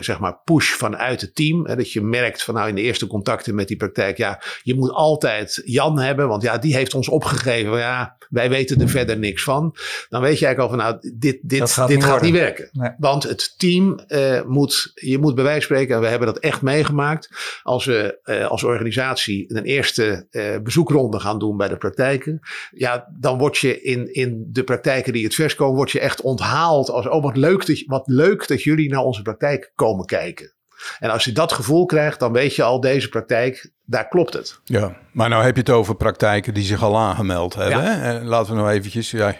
zeg 0.00 0.18
maar 0.18 0.38
push 0.44 0.70
vanuit 0.70 1.20
het 1.20 1.34
team. 1.34 1.66
Hè, 1.66 1.76
dat 1.76 1.92
je 1.92 2.00
merkt 2.00 2.42
van 2.42 2.54
nou 2.54 2.68
in 2.68 2.74
de 2.74 2.80
eerste 2.80 3.06
contacten 3.06 3.54
met 3.54 3.68
die 3.68 3.76
praktijk, 3.76 4.16
ja, 4.16 4.42
je 4.62 4.74
moet 4.74 4.90
altijd 4.90 5.62
Jan 5.64 5.98
hebben, 5.98 6.28
want 6.28 6.42
ja, 6.42 6.58
die 6.58 6.74
heeft 6.74 6.94
ons 6.94 7.08
opgegeven. 7.08 7.78
Ja, 7.78 8.16
wij 8.28 8.50
weten 8.50 8.80
er 8.80 8.88
verder 8.88 9.18
niks 9.18 9.42
van. 9.42 9.76
Dan 10.08 10.20
weet 10.20 10.38
je 10.38 10.46
eigenlijk 10.46 10.58
al 10.58 10.68
van 10.68 10.78
nou, 10.78 11.12
dit, 11.18 11.38
dit, 11.42 11.70
gaat 11.70 11.88
dit 11.88 11.96
niet 11.96 12.06
gaat 12.06 12.22
niet 12.22 12.32
werken. 12.32 12.68
Nee. 12.72 12.90
Want 12.98 13.22
het 13.22 13.54
team 13.56 14.00
uh, 14.08 14.42
moet, 14.42 14.92
je 14.94 15.18
moet 15.18 15.34
bij 15.34 15.44
wijze 15.44 15.66
van 15.66 15.76
spreken, 15.76 15.94
en 15.94 16.00
we 16.00 16.08
hebben 16.08 16.26
dat 16.26 16.38
echt 16.38 16.62
meegemaakt, 16.62 17.30
als 17.62 17.84
we 17.84 18.20
uh, 18.24 18.46
als 18.46 18.62
organisatie 18.62 19.54
een 19.54 19.64
eerste 19.64 20.26
bezoekronde 20.62 21.20
gaan 21.20 21.38
doen 21.38 21.56
bij 21.56 21.68
de 21.68 21.76
praktijken, 21.76 22.40
ja, 22.70 23.08
dan 23.18 23.38
word 23.38 23.58
je 23.58 23.82
in, 23.82 24.14
in 24.14 24.48
de 24.48 24.64
praktijken 24.64 25.12
die 25.12 25.24
het 25.24 25.34
vers 25.34 25.54
komen, 25.54 25.76
word 25.76 25.90
je 25.90 26.00
echt 26.00 26.20
onthaald 26.20 26.90
als, 26.90 27.08
oh 27.08 27.22
wat 27.22 27.36
leuk 27.36 27.66
dat, 27.66 27.82
wat 27.86 28.06
leuk 28.06 28.48
dat 28.48 28.62
jullie 28.62 28.90
naar 28.90 29.04
onze 29.12 29.22
praktijk 29.22 29.72
komen 29.74 30.06
kijken. 30.06 30.54
En 30.98 31.10
als 31.10 31.24
je 31.24 31.32
dat 31.32 31.52
gevoel 31.52 31.84
krijgt, 31.84 32.20
dan 32.20 32.32
weet 32.32 32.54
je 32.54 32.62
al, 32.62 32.80
deze 32.80 33.08
praktijk, 33.08 33.72
daar 33.92 34.08
klopt 34.08 34.32
het. 34.32 34.58
Ja, 34.64 34.96
maar 35.12 35.28
nou 35.28 35.44
heb 35.44 35.54
je 35.54 35.60
het 35.60 35.70
over 35.70 35.94
praktijken 35.94 36.54
die 36.54 36.64
zich 36.64 36.82
al 36.82 36.98
aangemeld 36.98 37.54
hebben. 37.54 37.82
Ja. 37.82 37.90
Hè? 37.98 38.18
Eh, 38.18 38.24
Laten 38.24 38.52
we 38.54 38.58
nou 38.60 38.70
eventjes, 38.72 39.10
ja, 39.10 39.34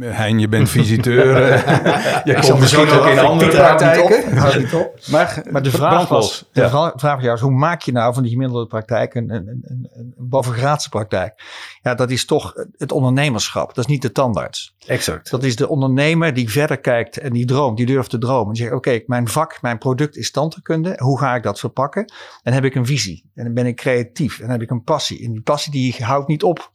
Hein, 0.00 0.38
je 0.38 0.48
bent 0.48 0.68
visiteur. 0.70 1.36
eh, 1.52 2.20
je 2.24 2.32
Ik 2.34 2.40
komt 2.40 2.60
misschien 2.60 2.88
ook 2.90 3.06
in 3.06 3.18
andere 3.18 3.50
praktijken. 3.50 4.24
op, 4.32 4.38
houdt 4.38 4.58
niet 4.58 4.74
op. 4.74 4.92
Maar, 5.10 5.42
Maar 5.50 5.62
de 5.62 5.70
vraag, 5.70 6.08
was, 6.08 6.48
de 6.52 6.60
Ja. 6.60 6.68
vra- 6.68 6.92
vraag 6.96 7.14
was 7.14 7.24
juist, 7.24 7.42
hoe 7.42 7.50
maak 7.52 7.82
je 7.82 7.92
nou 7.92 8.14
van 8.14 8.22
die 8.22 8.32
gemiddelde 8.32 8.66
praktijk 8.66 9.14
een, 9.14 9.30
een, 9.30 9.48
een, 9.62 9.90
een 9.94 10.14
bovengraadse 10.16 10.88
praktijk? 10.88 11.42
Ja, 11.82 11.94
dat 11.94 12.10
is 12.10 12.24
toch 12.24 12.52
het 12.76 12.92
ondernemerschap. 12.92 13.66
Dat 13.74 13.84
is 13.84 13.90
niet 13.90 14.02
de 14.02 14.12
tandarts. 14.12 14.74
Exact. 14.86 15.30
Dat 15.30 15.42
is 15.42 15.56
de 15.56 15.68
ondernemer 15.68 16.34
die 16.34 16.50
verder 16.50 16.78
kijkt 16.80 17.16
en 17.18 17.32
die 17.32 17.46
droomt, 17.46 17.76
die 17.76 17.86
durft 17.86 18.10
te 18.10 18.18
dromen. 18.18 18.52
Die 18.54 18.62
zegt, 18.62 18.74
oké, 18.74 19.00
mijn 19.06 19.28
vak, 19.28 19.58
mijn 19.62 19.78
product 19.78 20.16
is 20.16 20.30
tandheelkunde. 20.30 20.94
Hoe 20.96 21.18
ga 21.18 21.34
ik 21.34 21.42
dat 21.42 21.58
verpakken? 21.60 22.12
En 22.42 22.52
heb 22.52 22.64
ik 22.64 22.74
een 22.74 22.86
visie. 22.86 23.30
En 23.34 23.44
dan 23.44 23.54
ben 23.54 23.66
ik 23.66 23.76
creatief. 23.84 24.40
En 24.40 24.50
heb 24.50 24.62
ik 24.62 24.70
een 24.70 24.82
passie. 24.82 25.24
En 25.24 25.32
die 25.32 25.42
passie 25.42 25.72
die 25.72 25.94
houdt 25.98 26.28
niet 26.28 26.42
op 26.42 26.70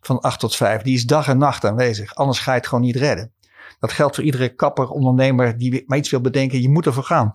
van 0.00 0.20
8 0.20 0.40
tot 0.40 0.56
5. 0.56 0.82
Die 0.82 0.94
is 0.94 1.04
dag 1.04 1.28
en 1.28 1.38
nacht 1.38 1.64
aanwezig. 1.64 2.14
Anders 2.14 2.38
ga 2.38 2.52
je 2.52 2.58
het 2.58 2.66
gewoon 2.66 2.84
niet 2.84 2.96
redden. 2.96 3.32
Dat 3.80 3.92
geldt 3.92 4.14
voor 4.14 4.24
iedere 4.24 4.54
kapper, 4.54 4.88
ondernemer 4.88 5.58
die 5.58 5.84
maar 5.86 5.98
iets 5.98 6.10
wil 6.10 6.20
bedenken. 6.20 6.62
Je 6.62 6.68
moet 6.68 6.86
ervoor 6.86 7.04
gaan. 7.04 7.30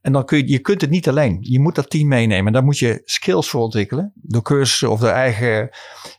En 0.00 0.12
dan 0.12 0.24
kun 0.24 0.38
je, 0.38 0.48
je 0.48 0.58
kunt 0.58 0.80
het 0.80 0.90
niet 0.90 1.08
alleen. 1.08 1.38
Je 1.40 1.60
moet 1.60 1.74
dat 1.74 1.90
team 1.90 2.08
meenemen. 2.08 2.46
En 2.46 2.52
daar 2.52 2.64
moet 2.64 2.78
je 2.78 3.02
skills 3.04 3.50
voor 3.50 3.60
ontwikkelen. 3.60 4.12
Door 4.14 4.42
cursussen 4.42 4.90
of 4.90 5.00
door 5.00 5.08
eigen, 5.08 5.70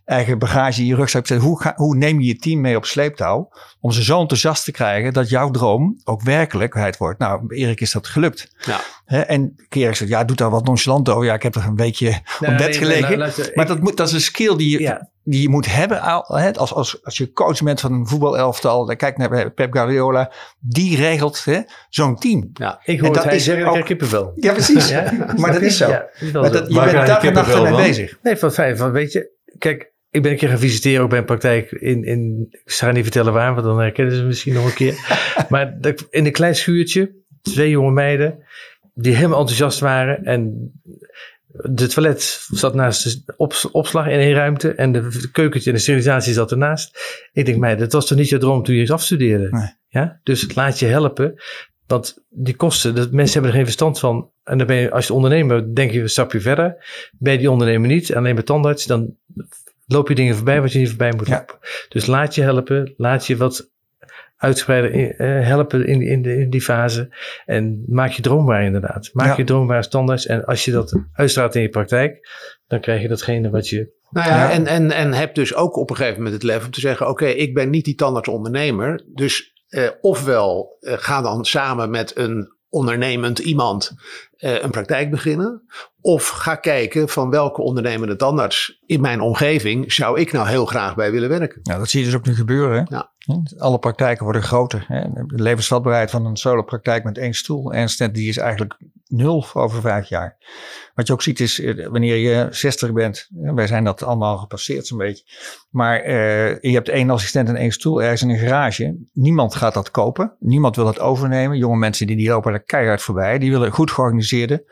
eigen 0.06 0.40
bagage 0.40 0.82
in 0.82 0.88
je 0.88 0.96
rugzak. 0.96 1.28
zetten. 1.28 1.48
Hoe, 1.48 1.62
ga, 1.62 1.74
hoe 1.76 1.96
neem 1.96 2.20
je 2.20 2.28
je 2.28 2.36
team 2.36 2.62
mee 2.62 2.76
op 2.76 2.86
sleeptouw? 2.86 3.52
Om 3.80 3.92
ze 3.92 4.04
zo 4.04 4.20
enthousiast 4.20 4.64
te 4.64 4.72
krijgen 4.72 5.14
dat 5.14 5.30
jouw 5.30 5.52
droom 5.52 6.02
ook 6.04 6.22
werkelijkheid 6.22 6.98
wordt. 6.98 7.20
Nou, 7.20 7.56
Erik 7.56 7.82
is 7.82 7.92
dat 7.92 8.08
gelukt. 8.08 8.52
Ja. 8.66 8.80
Hè, 9.12 9.20
en 9.22 9.56
Erik 9.70 9.96
zegt, 9.96 10.10
ja, 10.12 10.24
doe 10.24 10.36
daar 10.36 10.50
wat 10.50 10.66
nonchalant 10.66 11.10
over. 11.10 11.26
Ja, 11.26 11.34
ik 11.34 11.44
heb 11.44 11.56
er 11.56 11.66
een 11.66 11.76
weekje 11.76 12.10
op 12.40 12.58
bed 12.58 12.76
gelegen. 12.76 13.32
Maar 13.56 13.66
dat, 13.68 13.80
moet, 13.80 13.98
dat 13.98 14.08
is 14.08 14.14
een 14.14 14.22
skill 14.22 14.56
die 14.56 14.70
je, 14.70 14.80
Ja. 14.80 15.10
die 15.24 15.42
je 15.42 15.50
moet 15.50 15.74
hebben. 15.74 16.02
Als, 16.02 16.74
als, 16.74 17.04
als 17.04 17.18
je 17.18 17.32
coach 17.32 17.62
bent 17.64 17.80
van 17.80 17.94
een 17.94 18.08
voetbalelftal. 18.08 18.86
Dan 18.86 18.96
kijk 18.96 19.18
naar 19.18 19.52
Pep 19.52 19.74
Guardiola. 19.74 20.32
Die 20.60 20.96
regelt 20.96 21.46
hè, 21.46 21.60
zo'n 21.90 22.16
team. 22.16 22.50
Ja. 22.54 22.82
Ik 22.84 22.98
En 23.00 23.06
hoor 23.06 23.14
dat 23.14 23.24
hij 23.24 23.36
is 23.36 23.44
zeggen, 23.44 23.62
ik 23.62 23.68
ook- 23.68 23.74
krijg 23.74 23.88
kippenvel. 23.90 24.32
Ja, 24.36 24.54
precies. 24.54 24.90
Ja? 24.96 25.14
Maar 25.38 25.52
dat 25.54 25.62
is 25.62 25.78
zo. 25.78 25.90
Ja, 25.90 26.06
dat 26.20 26.22
is 26.22 26.32
wel 26.32 26.42
Maar 26.42 26.52
zo. 26.52 26.66
dat, 26.66 26.68
je 26.68 26.74
bent 26.96 27.06
dag 27.06 27.24
en 27.24 27.34
nacht 27.34 27.54
ermee 27.54 27.88
bezig. 27.88 28.18
Nee, 28.22 28.38
van 28.38 28.52
fijn. 28.52 28.78
Van, 28.78 28.92
weet 28.92 29.12
je, 29.12 29.32
kijk, 29.58 29.92
ik 30.12 30.22
ben 30.22 30.32
een 30.32 30.38
keer 30.38 30.50
gaan 30.50 30.60
visiteren 30.60 31.04
ook 31.04 31.10
bij 31.10 31.20
een 31.20 31.26
praktijk 31.26 31.72
in, 31.72 32.04
in 32.04 32.48
ik 32.52 32.62
ga 32.72 32.92
niet 32.92 33.04
vertellen 33.04 33.34
waar, 33.34 33.54
want 33.54 33.66
dan 33.66 33.80
herkennen 33.80 34.16
ze 34.16 34.24
misschien 34.24 34.54
nog 34.54 34.66
een 34.66 34.74
keer. 34.74 34.96
maar 35.50 35.78
in 36.10 36.26
een 36.26 36.32
klein 36.32 36.56
schuurtje, 36.56 37.12
twee 37.42 37.70
jonge 37.70 37.92
meiden, 37.92 38.44
die 38.94 39.16
helemaal 39.16 39.40
enthousiast 39.40 39.80
waren. 39.80 40.24
En 40.24 40.72
de 41.54 41.88
toilet 41.88 42.46
zat 42.50 42.74
naast 42.74 43.26
de 43.26 43.34
op, 43.38 43.54
opslag 43.72 44.08
in 44.08 44.20
één 44.20 44.34
ruimte 44.34 44.74
en 44.74 44.92
de, 44.92 45.08
de 45.08 45.32
keukentje 45.32 45.70
en 45.70 45.76
de 45.76 45.82
sterilisatie 45.82 46.34
zat 46.34 46.52
ernaast. 46.52 47.00
Ik 47.34 47.46
denk, 47.46 47.58
meid, 47.58 47.80
dat 47.80 47.92
was 47.92 48.08
toch 48.08 48.18
niet 48.18 48.30
je 48.30 48.38
droom 48.38 48.64
toen 48.64 48.76
je 48.76 48.82
eens 48.82 48.92
afstudeerde? 48.92 49.48
Nee. 49.50 49.74
Ja? 49.88 50.20
Dus 50.24 50.56
laat 50.56 50.80
je 50.80 50.86
helpen. 50.86 51.42
Want 51.88 52.24
die 52.30 52.56
kosten, 52.56 52.96
dat, 52.96 53.12
mensen 53.12 53.34
hebben 53.34 53.52
er 53.52 53.58
geen 53.58 53.66
verstand 53.66 54.00
van. 54.00 54.30
En 54.44 54.58
dan 54.58 54.68
ben 54.68 54.76
je, 54.76 54.92
als 54.92 55.08
je 55.08 55.14
ondernemer, 55.14 55.76
denk 55.76 55.92
je 55.92 56.02
een 56.02 56.10
stapje 56.10 56.42
verder. 56.42 56.86
Ben 57.18 57.34
je 57.34 57.40
die 57.40 57.52
ondernemer 57.52 57.88
niet, 57.88 58.16
alleen 58.16 58.36
bij 58.36 58.44
tandarts, 58.44 58.86
dan 58.86 59.16
loop 59.86 60.08
je 60.08 60.16
dingen 60.16 60.36
voorbij 60.36 60.62
wat 60.62 60.72
je 60.72 60.80
niet 60.80 60.90
voorbij 60.90 61.14
moet 61.16 61.28
Ja. 61.28 61.38
lopen. 61.38 61.56
Dus 61.90 62.06
laat 62.06 62.36
je 62.36 62.42
helpen, 62.42 62.94
laat 62.98 63.28
je 63.28 63.38
wat 63.38 63.70
uitgebreider 64.42 65.16
eh, 65.16 65.48
helpen 65.48 65.86
in, 65.88 66.02
in, 66.02 66.22
de, 66.22 66.38
in 66.38 66.50
die 66.50 66.62
fase. 66.62 67.16
En 67.46 67.84
maak 67.88 68.12
je 68.12 68.22
droom 68.22 68.46
waar 68.46 68.64
inderdaad. 68.64 69.10
Maak 69.14 69.28
Ja. 69.28 69.34
je 69.38 69.44
droom 69.44 69.68
waar 69.68 69.84
standaard. 69.84 70.26
En 70.26 70.46
als 70.46 70.66
je 70.66 70.72
dat 70.72 71.00
uitstraalt 71.14 71.56
in 71.56 71.62
je 71.62 71.70
praktijk, 71.70 72.28
dan 72.68 72.80
krijg 72.80 73.02
je 73.02 73.08
datgene 73.08 73.50
wat 73.50 73.68
je... 73.70 74.00
Nou 74.10 74.30
ja, 74.30 74.36
Ja. 74.44 74.52
En, 74.52 74.68
en, 74.68 74.92
en 74.92 75.14
heb 75.14 75.36
dus 75.36 75.56
ook 75.56 75.76
op 75.76 75.90
een 75.90 75.96
gegeven 75.96 76.18
moment 76.18 76.34
het 76.42 76.44
lef 76.52 76.66
om 76.66 76.72
te 76.72 76.80
zeggen: 76.80 77.10
Oké, 77.10 77.26
ik 77.26 77.54
ben 77.54 77.70
niet 77.70 77.86
die 77.86 77.96
tandartsondernemer. 77.96 79.04
Dus 79.14 79.54
eh, 79.68 79.90
ofwel 80.02 80.78
eh, 80.80 80.94
ga 80.98 81.22
dan 81.22 81.46
samen 81.46 81.90
met 81.90 82.18
een 82.18 82.56
ondernemend 82.72 83.40
iemand 83.40 83.96
eh, 84.38 84.62
een 84.62 84.70
praktijk 84.70 85.12
beginnen. 85.12 85.62
Of 86.02 86.28
ga 86.28 86.56
kijken 86.56 87.10
van 87.10 87.30
welke 87.30 87.62
ondernemende 87.62 88.16
tandarts 88.16 88.80
in 88.86 89.02
mijn 89.02 89.22
omgeving 89.22 89.94
zou 89.94 90.20
ik 90.20 90.32
nou 90.32 90.48
heel 90.48 90.66
graag 90.66 90.96
bij 90.96 91.12
willen 91.12 91.30
werken. 91.30 91.60
Nou, 91.64 91.80
dat 91.80 91.90
zie 91.90 92.00
je 92.00 92.06
dus 92.06 92.16
ook 92.16 92.26
nu 92.26 92.36
gebeuren. 92.36 92.78
Hè? 92.78 92.96
Ja. 92.96 93.12
Alle 93.58 93.80
praktijken 93.80 94.24
worden 94.24 94.44
groter. 94.44 94.86
Hè? 94.88 95.02
De 95.14 95.44
levensvatbaarheid 95.44 96.12
van 96.12 96.26
een 96.26 96.38
solo-praktijk 96.38 97.04
met 97.04 97.18
één 97.18 97.34
stoel 97.34 97.74
en 97.74 97.90
stent, 97.90 98.16
die 98.16 98.30
is 98.30 98.38
eigenlijk 98.38 98.78
nul 99.12 99.46
over 99.54 99.82
vijf 99.82 100.08
jaar. 100.08 100.38
Wat 100.94 101.08
je 101.08 101.14
ook 101.14 101.22
ziet 101.22 101.40
is, 101.40 101.60
eh, 101.60 101.88
wanneer 101.88 102.16
je 102.16 102.48
60 102.50 102.94
bent, 102.94 103.28
wij 103.32 103.68
zijn 103.68 103.84
dat 103.84 104.04
allemaal 104.04 104.38
gepasseerd 104.38 104.88
zo'n 104.88 104.98
beetje, 104.98 105.24
maar 105.70 106.00
eh, 106.00 106.62
je 106.62 106.72
hebt 106.72 106.90
één 106.90 107.10
assistent 107.10 107.50
en 107.50 107.56
één 107.56 107.72
stoel 107.72 108.02
ergens 108.02 108.22
in 108.22 108.30
een 108.30 108.38
garage. 108.38 108.98
Niemand 109.14 109.56
gaat 109.56 109.74
dat 109.74 109.92
kopen. 109.92 110.36
Niemand 110.40 110.76
wil 110.76 110.86
dat 110.86 111.00
overnemen. 111.00 111.58
Jonge 111.58 111.78
mensen 111.78 112.08
die, 112.08 112.16
die 112.16 112.30
lopen 112.30 112.54
er 112.54 112.64
keihard 112.64 113.02
voorbij. 113.02 113.40
Die 113.40 113.52
willen 113.52 113.72
goed 113.72 113.92
georganiseerde 113.92 114.66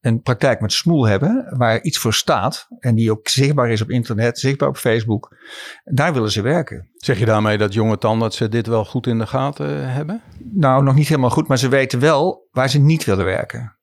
een 0.00 0.22
praktijk 0.22 0.60
met 0.60 0.72
smoel 0.72 1.06
hebben, 1.06 1.54
waar 1.56 1.82
iets 1.82 1.98
voor 1.98 2.14
staat 2.14 2.66
en 2.78 2.94
die 2.94 3.10
ook 3.10 3.28
zichtbaar 3.28 3.70
is 3.70 3.82
op 3.82 3.90
internet, 3.90 4.38
zichtbaar 4.38 4.68
op 4.68 4.76
Facebook. 4.76 5.36
Daar 5.84 6.12
willen 6.12 6.30
ze 6.30 6.42
werken. 6.42 6.90
Zeg 6.94 7.18
je 7.18 7.24
daarmee 7.24 7.58
dat 7.58 7.72
jonge 7.72 7.98
tandartsen 7.98 8.50
dit 8.50 8.66
wel 8.66 8.84
goed 8.84 9.06
in 9.06 9.18
de 9.18 9.26
gaten 9.26 9.92
hebben? 9.92 10.22
Nou, 10.52 10.82
nog 10.82 10.94
niet 10.94 11.08
helemaal 11.08 11.30
goed, 11.30 11.48
maar 11.48 11.58
ze 11.58 11.68
weten 11.68 12.00
wel 12.00 12.48
waar 12.50 12.70
ze 12.70 12.78
niet 12.78 13.04
willen 13.04 13.24
werken. 13.24 13.77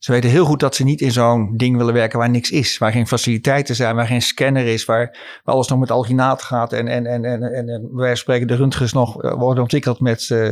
Ze 0.00 0.12
weten 0.12 0.30
heel 0.30 0.44
goed 0.44 0.60
dat 0.60 0.74
ze 0.74 0.84
niet 0.84 1.00
in 1.00 1.12
zo'n 1.12 1.56
ding 1.56 1.76
willen 1.76 1.94
werken 1.94 2.18
waar 2.18 2.30
niks 2.30 2.50
is. 2.50 2.78
Waar 2.78 2.92
geen 2.92 3.06
faciliteiten 3.06 3.74
zijn, 3.74 3.94
waar 3.94 4.06
geen 4.06 4.22
scanner 4.22 4.66
is, 4.66 4.84
waar, 4.84 5.18
alles 5.44 5.68
nog 5.68 5.78
met 5.78 5.90
alginaat 5.90 6.42
gaat. 6.42 6.72
En, 6.72 6.88
en, 6.88 7.06
en, 7.06 7.24
en, 7.24 7.42
en, 7.42 7.88
wij 7.92 8.14
spreken 8.14 8.46
de 8.46 8.54
röntgens 8.54 8.92
nog 8.92 9.22
eh, 9.22 9.32
worden 9.32 9.62
ontwikkeld 9.62 10.00
met, 10.00 10.30
eh, 10.30 10.50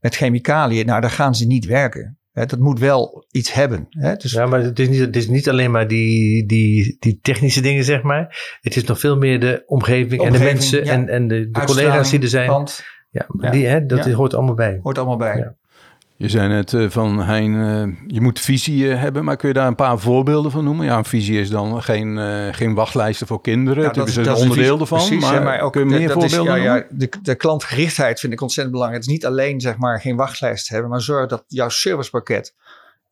met 0.00 0.14
chemicaliën. 0.14 0.86
Nou, 0.86 1.00
daar 1.00 1.10
gaan 1.10 1.34
ze 1.34 1.46
niet 1.46 1.64
werken. 1.64 2.18
Dat 2.32 2.58
moet 2.58 2.78
wel 2.78 3.26
iets 3.30 3.52
hebben. 3.52 3.86
Dus, 4.18 4.32
Ja, 4.32 4.46
maar 4.46 4.60
het 4.60 4.78
is 4.78 4.88
niet, 4.88 5.00
het 5.00 5.16
is 5.16 5.28
niet 5.28 5.48
alleen 5.48 5.70
maar 5.70 5.88
die, 5.88 6.46
die, 6.46 6.96
die 6.98 7.18
technische 7.22 7.60
dingen, 7.60 7.84
zeg 7.84 8.02
maar. 8.02 8.56
Het 8.60 8.76
is 8.76 8.84
nog 8.84 8.98
veel 9.00 9.16
meer 9.16 9.40
de 9.40 9.62
omgeving, 9.66 10.22
en 10.22 10.32
de 10.32 10.38
mensen 10.38 10.84
en, 10.84 11.08
en 11.08 11.28
de, 11.28 11.50
collega's 11.50 12.10
die 12.10 12.20
er 12.20 12.28
zijn. 12.28 12.66
Ja. 13.10 13.50
Die, 13.50 13.66
hè, 13.66 13.86
dat 13.86 14.10
hoort 14.10 14.34
allemaal 14.34 14.54
bij. 14.54 14.78
hoort 14.82 14.98
allemaal 14.98 15.16
bij. 15.16 15.54
Je 16.18 16.28
zei 16.28 16.48
net 16.48 16.72
uh, 16.72 16.90
van 16.90 17.22
Hein, 17.22 17.54
uh, 17.54 17.96
je 18.06 18.20
moet 18.20 18.40
visie 18.40 18.84
uh, 18.84 19.00
hebben, 19.00 19.24
maar 19.24 19.36
kun 19.36 19.48
je 19.48 19.54
daar 19.54 19.66
een 19.66 19.74
paar 19.74 19.98
voorbeelden 19.98 20.50
van 20.50 20.64
noemen? 20.64 20.86
Ja, 20.86 20.98
een 20.98 21.04
visie 21.04 21.40
is 21.40 21.50
dan 21.50 21.82
geen, 21.82 22.18
geen 22.54 22.74
wachtlijsten 22.74 23.26
voor 23.26 23.40
kinderen. 23.40 23.82
Ja, 23.82 23.90
dat, 23.90 24.08
is 24.08 24.16
een 24.16 24.34
onderdeel 24.34 24.80
ervan. 24.80 24.98
Precies, 24.98 25.20
maar, 25.20 25.42
maar 25.42 25.60
ook, 25.60 25.72
kun 25.72 25.88
je 25.88 25.98
meer 25.98 26.10
voorbeelden 26.10 26.56
is, 26.56 26.62
ja, 26.62 26.74
ja, 26.76 26.86
de, 26.90 27.08
de, 27.22 27.34
klantgerichtheid 27.34 28.20
vind 28.20 28.32
ik 28.32 28.40
ontzettend 28.40 28.74
belangrijk. 28.74 29.04
Het 29.04 29.12
is 29.12 29.18
niet 29.18 29.30
alleen 29.32 29.60
zeg 29.60 29.76
maar 29.76 30.00
geen 30.00 30.16
wachtlijst 30.16 30.68
hebben, 30.68 30.90
maar 30.90 31.00
zorg 31.00 31.28
dat 31.28 31.44
jouw 31.46 31.68
servicepakket 31.68 32.54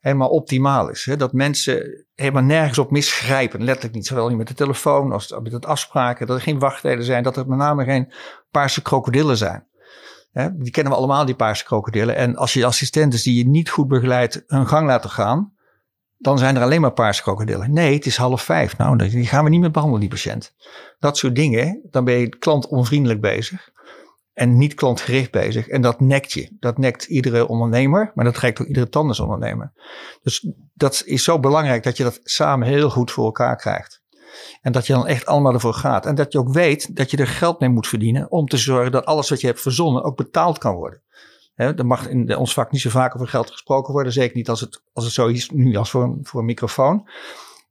helemaal 0.05 0.29
optimaal 0.29 0.91
is. 0.91 1.05
Hè? 1.05 1.17
Dat 1.17 1.33
mensen 1.33 2.05
helemaal 2.15 2.43
nergens 2.43 2.79
op 2.79 2.91
misgrijpen. 2.91 3.65
Letterlijk 3.65 3.95
niet, 3.95 4.07
zowel 4.07 4.29
niet 4.29 4.39
met 4.39 4.49
de 4.49 4.55
telefoon 4.55 5.13
als 5.13 5.35
met 5.43 5.53
het 5.53 5.67
afspraken. 5.67 6.27
Dat 6.27 6.37
er 6.37 6.43
geen 6.43 6.59
wachttijden 6.59 7.05
zijn, 7.05 7.23
dat 7.23 7.37
er 7.37 7.49
met 7.49 7.59
name 7.59 7.85
geen 7.85 8.13
paarse 8.51 8.83
krokodillen 8.83 9.37
zijn. 9.37 9.67
Die 10.35 10.71
kennen 10.71 10.93
we 10.93 10.99
allemaal, 10.99 11.25
die 11.25 11.35
paarse 11.35 11.65
krokodillen. 11.65 12.17
En 12.17 12.37
als 12.37 12.53
je 12.53 12.67
assistenten 12.67 13.23
die 13.23 13.35
je 13.35 13.49
niet 13.49 13.71
goed 13.71 13.89
begeleidt 13.89 14.45
hun 14.47 14.67
gang 14.67 14.87
laten 14.87 15.11
gaan, 15.11 15.53
dan 16.19 16.39
zijn 16.39 16.57
er 16.57 16.63
alleen 16.63 16.81
maar 16.81 16.93
paarse 16.93 17.23
krokodillen. 17.23 17.73
Nee, 17.73 17.95
het 17.95 18.07
is 18.07 18.17
half 18.17 18.43
vijf. 18.43 18.77
Nou, 18.77 18.97
die 18.97 19.27
gaan 19.27 19.45
we 19.45 19.51
niet 19.51 19.61
meer 19.61 19.71
behandelen, 19.71 20.01
die 20.01 20.11
patiënt. 20.11 20.55
Dat 20.99 21.17
soort 21.17 21.35
dingen, 21.35 21.81
dan 21.91 22.05
ben 22.05 22.15
je 22.15 22.29
klantonvriendelijk 22.29 23.21
bezig 23.21 23.73
en 24.33 24.59
niet 24.59 24.75
klantgericht 24.75 25.31
bezig. 25.31 25.69
En 25.69 25.81
dat 25.81 26.01
nekt 26.01 26.33
je. 26.33 26.57
Dat 26.61 26.79
nekt 26.79 27.05
iedere 27.05 27.49
ondernemer, 27.49 28.13
maar 28.15 28.25
dat 28.25 28.35
trekt 28.35 28.61
ook 28.61 28.67
iedere 28.67 28.89
tandartsondernemer. 28.89 29.73
Dus 30.23 30.49
dat 30.75 31.03
is 31.05 31.25
zo 31.25 31.41
belangrijk 31.41 31.83
dat 31.83 31.97
je 31.97 32.03
dat 32.03 32.21
samen 32.23 32.69
heel 32.69 32.91
goed 32.91 33.11
voor 33.11 33.25
elkaar 33.25 33.57
krijgt. 33.57 34.03
En 34.61 34.73
dat 34.73 34.87
je 34.87 34.93
dan 34.93 35.07
echt 35.07 35.27
allemaal 35.27 35.53
ervoor 35.53 35.75
gaat. 35.75 36.07
En 36.07 36.15
dat 36.15 36.33
je 36.33 36.39
ook 36.39 36.53
weet 36.53 36.97
dat 36.97 37.11
je 37.11 37.17
er 37.17 37.27
geld 37.27 37.61
mee 37.61 37.69
moet 37.69 37.87
verdienen 37.87 38.31
om 38.31 38.47
te 38.47 38.57
zorgen 38.57 38.93
dat 38.93 39.05
alles 39.05 39.29
wat 39.29 39.41
je 39.41 39.47
hebt 39.47 39.61
verzonnen 39.61 40.05
ook 40.05 40.17
betaald 40.17 40.59
kan 40.59 40.75
worden. 40.75 41.03
He, 41.55 41.75
er 41.75 41.87
mag 41.87 42.09
in 42.09 42.37
ons 42.37 42.55
vak 42.55 42.71
niet 42.71 42.81
zo 42.81 42.91
vaak 42.91 43.15
over 43.15 43.29
geld 43.29 43.51
gesproken 43.51 43.93
worden. 43.93 44.13
Zeker 44.13 44.37
niet 44.37 44.49
als 44.49 44.61
het, 44.61 44.83
als 44.93 45.05
het 45.05 45.15
zo 45.15 45.27
is 45.27 45.51
nu 45.51 45.77
als 45.77 45.91
voor 45.91 46.03
een, 46.03 46.19
voor 46.23 46.41
een 46.41 46.47
microfoon. 46.47 47.09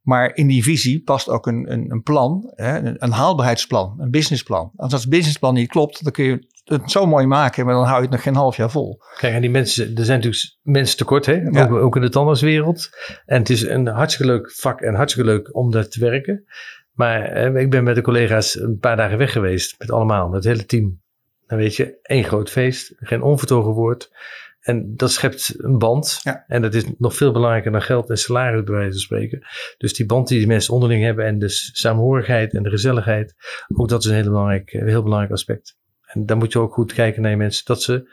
Maar 0.02 0.36
in 0.36 0.48
die 0.48 0.64
visie 0.64 1.04
past 1.04 1.30
ook 1.30 1.48
een, 1.48 1.72
een, 1.72 1.92
een 1.92 2.04
plan, 2.04 2.52
hè, 2.56 2.78
een, 2.78 2.96
een, 3.04 3.12
haalbaarheidsplan, 3.12 3.96
een 3.98 4.12
businessplan. 4.12 4.72
Als 4.76 4.92
dat 4.92 5.10
businessplan 5.10 5.54
niet 5.54 5.70
klopt, 5.70 6.04
dan 6.04 6.12
kun 6.12 6.26
je 6.26 6.48
het 6.64 6.92
zo 6.92 7.06
mooi 7.06 7.26
maken, 7.26 7.66
maar 7.66 7.74
dan 7.74 7.84
hou 7.84 7.96
je 7.96 8.02
het 8.02 8.12
nog 8.12 8.22
geen 8.22 8.36
half 8.36 8.58
jaar 8.58 8.72
vol. 8.72 9.02
Kijk, 9.18 9.34
en 9.34 9.42
die 9.42 9.50
mensen, 9.50 9.96
er 9.96 10.06
zijn 10.06 10.18
natuurlijk 10.18 10.58
mensen 10.62 10.98
tekort, 10.98 11.26
hè? 11.26 11.62
Ook, 11.62 11.72
ook 11.72 11.96
in 11.96 12.02
de 12.02 12.10
tandartswereld. 12.10 12.90
En 13.26 13.40
het 13.40 13.50
is 13.50 13.62
een 13.62 13.88
hartstikke 13.88 14.32
leuk 14.32 14.52
vak 14.52 14.82
en 14.82 14.96
hartstikke 14.96 15.30
leuk 15.30 15.56
om 15.56 15.72
daar 15.72 15.88
te 15.88 16.00
werken. 16.00 16.46
Maar 16.94 17.22
eh, 17.22 17.62
ik 17.62 17.70
ben 17.70 17.84
met 17.84 17.96
de 17.96 18.02
collega's 18.02 18.60
een 18.60 18.80
paar 18.80 18.96
dagen 18.96 19.18
weg 19.18 19.32
geweest, 19.32 19.76
met 19.80 19.92
allemaal, 19.92 20.28
met 20.28 20.44
het 20.44 20.54
hele 20.54 20.66
team. 20.66 21.02
Dan 21.48 21.58
weet 21.58 21.76
je, 21.76 22.00
één 22.02 22.24
groot 22.24 22.50
feest, 22.50 22.94
geen 23.00 23.22
onvertogen 23.22 23.72
woord. 23.72 24.12
En 24.60 24.96
dat 24.96 25.12
schept 25.12 25.54
een 25.58 25.78
band. 25.78 26.20
Ja. 26.24 26.44
En 26.48 26.62
dat 26.62 26.74
is 26.74 26.84
nog 26.98 27.16
veel 27.16 27.32
belangrijker 27.32 27.72
dan 27.72 27.82
geld 27.82 28.10
en 28.10 28.18
salaris, 28.18 28.64
bij 28.64 28.74
wijze 28.74 28.92
van 28.92 29.00
spreken. 29.00 29.48
Dus 29.78 29.94
die 29.94 30.06
band 30.06 30.28
die 30.28 30.38
die 30.38 30.48
mensen 30.48 30.74
onderling 30.74 31.04
hebben 31.04 31.26
en 31.26 31.40
de 31.40 31.50
samenhorigheid 31.50 32.54
en 32.54 32.64
de 32.64 32.70
gezelligheid, 32.70 33.36
ook 33.68 33.90
dat 33.90 34.04
is 34.04 34.10
een 34.10 34.16
heel 34.16 34.24
belangrijk, 34.24 34.70
heel 34.70 35.04
belangrijk 35.04 35.32
aspect. 35.32 35.78
En 36.14 36.26
dan 36.26 36.38
moet 36.38 36.52
je 36.54 36.60
ook 36.60 36.74
goed 36.74 36.94
kijken 36.94 37.22
naar 37.22 37.32
je 37.32 37.38
mensen 37.38 37.66
dat 37.66 37.82
ze 37.82 38.10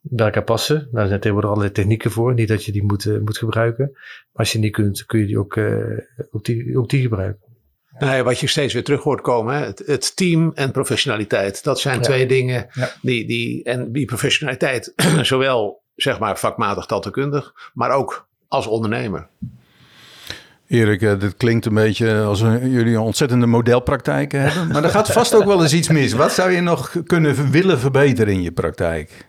bij 0.00 0.26
elkaar 0.26 0.44
passen. 0.44 0.88
Daar 0.92 1.06
zijn 1.06 1.20
tegenwoordig 1.20 1.50
allerlei 1.50 1.74
technieken 1.74 2.10
voor. 2.10 2.34
Niet 2.34 2.48
dat 2.48 2.64
je 2.64 2.72
die 2.72 2.84
moet, 2.84 3.04
uh, 3.04 3.20
moet 3.20 3.38
gebruiken. 3.38 3.90
Maar 3.92 4.32
als 4.32 4.52
je 4.52 4.58
die 4.58 4.70
kunt, 4.70 5.04
kun 5.06 5.20
je 5.20 5.26
die 5.26 5.38
ook, 5.38 5.56
uh, 5.56 5.98
ook, 6.30 6.44
die, 6.44 6.78
ook 6.78 6.88
die 6.88 7.02
gebruiken. 7.02 7.46
Nou 7.98 8.22
wat 8.22 8.38
je 8.38 8.46
steeds 8.46 8.72
weer 8.72 8.84
terug 8.84 9.02
hoort 9.02 9.20
komen, 9.20 9.64
het, 9.64 9.82
het, 9.86 10.16
team 10.16 10.52
en 10.54 10.70
professionaliteit. 10.70 11.64
Dat 11.64 11.80
zijn 11.80 12.00
twee 12.00 12.26
dingen 12.26 12.68
die, 13.02 13.26
die, 13.26 13.64
en 13.64 13.92
die 13.92 14.04
professionaliteit, 14.04 14.92
zowel 15.22 15.82
zeg 15.94 16.18
maar 16.18 16.38
vakmatig 16.38 16.86
tandheelkundig, 16.86 17.52
maar 17.74 17.90
ook 17.90 18.28
als 18.48 18.66
ondernemer. 18.66 19.28
Erik, 20.68 21.02
eh, 21.02 21.20
dit 21.20 21.36
klinkt 21.36 21.66
een 21.66 21.74
beetje 21.74 22.20
als 22.20 22.40
jullie 22.40 22.94
een 22.94 22.98
ontzettende 22.98 23.46
modelpraktijken 23.46 24.40
hebben. 24.40 24.68
Maar 24.68 24.84
er 24.84 24.90
gaat 24.90 25.12
vast 25.12 25.34
ook 25.34 25.44
wel 25.44 25.62
eens 25.62 25.74
iets 25.74 25.88
mis. 25.88 26.12
Wat 26.12 26.32
zou 26.32 26.50
je 26.50 26.60
nog 26.60 27.02
kunnen 27.06 27.50
willen 27.50 27.78
verbeteren 27.78 28.32
in 28.32 28.42
je 28.42 28.52
praktijk? 28.52 29.26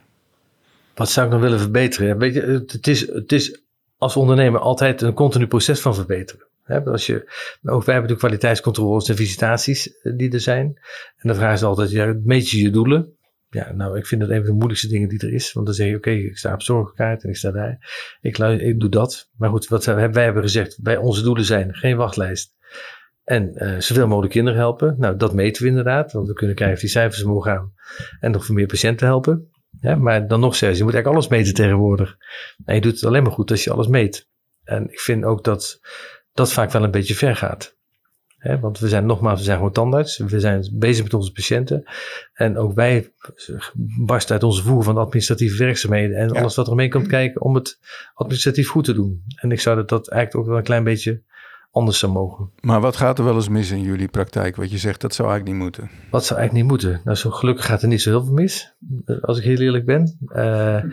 Wat 0.95 1.09
zou 1.09 1.25
ik 1.25 1.31
nog 1.31 1.41
willen 1.41 1.59
verbeteren? 1.59 2.17
Weet 2.17 2.33
je, 2.33 2.41
het, 2.67 2.87
is, 2.87 3.07
het 3.13 3.31
is 3.31 3.61
als 3.97 4.15
ondernemer 4.15 4.59
altijd 4.59 5.01
een 5.01 5.13
continu 5.13 5.47
proces 5.47 5.79
van 5.79 5.95
verbeteren. 5.95 6.47
Als 6.85 7.05
je, 7.05 7.31
ook 7.63 7.83
wij 7.83 7.93
hebben 7.93 8.13
de 8.13 8.17
kwaliteitscontroles 8.17 9.09
en 9.09 9.15
visitaties 9.15 9.99
eh, 10.01 10.13
die 10.17 10.31
er 10.31 10.39
zijn. 10.39 10.65
En 11.17 11.27
dan 11.27 11.35
vragen 11.35 11.57
ze 11.57 11.65
altijd, 11.65 11.91
ja, 11.91 12.15
meet 12.23 12.49
je 12.49 12.61
je 12.61 12.69
doelen? 12.69 13.17
Ja, 13.49 13.71
nou, 13.73 13.97
ik 13.97 14.05
vind 14.05 14.21
dat 14.21 14.29
een 14.29 14.35
van 14.35 14.45
de 14.45 14.51
moeilijkste 14.51 14.87
dingen 14.87 15.09
die 15.09 15.19
er 15.19 15.33
is. 15.33 15.53
Want 15.53 15.65
dan 15.65 15.75
zeg 15.75 15.87
je, 15.87 15.95
oké, 15.95 16.09
ik 16.09 16.37
sta 16.37 16.53
op 16.53 16.61
zorgkaart 16.61 17.23
en 17.23 17.29
ik 17.29 17.35
sta 17.35 17.51
daar. 17.51 17.77
Ik, 18.21 18.37
ik 18.37 18.79
doe 18.79 18.89
dat. 18.89 19.29
Maar 19.37 19.49
goed, 19.49 19.67
wat 19.67 19.85
wij 19.85 20.23
hebben 20.23 20.43
gezegd, 20.43 20.81
bij 20.81 20.97
onze 20.97 21.23
doelen 21.23 21.45
zijn 21.45 21.75
geen 21.75 21.97
wachtlijst. 21.97 22.55
En 23.23 23.51
uh, 23.55 23.79
zoveel 23.79 24.07
mogelijk 24.07 24.33
kinderen 24.33 24.59
helpen. 24.59 24.95
Nou, 24.97 25.17
dat 25.17 25.33
meten 25.33 25.63
we 25.63 25.69
inderdaad. 25.69 26.11
Want 26.11 26.27
we 26.27 26.33
kunnen 26.33 26.55
kijken 26.55 26.75
of 26.75 26.81
die 26.81 26.89
cijfers 26.89 27.23
omhoog 27.23 27.43
gaan. 27.43 27.73
En 28.19 28.31
nog 28.31 28.49
meer 28.49 28.65
patiënten 28.65 29.07
helpen. 29.07 29.49
Maar 29.97 30.27
dan 30.27 30.39
nog 30.39 30.55
steeds, 30.55 30.77
je 30.77 30.83
moet 30.83 30.93
eigenlijk 30.93 31.23
alles 31.23 31.37
meten 31.39 31.53
tegenwoordig. 31.53 32.17
En 32.65 32.75
je 32.75 32.81
doet 32.81 32.93
het 32.93 33.03
alleen 33.03 33.23
maar 33.23 33.31
goed 33.31 33.51
als 33.51 33.63
je 33.63 33.71
alles 33.71 33.87
meet. 33.87 34.27
En 34.63 34.91
ik 34.91 34.99
vind 34.99 35.23
ook 35.23 35.43
dat 35.43 35.79
dat 36.33 36.53
vaak 36.53 36.71
wel 36.71 36.83
een 36.83 36.91
beetje 36.91 37.15
ver 37.15 37.35
gaat 37.35 37.77
want 38.61 38.79
we 38.79 38.87
zijn 38.87 39.05
nogmaals, 39.05 39.39
we 39.39 39.45
zijn 39.45 39.57
gewoon 39.57 39.71
tandarts. 39.71 40.17
We 40.17 40.39
zijn 40.39 40.69
bezig 40.73 41.03
met 41.03 41.13
onze 41.13 41.31
patiënten. 41.31 41.83
En 42.33 42.57
ook 42.57 42.73
wij 42.73 43.11
barsten 43.99 44.33
uit 44.33 44.43
onze 44.43 44.63
voegen 44.63 44.83
van 44.83 44.97
administratieve 44.97 45.57
werkzaamheden. 45.63 46.17
En 46.17 46.31
alles 46.31 46.55
wat 46.55 46.67
er 46.67 46.75
mee 46.75 46.89
komt 46.89 47.07
kijken 47.07 47.41
om 47.41 47.55
het 47.55 47.79
administratief 48.13 48.69
goed 48.69 48.83
te 48.83 48.93
doen. 48.93 49.23
En 49.35 49.51
ik 49.51 49.59
zou 49.59 49.75
dat, 49.75 49.89
dat 49.89 50.09
eigenlijk 50.09 50.41
ook 50.41 50.49
wel 50.49 50.57
een 50.57 50.63
klein 50.63 50.83
beetje 50.83 51.21
anders 51.71 51.99
zou 51.99 52.11
mogen. 52.11 52.51
Maar 52.61 52.81
wat 52.81 52.95
gaat 52.95 53.17
er 53.17 53.25
wel 53.25 53.35
eens 53.35 53.49
mis 53.49 53.71
in 53.71 53.81
jullie 53.81 54.07
praktijk? 54.07 54.55
Wat 54.55 54.71
je 54.71 54.77
zegt, 54.77 55.01
dat 55.01 55.13
zou 55.13 55.29
eigenlijk 55.29 55.57
niet 55.57 55.67
moeten. 55.67 55.89
Wat 56.11 56.25
zou 56.25 56.39
eigenlijk 56.39 56.69
niet 56.69 56.81
moeten? 56.81 57.01
Nou, 57.03 57.17
zo 57.17 57.29
gelukkig 57.29 57.65
gaat 57.65 57.81
er 57.81 57.87
niet 57.87 58.01
zo 58.01 58.09
heel 58.09 58.25
veel 58.25 58.33
mis. 58.33 58.75
Als 59.21 59.37
ik 59.37 59.43
heel 59.43 59.59
eerlijk 59.59 59.85
ben. 59.85 60.17
Uh, 60.35 60.83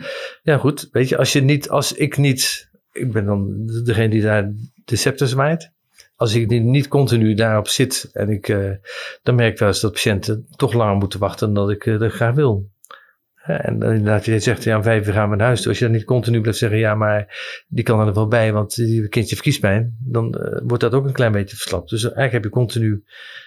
ja, 0.41 0.57
goed. 0.57 0.87
Weet 0.91 1.09
je, 1.09 1.17
als 1.17 1.33
je 1.33 1.41
niet, 1.41 1.69
als 1.69 1.93
ik 1.93 2.17
niet, 2.17 2.69
ik 2.91 3.11
ben 3.11 3.25
dan 3.25 3.65
degene 3.83 4.09
die 4.09 4.21
daar 4.21 4.51
de 4.85 4.95
scepter 4.95 5.27
zwaait 5.27 5.75
als 6.17 6.35
ik 6.35 6.49
niet 6.49 6.87
continu 6.87 7.33
daarop 7.33 7.67
zit 7.67 8.09
en 8.13 8.29
ik, 8.29 8.47
uh, 8.47 8.71
dan 9.23 9.35
merk 9.35 9.51
ik 9.51 9.59
wel 9.59 9.67
eens 9.67 9.81
dat 9.81 9.91
patiënten 9.91 10.47
toch 10.55 10.73
langer 10.73 10.95
moeten 10.95 11.19
wachten 11.19 11.53
dan 11.53 11.65
dat 11.65 11.75
ik 11.75 11.85
uh, 11.85 11.99
dat 11.99 12.11
graag 12.11 12.35
wil. 12.35 12.69
En 13.43 13.73
inderdaad, 13.73 14.25
je 14.25 14.39
zegt, 14.39 14.63
ja, 14.63 14.77
om 14.77 14.83
vijf 14.83 15.07
uur 15.07 15.13
gaan 15.13 15.29
we 15.29 15.35
naar 15.35 15.45
huis. 15.45 15.67
Als 15.67 15.79
je 15.79 15.85
dan 15.85 15.93
niet 15.93 16.03
continu 16.03 16.41
blijft 16.41 16.59
zeggen, 16.59 16.79
ja, 16.79 16.95
maar 16.95 17.35
die 17.67 17.83
kan 17.83 18.07
er 18.07 18.13
wel 18.13 18.27
bij, 18.27 18.53
want 18.53 18.75
die 18.75 19.07
kindje 19.07 19.29
heeft 19.29 19.41
kiespijn, 19.41 19.97
dan 19.99 20.35
uh, 20.37 20.59
wordt 20.63 20.83
dat 20.83 20.93
ook 20.93 21.05
een 21.05 21.13
klein 21.13 21.31
beetje 21.31 21.55
verslapt. 21.55 21.89
Dus 21.89 22.03
eigenlijk 22.03 22.33
heb 22.33 22.43
je 22.43 22.49
continu 22.49 23.03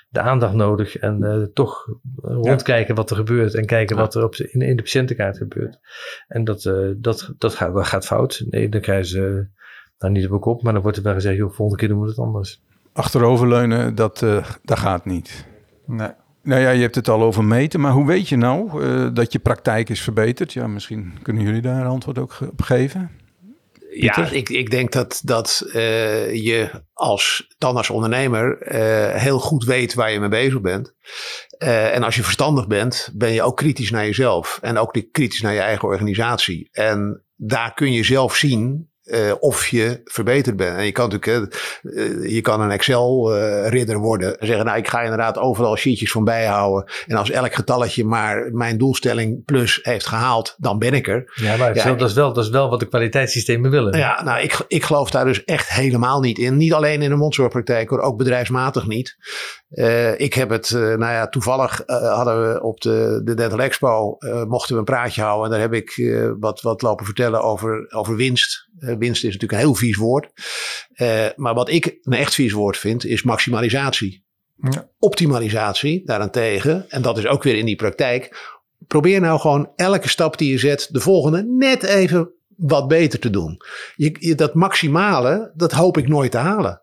de 0.09 0.21
aandacht 0.21 0.55
nodig 0.55 0.97
en 0.97 1.23
uh, 1.23 1.43
toch 1.55 1.99
rondkijken 2.23 2.95
wat 2.95 3.11
er 3.11 3.17
gebeurt 3.17 3.55
en 3.55 3.67
kijken 3.67 3.97
wat 3.97 4.15
er 4.15 4.25
op, 4.25 4.35
in, 4.35 4.61
in 4.61 4.77
de 4.77 4.83
patiëntenkaart 4.83 5.37
gebeurt. 5.37 5.79
En 6.29 6.45
dat, 6.45 6.65
uh, 6.65 6.91
dat, 6.97 7.35
dat, 7.39 7.55
gaat, 7.55 7.75
dat 7.75 7.87
gaat 7.87 8.07
fout. 8.07 8.45
Nee, 8.51 8.69
dan 8.69 8.81
krijgen 8.81 9.07
ze 9.07 9.47
nou, 10.01 10.13
niet 10.13 10.31
op 10.31 10.41
kop, 10.41 10.63
maar 10.63 10.73
dan 10.73 10.83
wordt 10.83 10.97
er 10.97 11.03
wel 11.03 11.15
gezegd, 11.15 11.37
joh, 11.37 11.53
volgende 11.53 11.77
keer 11.77 11.89
doen 11.89 12.01
we 12.01 12.09
het 12.09 12.19
anders. 12.19 12.63
Achteroverleunen, 12.93 13.95
dat, 13.95 14.23
uh, 14.23 14.47
dat 14.63 14.79
gaat 14.79 15.05
niet. 15.05 15.47
Nee. 15.87 16.11
Nou 16.43 16.61
ja, 16.61 16.71
je 16.71 16.81
hebt 16.81 16.95
het 16.95 17.09
al 17.09 17.23
over 17.23 17.45
meten, 17.45 17.81
maar 17.81 17.93
hoe 17.93 18.07
weet 18.07 18.29
je 18.29 18.37
nou 18.37 18.85
uh, 18.85 19.09
dat 19.13 19.33
je 19.33 19.39
praktijk 19.39 19.89
is 19.89 20.01
verbeterd? 20.01 20.53
Ja, 20.53 20.67
misschien 20.67 21.13
kunnen 21.23 21.43
jullie 21.43 21.61
daar 21.61 21.81
een 21.81 21.87
antwoord 21.87 22.19
ook 22.19 22.39
op 22.51 22.63
geven. 22.63 23.11
Ja, 23.91 24.31
ik, 24.31 24.49
ik 24.49 24.71
denk 24.71 24.93
dat, 24.93 25.21
dat 25.25 25.63
uh, 25.67 26.35
je 26.35 26.71
als 26.93 27.55
tandartsondernemer 27.59 28.57
heel 29.19 29.39
goed 29.39 29.65
weet 29.65 29.95
waar 29.95 30.13
je 30.13 30.21
mee 30.21 30.29
bezig 30.29 30.61
bent. 30.61 30.95
en 31.59 32.03
als 32.03 32.17
je 32.17 32.23
verstandig 32.23 32.67
bent, 32.67 33.11
ben 33.15 33.33
je 33.33 33.43
ook 33.43 33.57
kritisch 33.57 33.91
naar 33.91 34.05
jezelf. 34.05 34.59
En 34.63 34.79
ook 34.79 35.03
kritisch 35.13 35.41
naar 35.41 35.53
je 35.53 35.61
eigen 35.61 35.89
organisatie. 35.89 36.69
En 36.73 37.25
daar 37.37 37.75
kun 37.75 37.93
je 37.93 38.05
zelf 38.05 38.37
zien 38.37 38.90
uh, 39.11 39.33
of 39.41 39.67
je 39.67 40.01
verbeterd 40.05 40.57
bent. 40.57 40.77
En 40.77 40.85
je 40.85 40.93
kan 40.93 41.09
natuurlijk, 41.09 41.81
uh, 41.83 42.31
je 42.31 42.41
kan 42.41 42.61
een 42.61 42.71
Excel-ridder 42.71 43.97
uh, 43.97 44.01
worden. 44.01 44.39
En 44.39 44.47
zeggen, 44.47 44.65
nou, 44.65 44.79
ik 44.79 44.89
ga 44.89 45.01
inderdaad 45.03 45.39
overal 45.39 45.77
sheetjes 45.77 46.11
van 46.11 46.25
bijhouden. 46.25 46.93
En 47.07 47.17
als 47.17 47.31
elk 47.31 47.55
getalletje 47.55 48.05
maar 48.05 48.49
mijn 48.53 48.79
doelstelling 48.79 49.45
plus 49.45 49.79
heeft 49.83 50.07
gehaald, 50.07 50.55
dan 50.59 50.79
ben 50.79 50.95
ik 50.95 51.09
er. 51.09 51.33
Ja, 51.35 51.57
maar 51.57 51.75
ja, 51.75 51.95
dat, 51.95 52.09
is 52.09 52.15
wel, 52.15 52.33
dat 52.33 52.45
is 52.45 52.51
wel 52.51 52.71
wat 52.71 52.81
de 52.81 52.89
kwaliteitssystemen 52.89 53.71
willen. 53.71 53.99
Ja, 53.99 54.23
nou, 54.23 54.41
ik, 54.41 54.65
ik 54.69 54.85
geloof 54.85 55.11
daar 55.11 55.25
dus 55.25 55.45
echt 55.45 55.69
helemaal 55.69 56.21
niet 56.21 56.39
in. 56.39 56.57
Niet 56.57 56.73
alleen 56.73 57.03
in 57.03 57.11
de 57.11 57.17
mondzorgpraktijk, 57.17 57.91
maar 57.91 58.01
ook 58.01 58.19
bedrijfsmatig 58.19 58.87
niet. 58.87 59.17
Uh, 59.71 60.21
ik 60.21 60.35
heb 60.35 60.51
het, 60.51 60.71
nou 60.71 60.99
ja, 60.99 61.29
toevallig 61.29 61.83
hadden 61.87 62.53
we 62.53 62.63
op 62.63 62.81
de, 62.81 63.21
de 63.25 63.35
Dental 63.35 63.61
Expo, 63.61 64.17
mochten 64.49 64.73
we 64.73 64.79
een 64.79 64.85
praatje 64.85 65.23
houden. 65.23 65.45
En 65.45 65.51
daar 65.51 65.61
heb 65.61 65.75
ik 65.75 66.11
wat, 66.41 66.61
wat 66.61 66.83
lopen 66.83 67.05
vertellen 67.05 67.43
over, 67.43 67.87
over 67.91 68.17
winst. 68.17 68.69
Winst 69.01 69.25
is 69.25 69.33
natuurlijk 69.33 69.53
een 69.53 69.67
heel 69.67 69.75
vies 69.75 69.97
woord. 69.97 70.29
maar 71.37 71.55
wat 71.55 71.71
ik 71.71 71.99
een 72.03 72.13
echt 72.13 72.35
vies 72.35 72.53
woord 72.53 72.79
vind, 72.79 73.05
is 73.05 73.23
maximalisatie. 73.23 74.23
Ja. 74.71 74.89
Optimalisatie 74.99 76.03
daarentegen, 76.05 76.85
en 76.89 77.03
dat 77.03 77.19
is 77.19 77.27
ook 77.27 77.43
weer 77.43 77.57
in 77.57 77.65
die 77.67 77.77
praktijk. 77.77 78.49
Probeer 78.87 79.21
nou 79.21 79.41
gewoon 79.41 79.71
elke 79.77 80.09
stap 80.09 80.39
die 80.39 80.51
je 80.51 80.59
zet, 80.59 80.89
de 80.91 81.01
volgende 81.01 81.45
net 81.59 81.83
even 81.83 82.31
wat 82.57 82.89
beter 82.89 83.19
te 83.19 83.31
doen. 83.31 83.57
Je, 83.97 84.17
je- 84.19 84.35
dat 84.35 84.55
maximale, 84.55 85.51
dat 85.55 85.73
hoop 85.73 85.99
ik 85.99 86.09
nooit 86.09 86.31
te 86.31 86.39
halen. 86.39 86.81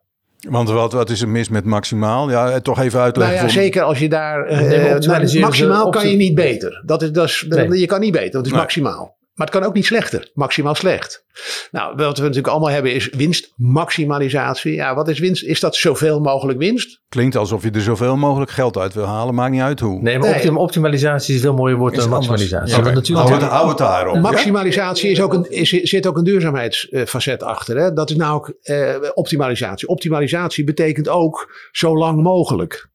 Want 0.49 0.69
wat, 0.69 0.93
wat 0.93 1.09
is 1.09 1.21
er 1.21 1.29
mis 1.29 1.49
met 1.49 1.65
maximaal? 1.65 2.29
Ja, 2.29 2.49
eh, 2.51 2.55
toch 2.59 2.77
even 2.79 2.91
Nou 2.91 3.03
uitleggen. 3.03 3.35
ja, 3.35 3.41
voor- 3.41 3.49
zeker 3.49 3.81
als 3.81 3.99
je 3.99 4.09
daar... 4.09 4.45
eh, 4.45 4.59
nou, 4.99 5.21
is 5.21 5.33
maximaal 5.39 5.89
kan 5.89 6.09
je 6.09 6.15
niet 6.15 6.35
beter. 6.35 6.83
Dat 6.85 7.01
is, 7.01 7.11
dat 7.11 7.25
is, 7.27 7.45
Nee. 7.49 7.79
Je 7.79 7.85
kan 7.85 7.99
niet 7.99 8.11
beter, 8.11 8.31
want 8.31 8.35
het 8.35 8.45
is 8.45 8.51
Nee. 8.51 8.61
maximaal. 8.61 9.16
Maar 9.37 9.47
het 9.47 9.55
kan 9.55 9.65
ook 9.65 9.73
niet 9.73 9.85
slechter. 9.85 10.31
Maximaal 10.33 10.75
slecht. 10.75 11.25
Nou, 11.71 11.95
wat 11.95 12.17
we 12.17 12.21
natuurlijk 12.21 12.47
allemaal 12.47 12.69
hebben 12.69 12.93
is 12.93 13.09
winstmaximalisatie. 13.09 14.73
Ja, 14.73 14.95
wat 14.95 15.07
is 15.07 15.19
winst? 15.19 15.43
Is 15.43 15.59
dat 15.59 15.75
zoveel 15.75 16.19
mogelijk 16.19 16.59
winst? 16.59 17.01
Klinkt 17.09 17.35
alsof 17.35 17.63
je 17.63 17.71
er 17.71 17.81
zoveel 17.81 18.15
mogelijk 18.15 18.51
geld 18.51 18.77
uit 18.77 18.93
wil 18.93 19.05
halen. 19.05 19.35
Maakt 19.35 19.51
niet 19.51 19.61
uit 19.61 19.79
hoe. 19.79 20.01
Nee, 20.01 20.17
maar 20.19 20.27
Nee. 20.27 20.37
optim- 20.37 20.57
optimalisatie 20.57 21.29
is 21.35 21.39
een 21.41 21.45
veel 21.47 21.55
mooier 21.55 21.77
woord 21.77 21.93
Is 21.93 21.99
dan 21.99 22.09
maximalisatie. 22.09 22.75
Ja, 22.75 22.81
natuurlijk, 22.81 23.27
hou, 23.27 23.41
het, 23.41 23.51
hou 23.51 23.69
het 23.69 23.77
daarop. 23.77 24.19
Maximalisatie 24.19 25.11
is 25.11 25.21
ook 25.21 25.33
een, 25.33 25.51
is, 25.51 25.69
zit 25.69 26.07
ook 26.07 26.17
een 26.17 26.23
duurzaamheidsfacet 26.23 27.43
achter. 27.43 27.77
Hè? 27.77 27.93
Dat 27.93 28.09
is 28.09 28.15
nou 28.15 28.35
ook 28.35 28.53
eh, 28.61 28.95
optimalisatie. 29.13 29.87
Optimalisatie 29.87 30.63
betekent 30.63 31.07
ook 31.09 31.67
zo 31.71 31.97
lang 31.97 32.21
mogelijk. 32.23 32.89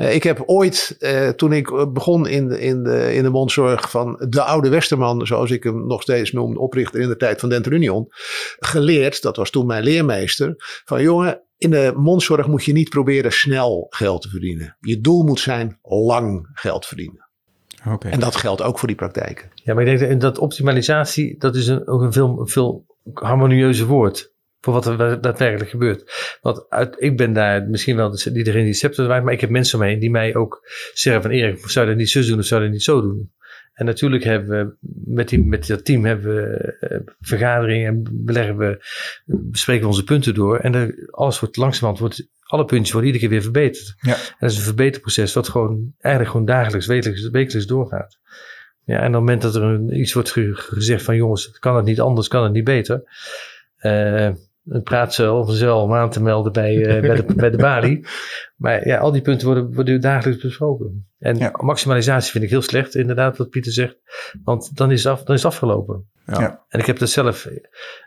Eh, 0.00 0.14
ik 0.14 0.22
heb 0.22 0.42
ooit, 0.46 0.96
eh, 0.98 1.28
toen 1.28 1.52
ik 1.52 1.70
eh, 1.70 1.92
begon 1.92 2.28
in 2.28 2.48
de, 2.48 2.60
in, 2.60 2.82
de, 2.82 3.14
in 3.14 3.22
de 3.22 3.30
mondzorg 3.30 3.90
van 3.90 4.24
de 4.28 4.42
oude 4.42 4.68
Westerman, 4.68 5.26
zoals 5.26 5.50
ik 5.50 5.62
hem 5.62 5.86
nog 5.86 6.02
steeds 6.02 6.32
noem, 6.32 6.56
oprichter 6.56 7.00
in 7.00 7.08
de 7.08 7.16
tijd 7.16 7.40
van 7.40 7.48
Dental 7.48 7.72
Union, 7.72 8.06
geleerd, 8.58 9.22
dat 9.22 9.36
was 9.36 9.50
toen 9.50 9.66
mijn 9.66 9.82
leermeester, 9.82 10.54
van 10.84 11.02
jongen, 11.02 11.42
in 11.58 11.70
de 11.70 11.92
mondzorg 11.96 12.46
moet 12.46 12.64
je 12.64 12.72
niet 12.72 12.88
proberen 12.88 13.32
snel 13.32 13.86
geld 13.90 14.22
te 14.22 14.28
verdienen. 14.28 14.76
Je 14.80 15.00
doel 15.00 15.22
moet 15.22 15.40
zijn 15.40 15.78
lang 15.82 16.50
geld 16.52 16.86
verdienen. 16.86 17.28
Oké. 17.88 18.08
En 18.08 18.20
dat 18.20 18.36
geldt 18.36 18.62
ook 18.62 18.78
voor 18.78 18.88
die 18.88 18.96
praktijken. 18.96 19.50
ja, 19.54 19.74
maar 19.74 19.86
ik 19.86 19.98
denk 19.98 20.10
dat, 20.10 20.20
dat 20.20 20.38
optimalisatie, 20.38 21.38
dat 21.38 21.56
is 21.56 21.66
een, 21.66 21.88
ook 21.88 22.00
een 22.00 22.12
veel, 22.12 22.40
een 22.40 22.48
veel 22.48 22.84
harmonieuzer 23.12 23.86
woord. 23.86 24.29
Voor 24.60 24.72
wat 24.72 24.86
er 24.86 25.20
daadwerkelijk 25.20 25.70
gebeurt. 25.70 26.38
Want 26.40 26.66
uit, 26.68 26.94
ik 26.98 27.16
ben 27.16 27.32
daar 27.32 27.68
misschien 27.68 27.96
wel 27.96 28.10
de- 28.10 28.32
die 28.32 28.44
degene 28.44 28.60
die 28.62 28.68
het 28.68 28.76
scepter 28.78 29.06
waait, 29.06 29.24
maar 29.24 29.32
ik 29.32 29.40
heb 29.40 29.50
mensen 29.50 29.78
omheen 29.78 29.98
die 29.98 30.10
mij 30.10 30.34
ook 30.34 30.68
zeggen 30.94 31.22
van 31.22 31.30
Erik, 31.30 31.58
zou 31.68 31.84
je 31.84 31.90
dat 31.90 32.00
niet 32.00 32.10
zo 32.10 32.22
doen 32.26 32.38
of 32.38 32.44
zou 32.44 32.60
je 32.60 32.66
dat 32.66 32.74
niet 32.76 32.84
zo 32.84 33.00
doen? 33.00 33.32
En 33.72 33.86
natuurlijk 33.86 34.24
hebben 34.24 34.48
we 34.66 34.76
met, 35.04 35.28
die, 35.28 35.44
met 35.44 35.66
dat 35.66 35.84
team 35.84 36.04
hebben 36.04 36.34
we 36.34 36.76
eh, 36.80 36.98
vergaderingen 37.20 37.86
en 37.94 38.06
beleggen 38.12 38.56
we, 38.56 38.84
bespreken 39.24 39.82
we 39.82 39.88
onze 39.88 40.04
punten 40.04 40.34
door. 40.34 40.58
En 40.58 40.74
er, 40.74 41.08
alles 41.10 41.40
wordt 41.40 41.56
langzamerhand, 41.56 41.98
wordt, 41.98 42.28
alle 42.42 42.64
puntjes 42.64 42.92
worden 42.92 43.10
iedere 43.12 43.24
keer 43.28 43.34
weer 43.34 43.42
verbeterd. 43.52 43.94
Ja. 44.00 44.14
En 44.14 44.36
dat 44.38 44.50
is 44.50 44.56
een 44.56 44.62
verbeterproces 44.62 45.34
wat 45.34 45.48
gewoon 45.48 45.94
eigenlijk 45.98 46.32
gewoon 46.34 46.46
dagelijks, 46.46 46.86
wekelijks, 46.86 47.28
wekelijks 47.30 47.66
doorgaat. 47.68 48.18
Ja, 48.84 48.94
en 48.96 49.06
op 49.06 49.12
het 49.12 49.12
moment 49.20 49.42
dat 49.42 49.54
er 49.54 49.62
een, 49.62 50.00
iets 50.00 50.12
wordt 50.12 50.30
ge- 50.30 50.54
gezegd 50.54 51.02
van 51.02 51.16
jongens, 51.16 51.50
kan 51.58 51.76
het 51.76 51.84
niet 51.84 52.00
anders, 52.00 52.28
kan 52.28 52.42
het 52.44 52.52
niet 52.52 52.64
beter. 52.64 53.02
Eh 53.76 54.30
een 54.68 54.82
praatcel 54.82 55.38
of 55.38 55.48
een 55.48 55.54
cel 55.54 55.82
om 55.82 55.94
aan 55.94 56.10
te 56.10 56.22
melden 56.22 56.52
bij, 56.52 56.84
eh, 56.86 57.00
bij, 57.00 57.14
de, 57.16 57.34
bij 57.34 57.50
de 57.50 57.56
balie. 57.56 58.04
Maar 58.56 58.86
ja, 58.86 58.98
al 58.98 59.12
die 59.12 59.22
punten 59.22 59.46
worden, 59.46 59.74
worden 59.74 60.00
dagelijks 60.00 60.42
besproken. 60.42 61.08
En 61.18 61.36
Ja. 61.36 61.50
maximalisatie 61.60 62.30
vind 62.30 62.44
ik 62.44 62.50
heel 62.50 62.62
slecht, 62.62 62.94
inderdaad, 62.94 63.36
wat 63.36 63.50
Pieter 63.50 63.72
zegt. 63.72 63.96
Want 64.44 64.76
dan 64.76 64.90
is 64.90 65.04
het, 65.04 65.12
af, 65.12 65.22
dan 65.22 65.34
is 65.34 65.42
het 65.42 65.52
afgelopen. 65.52 66.08
Ja. 66.26 66.40
Ja. 66.40 66.64
En 66.68 66.80
ik 66.80 66.86
heb 66.86 66.98
dat 66.98 67.10
zelf, 67.10 67.46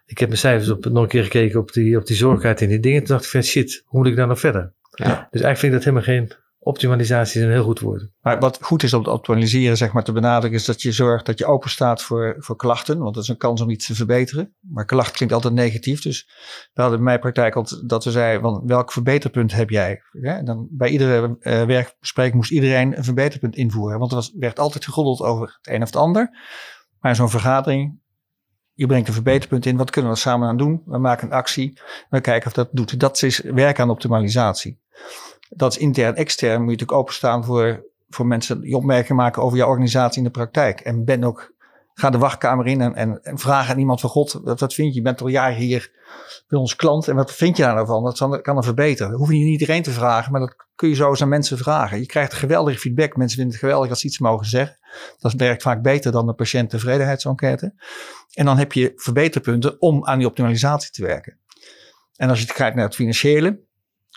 ik 0.05 0.17
heb 0.17 0.27
mijn 0.27 0.39
cijfers 0.39 0.69
op, 0.69 0.85
nog 0.85 1.03
een 1.03 1.09
keer 1.09 1.23
gekeken 1.23 1.59
op 1.59 1.71
die, 1.71 1.97
op 1.97 2.05
die 2.05 2.15
zorgkaart 2.15 2.61
en 2.61 2.67
die 2.67 2.79
dingen. 2.79 2.99
Toen 2.99 3.07
dacht 3.15 3.25
ik 3.25 3.31
van 3.31 3.43
shit, 3.43 3.83
hoe 3.85 3.99
moet 3.99 4.09
ik 4.09 4.15
daar 4.15 4.27
nou 4.27 4.39
verder? 4.39 4.73
Ja. 4.89 5.05
Dus 5.31 5.41
eigenlijk 5.41 5.57
vind 5.57 5.73
ik 5.73 5.77
dat 5.77 5.83
helemaal 5.83 6.03
geen 6.03 6.31
optimalisatie 6.63 7.39
is 7.39 7.45
een 7.45 7.52
heel 7.52 7.63
goed 7.63 7.80
woord. 7.80 8.10
Maar 8.21 8.39
wat 8.39 8.58
goed 8.62 8.84
is 8.84 8.93
om 8.93 9.04
te 9.04 9.10
optimaliseren, 9.10 9.78
zeg 9.78 9.93
maar, 9.93 10.04
te 10.04 10.12
benadrukken, 10.12 10.60
is 10.60 10.65
dat 10.65 10.82
je 10.82 10.91
zorgt 10.91 11.26
dat 11.26 11.38
je 11.38 11.45
open 11.45 11.69
staat 11.69 12.02
voor, 12.02 12.36
voor 12.39 12.56
klachten. 12.56 12.97
Want 12.99 13.13
dat 13.13 13.23
is 13.23 13.30
een 13.30 13.38
kans 13.38 13.62
om 13.62 13.69
iets 13.69 13.86
te 13.86 13.95
verbeteren. 13.95 14.56
Maar 14.60 14.86
klacht 14.86 15.12
klinkt 15.12 15.34
altijd 15.34 15.54
negatief. 15.54 16.02
Dus 16.02 16.30
we 16.73 16.82
hadden 16.82 16.99
in 16.99 17.06
mijn 17.06 17.19
praktijk 17.19 17.56
altijd 17.56 17.89
dat 17.89 18.04
we 18.04 18.12
zeiden, 18.12 18.41
van, 18.41 18.62
welk 18.65 18.91
verbeterpunt 18.91 19.54
heb 19.54 19.69
jij? 19.69 20.02
Dan 20.43 20.67
bij 20.71 20.89
iedere 20.89 21.38
eh, 21.39 21.63
werkbespreking 21.63 22.36
moest 22.36 22.52
iedereen 22.52 22.97
een 22.97 23.04
verbeterpunt 23.04 23.56
invoeren. 23.56 23.99
Want 23.99 24.12
er 24.12 24.30
werd 24.39 24.60
altijd 24.60 24.86
gegoddeld 24.86 25.21
over 25.21 25.60
het 25.62 25.73
een 25.73 25.82
of 25.82 25.88
het 25.88 25.95
ander. 25.95 26.30
Maar 26.99 27.12
in 27.12 27.17
zo'n 27.17 27.30
vergadering, 27.30 28.02
je 28.73 28.86
brengt 28.86 29.08
een 29.08 29.13
verbeterpunt 29.13 29.65
in. 29.65 29.78
Wat 29.78 29.89
kunnen 29.89 30.12
we 30.12 30.17
samen 30.17 30.47
aan 30.47 30.58
doen? 30.58 30.82
We 30.86 30.97
maken 30.97 31.28
een 31.28 31.34
actie. 31.34 31.80
We 32.10 32.21
kijken 32.21 32.47
of 32.47 32.54
dat 32.54 32.69
doet. 32.71 32.99
Dat 32.99 33.21
is 33.21 33.39
werken 33.39 33.84
aan 33.84 33.89
optimalisatie. 33.89 34.82
Dat 35.49 35.71
is 35.71 35.77
intern, 35.77 36.15
extern. 36.15 36.62
Moet 36.62 36.71
je 36.71 36.71
natuurlijk 36.71 36.99
openstaan 36.99 37.45
voor, 37.45 37.86
voor 38.10 38.27
mensen 38.27 38.62
die 38.62 38.75
opmerkingen 38.75 39.15
maken 39.15 39.41
over 39.41 39.58
jouw 39.58 39.67
organisatie 39.67 40.17
in 40.17 40.23
de 40.23 40.29
praktijk. 40.29 40.79
En 40.79 41.06
ben 41.06 41.23
ook, 41.23 41.53
ga 41.93 42.10
de 42.10 42.17
wachtkamer 42.17 42.67
in 42.67 42.82
en, 42.82 42.95
en, 42.95 43.23
en 43.23 43.38
vraag 43.38 43.69
aan 43.69 43.79
iemand 43.79 43.99
van 43.99 44.10
God, 44.10 44.39
wat, 44.43 44.73
vind 44.73 44.88
je? 44.88 44.93
Je 44.93 45.01
bent 45.01 45.21
al 45.21 45.27
jaren 45.27 45.58
hier 45.58 45.91
bij 46.47 46.60
ons 46.60 46.75
klant 46.75 47.08
en 47.08 47.15
wat 47.15 47.34
vind 47.34 47.58
je 47.58 47.63
daar 47.63 47.73
nou 47.75 47.88
van? 47.88 48.03
Dat 48.03 48.41
kan- 48.41 48.58
er 48.58 48.63
verbeteren. 48.63 49.12
Dat 49.12 49.19
hoef 49.19 49.29
je 49.29 49.36
niet 49.36 49.60
iedereen 49.60 49.84
te 49.84 49.91
vragen, 49.91 50.32
maar 50.32 50.41
dat 50.41 50.56
kun 50.75 50.89
je 50.89 50.95
zo 50.95 51.10
eens 51.10 51.21
aan 51.21 51.29
mensen 51.29 51.58
vragen. 51.58 51.99
Je 51.99 52.06
krijgt 52.06 52.34
geweldige 52.34 52.79
feedback. 52.79 53.15
Mensen 53.15 53.38
vinden 53.38 53.53
het 53.56 53.63
geweldig 53.63 53.89
als 53.89 53.99
ze 53.99 54.08
iets 54.08 54.19
mogen 54.19 54.45
zeggen. 54.45 54.77
Dat 55.19 55.34
werkt 55.34 55.62
vaak 55.62 55.82
beter 55.82 56.12
dan 56.12 56.25
de 56.25 56.34
patiënttevredenheidsenquête. 56.34 57.73
En 58.34 58.45
dan 58.45 58.58
heb 58.58 58.73
je 58.73 58.91
verbeterpunten 58.95 59.82
om 59.82 60.06
aan 60.06 60.17
die 60.17 60.27
optimalisatie 60.27 60.91
te 60.91 61.03
werken. 61.03 61.38
En 62.15 62.29
als 62.29 62.41
je 62.41 62.53
kijkt 62.53 62.75
naar 62.75 62.86
het 62.86 62.95
financiële, 62.95 63.60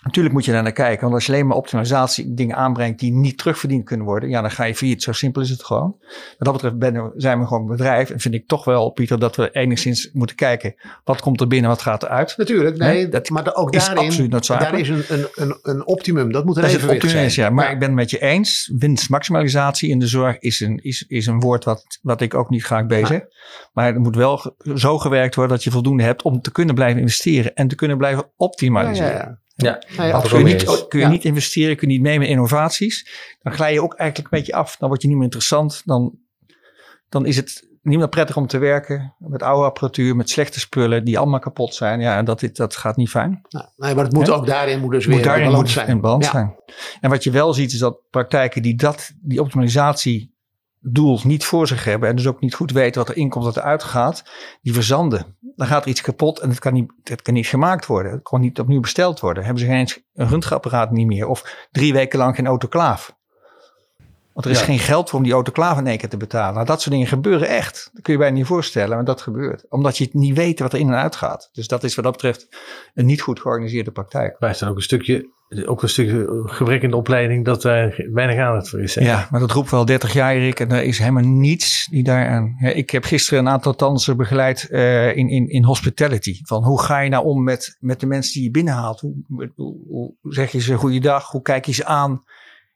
Natuurlijk 0.07 0.35
moet 0.35 0.45
je 0.45 0.53
daar 0.53 0.63
naar 0.63 0.73
kijken, 0.73 1.01
want 1.03 1.15
als 1.15 1.27
je 1.27 1.33
alleen 1.33 1.47
maar 1.47 1.57
optimalisatie 1.57 2.35
dingen 2.35 2.57
aanbrengt 2.57 2.99
die 3.01 3.13
niet 3.13 3.39
terugverdiend 3.39 3.85
kunnen 3.85 4.07
worden, 4.07 4.29
ja, 4.29 4.41
dan 4.41 4.51
ga 4.51 4.65
je 4.65 4.75
failliet. 4.75 5.03
Zo 5.03 5.13
simpel 5.13 5.43
is 5.43 5.51
het 5.51 5.65
gewoon. 5.65 5.97
Wat 5.99 6.35
dat 6.39 6.53
betreft 6.53 6.79
ben, 6.79 7.13
zijn 7.17 7.39
we 7.41 7.47
gewoon 7.47 7.63
een 7.63 7.69
bedrijf 7.69 8.11
en 8.11 8.21
vind 8.21 8.35
ik 8.35 8.47
toch 8.47 8.65
wel, 8.65 8.91
Pieter, 8.91 9.19
dat 9.19 9.37
we 9.37 9.51
enigszins 9.51 10.11
moeten 10.13 10.37
kijken 10.37 10.75
wat 11.05 11.21
komt 11.21 11.41
er 11.41 11.47
binnen, 11.47 11.71
wat 11.71 11.83
gaat 11.83 12.03
er 12.03 12.09
uit. 12.09 12.35
Natuurlijk, 12.37 12.77
nee, 12.77 12.95
Nee, 12.95 13.09
dat 13.09 13.31
maar 13.31 13.55
ook 13.55 13.75
is 13.75 13.87
daarin, 13.87 14.05
absoluut 14.05 14.47
daar 14.47 14.79
is 14.79 14.89
een, 14.89 15.05
een, 15.09 15.27
een, 15.35 15.59
een 15.63 15.87
optimum. 15.87 16.33
Dat 16.33 16.45
moet 16.45 16.57
een 16.57 16.63
Dat 16.63 16.71
is 16.71 16.77
het 16.77 16.83
evenwicht 16.91 17.05
optimum 17.05 17.31
zijn. 17.31 17.47
is, 17.47 17.51
ja. 17.51 17.51
Maar 17.51 17.73
ik 17.73 17.79
ben 17.79 17.89
het 17.89 17.97
met 17.97 18.11
je 18.11 18.19
eens. 18.19 18.73
Winstmaximalisatie 18.79 19.91
in 19.91 19.99
de 19.99 20.07
zorg 20.07 20.39
is 20.39 20.61
een, 20.61 20.79
is, 20.83 21.05
is 21.09 21.27
een 21.27 21.41
woord 21.41 21.65
wat, 21.65 21.99
wat 22.03 22.21
ik 22.21 22.35
ook 22.35 22.51
niet 22.51 22.65
graag 22.65 22.87
bezig. 22.87 23.21
Maar 23.73 23.95
er 23.95 24.01
moet 24.01 24.17
wel 24.17 24.55
zo 24.75 24.99
gewerkt 24.99 25.35
worden 25.35 25.55
dat 25.55 25.65
je 25.65 25.71
voldoende 25.71 26.03
hebt 26.03 26.23
om 26.23 26.41
te 26.41 26.53
kunnen 26.53 26.75
blijven 26.75 27.01
investeren 27.01 27.55
en 27.55 27.69
te 27.69 27.75
kunnen 27.75 27.97
blijven 27.99 28.23
Ja, 28.27 28.31
optimaliseren. 28.37 29.13
ja, 29.13 29.39
ja. 29.57 29.83
Ja, 29.97 30.21
Kun 30.21 30.39
je, 30.39 30.45
niet, 30.45 30.65
kun 30.89 30.99
je 30.99 31.05
Ja. 31.05 31.11
niet 31.11 31.25
investeren, 31.25 31.77
kun 31.77 31.89
je 31.89 31.95
niet 31.95 32.03
mee 32.03 32.19
met 32.19 32.29
innovaties, 32.29 33.09
dan 33.43 33.53
glij 33.53 33.73
je 33.73 33.83
ook 33.83 33.95
eigenlijk 33.95 34.33
een 34.33 34.39
beetje 34.39 34.55
af. 34.55 34.77
Dan 34.77 34.89
word 34.89 35.03
je 35.03 35.07
niet 35.09 35.17
meer 35.17 35.25
interessant. 35.25 35.83
Dan, 35.85 36.19
dan 37.09 37.27
is 37.27 37.37
het 37.37 37.69
niet 37.83 37.99
meer 37.99 38.09
prettig 38.09 38.37
om 38.37 38.47
te 38.47 38.59
werken 38.59 39.15
met 39.19 39.43
oude 39.43 39.67
apparatuur, 39.67 40.17
met 40.17 40.31
slechte 40.31 40.61
spullen 40.61 41.05
die 41.05 41.19
allemaal 41.19 41.39
kapot 41.41 41.75
zijn. 41.75 42.01
Ja, 42.01 42.17
en 42.17 42.25
dat, 42.25 42.41
dit- 42.41 42.57
dat 42.57 42.77
gaat 42.77 42.97
niet 42.97 43.09
fijn. 43.11 43.41
Nou, 43.49 43.67
nee, 43.77 43.95
maar 43.95 44.05
het 44.05 44.13
moet 44.13 44.31
ook 44.31 44.47
daarin 44.47 44.81
moet 44.81 44.91
dus 44.93 45.07
moet 45.07 45.15
weer 45.15 45.25
daarin 45.25 45.45
in 45.45 45.51
balans 45.51 45.69
moet 45.75 45.85
zijn. 45.85 45.97
in 45.97 46.01
balans 46.01 46.25
Ja. 46.25 46.31
zijn. 46.31 46.55
En 47.01 47.11
wat 47.11 47.25
je 47.25 47.31
wel 47.31 47.55
ziet 47.55 47.73
is 47.73 47.79
dat 47.79 48.01
praktijken 48.11 48.63
die 48.63 48.75
dat, 48.77 49.13
die 49.23 49.41
optimalisatie 49.41 50.35
doel 50.81 51.21
niet 51.25 51.45
voor 51.45 51.67
zich 51.67 51.85
hebben 51.85 52.09
en 52.09 52.17
dus 52.17 52.27
ook 52.27 52.41
niet 52.41 52.55
goed 52.55 52.71
weten 52.73 53.01
wat 53.01 53.09
er 53.11 53.17
inkomt, 53.17 53.45
wat 53.45 53.57
er 53.57 53.63
uitgaat, 53.63 54.25
die 54.63 54.73
verzanden. 54.73 55.36
Dan 55.57 55.67
gaat 55.67 55.83
er 55.83 55.89
iets 55.89 56.01
kapot 56.01 56.39
en 56.39 56.49
het 56.49 56.59
kan 56.59 56.73
niet, 56.73 56.93
het 57.03 57.23
kan 57.23 57.35
niet 57.35 57.47
gemaakt 57.47 57.87
worden. 57.87 58.13
Het 58.13 58.23
kan 58.23 58.41
niet 58.41 58.61
opnieuw 58.61 58.81
besteld 58.81 59.21
worden. 59.21 59.45
Hebben 59.45 59.63
ze 59.63 59.69
geen 59.69 59.79
eens 59.79 60.03
een 60.15 60.29
röntgenapparaat 60.29 60.91
niet 60.91 61.07
meer 61.07 61.27
of 61.27 61.67
drie 61.71 61.93
weken 61.93 62.19
lang 62.19 62.35
geen 62.35 62.47
autoclaaf. 62.47 63.16
Want 64.37 64.49
er 64.49 64.55
is 64.55 64.59
Ja. 64.61 64.65
geen 64.65 64.79
geld 64.79 65.09
voor 65.11 65.19
om 65.19 65.25
die 65.25 65.35
autoclaaf 65.35 65.79
in 65.79 65.87
één 65.87 65.99
keer 65.99 66.09
te 66.09 66.17
betalen. 66.17 66.55
Nou, 66.55 66.67
dat 66.67 66.81
soort 66.81 66.95
dingen 66.95 67.07
gebeuren 67.07 67.49
echt. 67.49 67.91
Dat 67.93 68.03
kun 68.03 68.13
je 68.13 68.19
bijna 68.19 68.37
niet 68.37 68.47
voorstellen, 68.47 68.97
maar 68.97 69.05
dat 69.05 69.21
gebeurt. 69.21 69.65
Omdat 69.69 69.99
je 69.99 70.05
het 70.05 70.15
niet 70.15 70.37
weet 70.37 70.59
wat 70.59 70.73
er 70.73 70.79
in 70.79 70.89
en 70.89 70.95
uit 70.95 71.17
gaat. 71.17 71.49
Dus 71.53 71.67
dat 71.69 71.85
is 71.85 71.95
wat 71.95 72.05
dat 72.05 72.13
betreft 72.13 72.49
een 72.95 73.07
niet 73.07 73.21
goed 73.21 73.41
georganiseerde 73.41 73.91
praktijk. 73.91 74.37
Wij 74.39 74.55
staan 74.55 74.69
ook 74.69 74.77
een 74.77 74.83
stukje, 74.83 75.29
ook 75.67 75.83
een 75.83 75.89
stukje 75.89 76.43
gebrek 76.47 76.83
in 76.83 76.91
de 76.91 76.97
opleiding 76.97 77.45
dat 77.45 77.63
daar 77.63 78.05
weinig 78.13 78.39
aandacht 78.39 78.69
voor 78.69 78.83
is. 78.83 78.95
hè. 78.95 79.05
Ja, 79.05 79.29
maar 79.31 79.41
dat 79.41 79.51
roept 79.51 79.71
wel 79.71 79.85
30 79.85 80.13
jaar, 80.13 80.35
Erik. 80.35 80.61
En 80.61 80.71
er 80.71 80.83
is 80.83 80.99
helemaal 80.99 81.23
niets 81.25 81.87
die 81.91 82.03
daaraan... 82.05 82.57
Ik 82.61 82.91
heb 82.91 83.05
gisteren 83.05 83.39
een 83.39 83.49
aantal 83.49 83.75
tandartsen 83.75 84.17
begeleid 84.17 84.69
eh, 84.71 85.17
in, 85.17 85.29
in, 85.29 85.49
in 85.49 85.65
hospitality. 85.65 86.41
Van 86.43 86.65
hoe 86.65 86.81
ga 86.83 87.01
je 87.01 87.11
nou 87.11 87.25
om 87.25 87.43
met, 87.45 87.77
met 87.81 88.01
de 88.01 88.07
mensen 88.07 88.33
die 88.33 88.43
je 88.43 88.51
binnenhaalt? 88.51 89.01
Hoe, 89.01 89.15
hoe, 89.55 89.77
hoe 89.87 90.15
zeg 90.23 90.53
je 90.53 90.61
ze 90.61 90.75
goeiedag? 90.75 91.31
Hoe 91.31 91.43
kijk 91.43 91.65
je 91.67 91.73
ze 91.73 91.85
aan? 91.85 92.25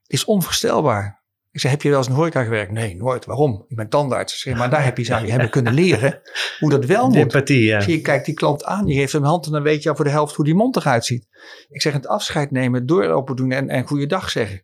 Is 0.07 0.25
onvoorstelbaar. 0.25 1.20
Ik 1.53 1.61
zei, 1.61 1.73
heb 1.73 1.83
je 1.83 1.89
wel 1.89 1.99
eens 1.99 2.09
in 2.09 2.15
horeca 2.15 2.43
gewerkt? 2.43 2.73
Nee, 2.73 2.97
nooit. 2.97 3.25
Waarom? 3.25 3.65
Ik 3.69 3.77
ben 3.77 3.89
tandarts. 3.89 4.45
Ik 4.45 4.57
maar 4.57 4.71
daar 4.71 4.85
heb 4.85 4.97
je 4.97 5.05
ze 5.05 5.15
aan 5.15 5.25
je 5.25 5.31
hebben 5.31 5.51
kunnen 5.51 5.75
leren 5.75 6.21
hoe 6.59 6.71
dat 6.71 6.85
wel 6.85 7.07
moet. 7.07 7.17
empathie, 7.17 7.63
ja. 7.65 7.81
Zie 7.81 7.97
je 7.97 8.01
kijkt 8.01 8.25
die 8.27 8.35
klant 8.35 8.65
aan, 8.65 8.87
je 8.87 8.95
geeft 8.95 9.13
hem 9.13 9.23
een 9.23 9.29
hand 9.29 9.47
en 9.47 9.53
dan 9.53 9.63
weet 9.63 9.83
je 9.83 9.89
al 9.89 9.97
voor 9.97 10.05
de 10.05 10.11
helft 10.11 10.35
hoe 10.35 10.45
die 10.45 10.55
mond 10.55 10.77
eruit 10.77 11.05
ziet. 11.05 11.27
Ik 11.69 11.83
zeg 11.83 11.93
het 11.93 12.07
afscheid 12.07 12.51
nemen, 12.51 12.87
door 12.87 13.05
open 13.05 13.37
doen 13.37 13.53
en, 13.53 13.69
en 13.69 13.87
goeiedag 13.87 14.31
zeggen. 14.31 14.63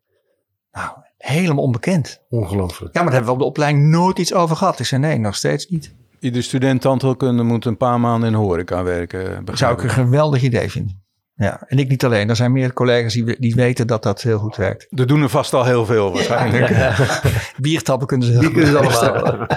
Nou, 0.73 0.91
helemaal 1.19 1.65
onbekend. 1.65 2.23
Ongelooflijk. 2.29 2.95
Ja, 2.95 3.03
maar 3.03 3.13
daar 3.13 3.23
hebben 3.23 3.25
we 3.25 3.33
op 3.33 3.39
de 3.39 3.45
opleiding 3.45 3.89
nooit 3.89 4.19
iets 4.19 4.35
over 4.35 4.57
gehad. 4.57 4.79
Ik 4.81 4.87
zei 4.87 5.01
nee, 5.01 5.19
nog 5.19 5.37
steeds 5.37 5.69
niet. 5.69 5.95
Ieder 6.21 6.43
student 6.43 6.81
tandheelkunde 6.81 7.43
moet 7.43 7.65
een 7.65 7.77
paar 7.77 8.01
maanden 8.01 8.29
in 8.29 8.35
horeca 8.35 8.83
werken. 8.83 9.45
zou 9.53 9.75
ik 9.75 9.83
een 9.83 9.91
geweldig 9.91 10.43
idee 10.43 10.71
vinden. 10.71 11.05
Ja, 11.39 11.63
en 11.67 11.79
ik 11.79 11.89
niet 11.89 12.05
alleen. 12.05 12.29
Er 12.29 12.37
zijn 12.37 12.53
meer 12.53 12.73
collega's 12.73 13.13
die, 13.13 13.37
die 13.41 13.55
weten 13.55 13.87
dat 13.87 14.03
dat 14.03 14.23
heel 14.23 14.39
goed 14.39 14.57
werkt. 14.57 14.87
Er 14.91 15.07
doen 15.07 15.23
er 15.23 15.29
vast 15.29 15.53
al 15.55 15.65
heel 15.65 15.87
veel 15.87 16.13
waarschijnlijk. 16.13 16.97
Biertappen 17.63 18.07
kunnen 18.07 18.27
ze 18.27 18.33
heel 18.33 18.41
Die 18.41 18.51
goed. 18.51 18.59
kunnen 18.73 18.93
ze 18.93 19.11
allemaal. 19.11 19.47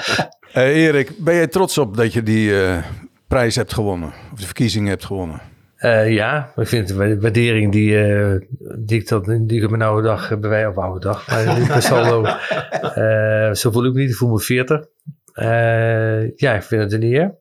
Eh, 0.54 0.86
Erik, 0.86 1.12
ben 1.18 1.36
jij 1.36 1.48
trots 1.48 1.78
op 1.78 1.98
dat 1.98 2.13
je 2.13 2.24
die 2.24 2.62
eh, 2.63 2.78
prijs 3.28 3.56
hebt 3.56 3.74
gewonnen? 3.74 4.13
Of 4.34 4.39
de 4.39 4.46
verkiezingen 4.46 4.89
hebt 4.89 5.06
gewonnen? 5.06 5.42
Eh, 5.76 6.13
ja, 6.13 6.52
ik 6.56 6.68
vind 6.68 6.88
de 6.88 7.20
waardering 7.20 7.72
die, 7.72 8.04
eh, 8.04 8.36
die 8.80 9.00
ik 9.00 9.06
tot 9.08 9.26
die 9.26 9.58
ik 9.58 9.63
op 9.63 9.70
mijn 9.70 9.82
oude 9.82 10.08
dag 10.08 10.30
heb 10.30 10.42
bij 10.42 10.50
wij, 10.50 10.68
of 10.68 10.78
oude 10.78 11.00
dag, 11.00 11.28
maar 11.28 11.48
eh, 13.50 13.54
zo 13.54 13.72
voel 13.72 13.86
ik 13.86 13.94
me 13.94 14.00
niet, 14.00 14.10
ik 14.10 14.15
voel 14.15 14.30
me 14.30 14.39
40. 14.39 14.86
Eh, 15.34 16.38
ja, 16.38 16.54
ik 16.54 16.63
vind 16.63 16.82
het 16.82 16.94
een 16.94 17.04
eer. 17.04 17.36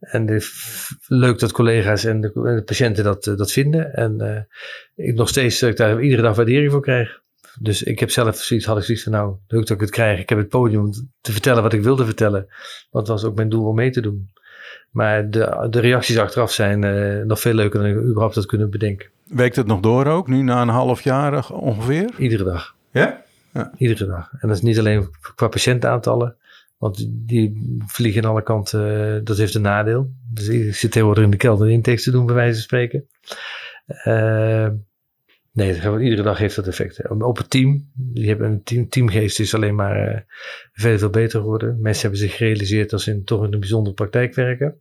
En 0.00 0.26
het 0.26 0.42
is 0.42 0.94
leuk 1.06 1.38
dat 1.38 1.52
collega's 1.52 2.04
en 2.04 2.20
de, 2.20 2.32
en 2.34 2.56
de 2.56 2.62
patiënten 2.62 3.04
dat, 3.04 3.26
eh, 3.26 3.36
dat 3.36 3.52
vinden. 3.52 3.94
En 3.94 4.20
eh, 4.20 5.06
ik 5.06 5.14
nog 5.14 5.28
steeds 5.28 5.58
dat 5.58 5.70
ik 5.70 5.76
daar 5.76 6.02
iedere 6.02 6.22
dag 6.22 6.36
waardering 6.36 6.72
voor 6.72 6.82
krijg. 6.82 7.20
Dus 7.60 7.82
ik 7.82 7.98
heb 7.98 8.10
zelf 8.10 8.36
zoiets, 8.36 8.66
had 8.66 8.78
ik 8.78 8.82
zoiets 8.82 9.04
van, 9.04 9.12
nou, 9.12 9.36
leuk 9.48 9.66
dat 9.66 9.76
ik 9.76 9.80
het 9.80 9.90
krijg. 9.90 10.20
Ik 10.20 10.28
heb 10.28 10.38
het 10.38 10.48
podium 10.48 10.90
te 11.20 11.32
vertellen 11.32 11.62
wat 11.62 11.72
ik 11.72 11.82
wilde 11.82 12.04
vertellen. 12.04 12.46
Dat 12.90 13.08
was 13.08 13.24
ook 13.24 13.34
mijn 13.34 13.48
doel 13.48 13.66
om 13.66 13.74
mee 13.74 13.90
te 13.90 14.00
doen. 14.00 14.30
Maar 14.90 15.30
de, 15.30 15.66
de 15.70 15.80
reacties 15.80 16.18
achteraf 16.18 16.52
zijn 16.52 16.84
eh, 16.84 17.24
nog 17.24 17.40
veel 17.40 17.54
leuker 17.54 17.80
dan 17.80 17.88
ik 17.88 17.96
überhaupt 17.96 18.34
had 18.34 18.46
kunnen 18.46 18.70
bedenken. 18.70 19.08
Werkt 19.26 19.56
het 19.56 19.66
nog 19.66 19.80
door 19.80 20.06
ook, 20.06 20.28
nu 20.28 20.42
na 20.42 20.62
een 20.62 20.68
half 20.68 21.00
jaar 21.00 21.50
ongeveer? 21.50 22.10
Iedere 22.18 22.44
dag. 22.44 22.74
Ja? 22.92 23.22
Iedere 23.76 24.06
dag. 24.06 24.32
En 24.38 24.48
dat 24.48 24.56
is 24.56 24.62
niet 24.62 24.78
alleen 24.78 25.10
qua 25.34 25.48
patiëntaantallen. 25.48 26.36
Want 26.78 27.08
die 27.10 27.76
vliegen 27.86 28.24
aan 28.24 28.30
alle 28.30 28.42
kanten. 28.42 29.14
eh, 29.16 29.24
dat 29.24 29.36
heeft 29.36 29.54
een 29.54 29.62
nadeel. 29.62 30.10
Dus 30.32 30.48
ik 30.48 30.74
zit 30.74 30.90
tegenwoordig 30.90 31.24
in 31.24 31.30
de 31.30 31.36
kelder 31.36 31.70
intakes 31.70 32.02
te 32.02 32.10
doen, 32.10 32.26
bij 32.26 32.34
wijze 32.34 32.54
van 32.54 32.62
spreken. 32.62 33.08
Eh, 33.86 34.68
nee, 35.52 35.74
iedere 36.00 36.22
dag 36.22 36.38
heeft 36.38 36.56
dat 36.56 36.66
effect. 36.66 37.08
Op 37.08 37.36
het 37.36 37.50
team. 37.50 37.90
Die 37.94 38.28
hebben 38.28 38.50
een 38.50 38.62
team, 38.62 38.88
teamgeest 38.88 39.40
is 39.40 39.54
alleen 39.54 39.74
maar 39.74 40.08
eh, 40.08 40.20
veel, 40.72 41.10
beter 41.10 41.40
geworden. 41.40 41.80
Mensen 41.80 42.02
hebben 42.02 42.20
zich 42.20 42.36
gerealiseerd 42.36 42.90
dat 42.90 43.00
ze 43.00 43.10
in, 43.10 43.24
toch 43.24 43.44
in 43.44 43.52
een 43.52 43.60
bijzondere 43.60 43.94
praktijk 43.94 44.34
werken. 44.34 44.80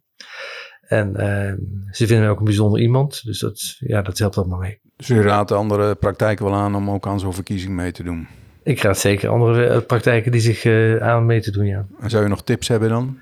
En 0.82 1.16
eh, 1.16 1.54
ze 1.92 2.08
vinden 2.08 2.30
ook 2.30 2.40
een 2.40 2.46
bijzonder 2.46 2.82
iemand. 2.82 3.26
Dus 3.26 3.40
dat, 3.40 3.76
ja, 3.80 4.02
dat 4.02 4.18
helpt 4.18 4.38
allemaal 4.38 4.60
mee. 4.60 4.80
Dus 4.96 5.10
u 5.10 5.22
raadt 5.22 5.50
de 5.50 5.56
andere 5.56 5.96
praktijken 5.96 6.46
wel 6.46 6.54
aan 6.54 6.76
om 6.76 6.90
ook 6.90 7.08
aan 7.08 7.20
zo'n 7.20 7.34
verkiezing 7.34 7.74
mee 7.74 7.92
te 7.92 8.04
doen. 8.04 8.28
Ik 8.68 8.82
raad 8.82 8.98
zeker 8.98 9.30
andere 9.30 9.68
eh, 9.68 9.82
praktijken 9.86 10.32
die 10.32 10.42
zich 10.42 10.66
eh, 10.66 10.98
aan 10.98 11.26
mee 11.26 11.42
te 11.42 11.52
doen, 11.52 11.66
ja. 11.66 11.86
En 12.00 12.10
zou 12.10 12.24
je 12.24 12.30
nog 12.30 12.44
tips 12.44 12.68
hebben 12.68 12.90
dan? 12.90 13.20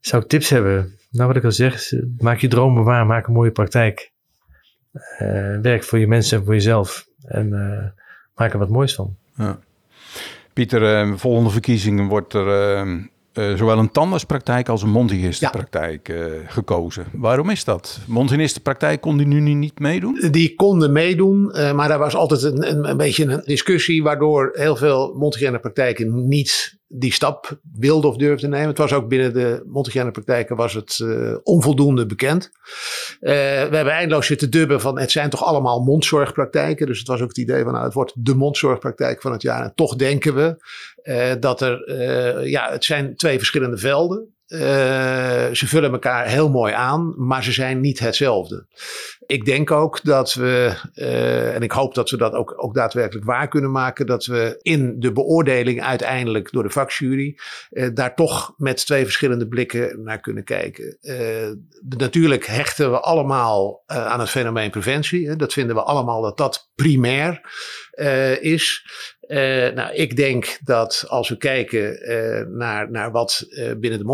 Zou 0.00 0.22
ik 0.22 0.28
tips 0.28 0.50
hebben? 0.50 0.96
Nou, 1.10 1.28
wat 1.28 1.36
ik 1.36 1.44
al 1.44 1.52
zeg, 1.52 1.92
maak 2.18 2.38
je 2.38 2.48
dromen 2.48 2.84
waar, 2.84 3.06
maak 3.06 3.26
een 3.26 3.32
mooie 3.32 3.50
praktijk. 3.50 4.12
Eh, 4.92 5.58
werk 5.62 5.84
voor 5.84 5.98
je 5.98 6.06
mensen 6.06 6.38
en 6.38 6.44
voor 6.44 6.54
jezelf. 6.54 7.06
En 7.24 7.48
maak 8.34 8.52
er 8.52 8.58
wat 8.58 8.68
moois 8.68 8.94
van. 8.94 9.16
Ja. 9.34 9.58
Pieter, 10.52 11.18
volgende 11.18 11.50
verkiezingen 11.50 12.06
wordt 12.06 12.34
er 12.34 12.86
eh, 13.38 13.54
zowel 13.54 13.78
een 13.78 13.90
tandartspraktijk 13.90 14.68
als 14.68 14.82
een 14.82 14.90
mondhygiënistenpraktijk 14.90 16.08
eh, 16.08 16.24
gekozen. 16.46 17.06
Waarom 17.12 17.50
is 17.50 17.64
dat? 17.64 17.98
Mondhygiënistenpraktijk 18.06 19.00
kon 19.00 19.16
die 19.16 19.26
nu 19.26 19.40
niet 19.54 19.78
meedoen? 19.78 20.28
Die 20.30 20.54
konden 20.54 20.92
meedoen, 20.92 21.52
eh, 21.52 21.72
maar 21.72 21.88
daar 21.88 21.98
was 21.98 22.14
altijd 22.14 22.42
een, 22.42 22.70
een, 22.70 22.88
een 22.88 22.96
beetje 22.96 23.24
een 23.24 23.42
discussie, 23.44 24.02
waardoor 24.02 24.50
heel 24.52 24.76
veel 24.76 25.14
praktijken 25.60 26.28
niet 26.28 26.77
die 26.88 27.12
stap 27.12 27.60
wilden 27.72 28.10
of 28.10 28.16
durfden 28.16 28.50
nemen. 28.50 28.68
Het 28.68 28.78
was 28.78 28.92
ook 28.92 29.08
binnen 29.08 29.34
de 29.34 30.10
praktijken 30.12 30.56
was 30.56 30.74
het 30.74 31.00
eh, 31.00 31.36
onvoldoende 31.42 32.06
bekend. 32.06 32.50
Eh, 33.20 33.32
we 33.32 33.76
hebben 33.76 33.92
eindeloos 33.92 34.26
zitten 34.26 34.50
dubben 34.50 34.80
van 34.80 34.98
het 34.98 35.10
zijn 35.10 35.30
toch 35.30 35.44
allemaal 35.44 35.80
mondzorgpraktijken. 35.80 36.86
Dus 36.86 36.98
het 36.98 37.08
was 37.08 37.20
ook 37.20 37.28
het 37.28 37.38
idee 37.38 37.62
van 37.62 37.72
nou, 37.72 37.84
het 37.84 37.94
wordt 37.94 38.12
de 38.16 38.34
mondzorgpraktijk 38.34 39.20
van 39.20 39.32
het 39.32 39.42
jaar. 39.42 39.64
En 39.64 39.72
toch 39.74 39.96
denken 39.96 40.34
we 40.34 40.56
eh, 41.02 41.32
dat 41.40 41.60
er, 41.60 42.48
ja, 42.48 42.70
het 42.70 42.84
zijn 42.84 43.16
twee 43.16 43.38
verschillende 43.38 43.78
velden. 43.78 44.36
Eh, 44.48 45.48
ze 45.52 45.66
vullen 45.66 45.92
elkaar 45.92 46.26
heel 46.26 46.50
mooi 46.50 46.72
aan, 46.72 47.14
maar 47.16 47.44
ze 47.44 47.52
zijn 47.52 47.80
niet 47.80 47.98
hetzelfde. 47.98 48.66
Ik 49.26 49.44
denk 49.44 49.70
ook 49.70 50.02
dat 50.02 50.34
we, 50.34 50.74
eh, 50.94 51.54
en 51.54 51.62
ik 51.62 51.72
hoop 51.72 51.94
dat 51.94 52.10
we 52.10 52.16
dat 52.16 52.32
ook, 52.32 52.54
ook 52.56 52.74
daadwerkelijk 52.74 53.26
waar 53.26 53.48
kunnen 53.48 53.70
maken, 53.70 54.06
dat 54.06 54.26
we 54.26 54.58
in 54.62 55.00
de 55.00 55.12
beoordeling 55.12 55.82
uiteindelijk 55.82 56.52
door 56.52 56.62
de 56.62 56.70
vakjury 56.70 57.38
eh, 57.70 57.88
daar 57.94 58.14
toch 58.14 58.54
met 58.56 58.86
twee 58.86 59.04
verschillende 59.04 59.48
blikken 59.48 60.02
naar 60.02 60.20
kunnen 60.20 60.44
kijken. 60.44 60.98
Natuurlijk 61.88 62.46
hechten 62.46 62.90
we 62.90 63.00
allemaal 63.00 63.82
aan 63.86 64.20
het 64.20 64.30
fenomeen 64.30 64.70
preventie. 64.70 65.28
Hè. 65.28 65.36
Dat 65.36 65.52
vinden 65.52 65.76
we 65.76 65.82
allemaal 65.82 66.22
dat 66.22 66.36
dat 66.36 66.70
primair 66.74 67.40
is. 68.40 68.86
Eh, 69.28 69.74
nou, 69.74 69.94
ik 69.94 70.16
denk 70.16 70.58
dat 70.64 71.04
als 71.08 71.28
we 71.28 71.36
kijken 71.36 72.00
eh, 72.00 72.46
naar, 72.46 72.90
naar 72.90 73.10
wat 73.10 73.46
eh, 73.50 73.72
binnen 73.76 73.98
de 73.98 74.04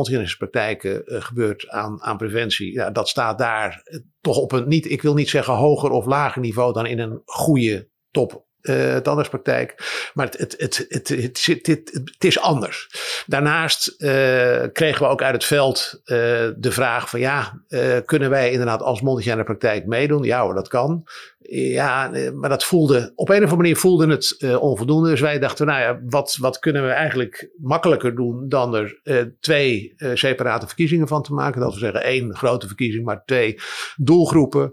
uh, 1.06 1.22
gebeurt 1.22 1.68
aan, 1.68 2.02
aan 2.02 2.16
preventie, 2.16 2.72
ja, 2.72 2.90
dat 2.90 3.08
staat 3.08 3.38
daar 3.38 3.82
toch 4.20 4.36
op 4.36 4.52
een 4.52 4.68
niet, 4.68 4.90
ik 4.90 5.02
wil 5.02 5.14
niet 5.14 5.28
zeggen 5.28 5.54
hoger 5.54 5.90
of 5.90 6.06
lager 6.06 6.40
niveau 6.40 6.72
dan 6.72 6.86
in 6.86 6.98
een 6.98 7.22
goede 7.24 7.88
top 8.10 8.44
uh, 8.64 8.96
tandartspraktijk. 8.96 9.74
Maar 10.14 10.26
het, 10.26 10.38
het, 10.38 10.56
het, 10.58 10.86
het, 10.88 11.08
het, 11.08 11.46
het, 11.46 11.66
het, 11.66 12.00
het 12.04 12.24
is 12.24 12.40
anders. 12.40 12.88
Daarnaast 13.26 13.94
uh, 13.98 14.08
kregen 14.72 15.02
we 15.02 15.08
ook 15.08 15.22
uit 15.22 15.34
het 15.34 15.44
veld 15.44 16.00
uh, 16.04 16.16
de 16.56 16.70
vraag 16.70 17.10
van 17.10 17.20
ja, 17.20 17.62
uh, 17.68 17.96
kunnen 18.04 18.30
wij 18.30 18.50
inderdaad 18.50 18.82
als 18.82 19.00
praktijk 19.44 19.86
meedoen? 19.86 20.22
Ja 20.22 20.44
dat 20.54 20.68
kan. 20.68 21.04
Ja, 21.50 22.10
maar 22.34 22.48
dat 22.48 22.64
voelde, 22.64 23.12
op 23.14 23.28
een 23.28 23.34
of 23.34 23.40
andere 23.40 23.56
manier 23.56 23.76
voelde 23.76 24.06
het 24.06 24.34
uh, 24.38 24.62
onvoldoende. 24.62 25.10
Dus 25.10 25.20
wij 25.20 25.38
dachten, 25.38 25.66
nou 25.66 25.80
ja, 25.80 26.00
wat, 26.08 26.36
wat 26.40 26.58
kunnen 26.58 26.84
we 26.84 26.90
eigenlijk 26.90 27.50
makkelijker 27.56 28.14
doen 28.14 28.48
dan 28.48 28.74
er 28.74 29.00
uh, 29.04 29.22
twee 29.40 29.94
separate 30.14 30.66
verkiezingen 30.66 31.08
van 31.08 31.22
te 31.22 31.32
maken? 31.32 31.60
Dat 31.60 31.72
we 31.72 31.78
zeggen 31.78 32.02
één 32.02 32.36
grote 32.36 32.66
verkiezing, 32.66 33.04
maar 33.04 33.24
twee 33.24 33.58
doelgroepen. 33.96 34.72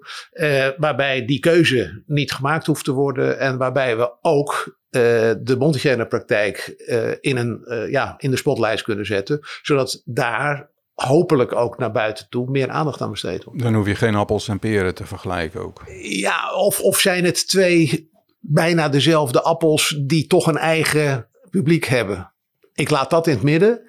Waarbij 0.78 1.26
die 1.26 1.40
keuze 1.40 2.04
niet 2.06 2.32
gemaakt 2.32 2.66
hoeft 2.66 2.84
te 2.84 2.92
worden 2.92 3.40
en 3.40 3.58
waarbij 3.58 3.98
we 3.98 4.18
ook 4.22 4.80
de 4.90 5.56
mondhygiënepraktijk 5.58 6.74
uh, 6.78 7.12
in, 7.20 7.38
een, 7.38 7.88
ja, 7.90 8.16
in 8.18 8.32
de 8.32 8.38
spotlijst 8.38 8.84
kunnen 8.84 9.06
zetten. 9.06 9.40
Zodat 9.62 10.02
daar 10.06 10.71
hopelijk 11.08 11.56
ook 11.56 11.78
naar 11.78 11.92
buiten 11.92 12.30
toe 12.30 12.50
meer 12.50 12.70
aandacht 12.70 13.02
aan 13.02 13.12
besteed 13.12 13.44
wordt. 13.44 13.62
Dan 13.62 13.74
hoef 13.74 13.88
je 13.88 13.96
geen 13.96 14.16
appels 14.16 14.48
en 14.48 14.60
peren 14.60 14.96
te 14.96 15.06
vergelijken 15.06 15.62
ook. 15.62 15.84
Ja, 16.02 16.54
of, 16.54 16.80
of 16.80 17.00
zijn 17.00 17.26
het 17.26 17.48
twee 17.48 18.10
bijna 18.40 18.90
dezelfde 18.90 19.42
appels 19.42 20.02
die 20.06 20.28
toch 20.28 20.48
een 20.48 20.58
eigen 20.58 21.28
publiek 21.50 21.86
hebben. 21.86 22.34
Ik 22.74 22.90
laat 22.90 23.10
dat 23.10 23.28
in 23.28 23.34
het 23.34 23.44
midden. 23.44 23.82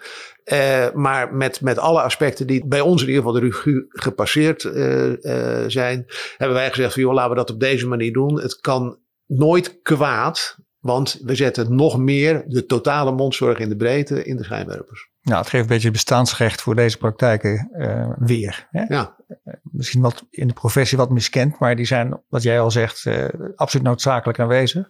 Uh, 0.44 0.90
maar 0.92 1.34
met, 1.34 1.60
met 1.60 1.78
alle 1.78 2.02
aspecten 2.02 2.46
die 2.46 2.66
bij 2.66 2.80
ons 2.80 3.02
in 3.02 3.08
ieder 3.08 3.22
geval 3.22 3.40
de 3.40 3.46
revue 3.46 3.84
gepasseerd 3.88 4.64
uh, 4.64 5.06
uh, 5.06 5.64
zijn, 5.66 6.06
hebben 6.36 6.56
wij 6.56 6.68
gezegd 6.68 6.92
van 6.92 7.02
joh, 7.02 7.12
laten 7.12 7.30
we 7.30 7.36
dat 7.36 7.50
op 7.50 7.60
deze 7.60 7.86
manier 7.86 8.12
doen. 8.12 8.40
Het 8.40 8.60
kan 8.60 8.98
nooit 9.26 9.82
kwaad, 9.82 10.56
want 10.78 11.20
we 11.24 11.34
zetten 11.34 11.76
nog 11.76 11.98
meer 11.98 12.44
de 12.46 12.66
totale 12.66 13.12
mondzorg 13.12 13.58
in 13.58 13.68
de 13.68 13.76
breedte 13.76 14.24
in 14.24 14.36
de 14.36 14.44
schijnwerpers. 14.44 15.10
Nou, 15.22 15.38
het 15.38 15.48
geeft 15.48 15.62
een 15.62 15.68
beetje 15.68 15.90
bestaansrecht 15.90 16.62
voor 16.62 16.74
deze 16.74 16.98
praktijken 16.98 17.70
uh, 17.76 18.10
weer. 18.18 18.68
Hè? 18.70 18.82
Ja. 18.82 19.14
Misschien 19.62 20.02
wat 20.02 20.24
in 20.30 20.46
de 20.46 20.52
professie 20.52 20.98
wat 20.98 21.10
miskend, 21.10 21.58
maar 21.58 21.76
die 21.76 21.86
zijn, 21.86 22.20
wat 22.28 22.42
jij 22.42 22.60
al 22.60 22.70
zegt, 22.70 23.04
uh, 23.04 23.24
absoluut 23.56 23.86
noodzakelijk 23.86 24.40
aanwezig. 24.40 24.88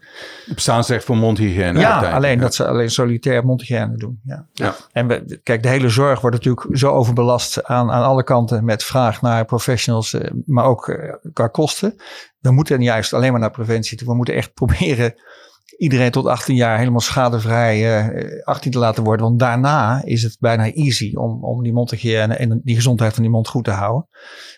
Bestaansrecht 0.54 1.04
voor 1.04 1.16
mondhygiëne. 1.16 1.80
Ja, 1.80 2.12
alleen 2.12 2.34
ja. 2.34 2.40
dat 2.40 2.54
ze 2.54 2.66
alleen 2.66 2.90
solitair 2.90 3.44
mondhygiëne 3.44 3.96
doen. 3.96 4.20
Ja. 4.24 4.46
ja. 4.52 4.74
En 4.92 5.06
we, 5.06 5.40
kijk, 5.42 5.62
de 5.62 5.68
hele 5.68 5.88
zorg 5.88 6.20
wordt 6.20 6.36
natuurlijk 6.36 6.78
zo 6.78 6.90
overbelast 6.90 7.64
aan, 7.64 7.90
aan 7.90 8.04
alle 8.04 8.24
kanten 8.24 8.64
met 8.64 8.84
vraag 8.84 9.22
naar 9.22 9.44
professionals, 9.44 10.12
uh, 10.12 10.30
maar 10.46 10.64
ook 10.64 10.98
qua 11.32 11.46
kosten. 11.46 11.94
We 12.40 12.50
moeten 12.50 12.82
juist 12.82 13.12
alleen 13.12 13.30
maar 13.30 13.40
naar 13.40 13.50
preventie 13.50 13.98
toe. 13.98 14.08
We 14.08 14.14
moeten 14.14 14.34
echt 14.34 14.54
proberen 14.60 15.14
iedereen 15.76 16.10
tot 16.10 16.26
18 16.26 16.54
jaar 16.54 16.78
helemaal 16.78 17.00
schadevrij 17.00 18.04
uh, 18.06 18.42
18 18.44 18.70
te 18.70 18.78
laten 18.78 19.04
worden. 19.04 19.26
Want 19.26 19.38
daarna 19.38 20.02
is 20.04 20.22
het 20.22 20.36
bijna 20.40 20.72
easy 20.72 21.14
om, 21.14 21.44
om 21.44 21.62
die 21.62 21.72
mondhygiëne 21.72 22.34
en 22.34 22.60
die 22.64 22.74
gezondheid 22.74 23.12
van 23.14 23.22
die 23.22 23.32
mond 23.32 23.48
goed 23.48 23.64
te 23.64 23.70
houden. 23.70 24.08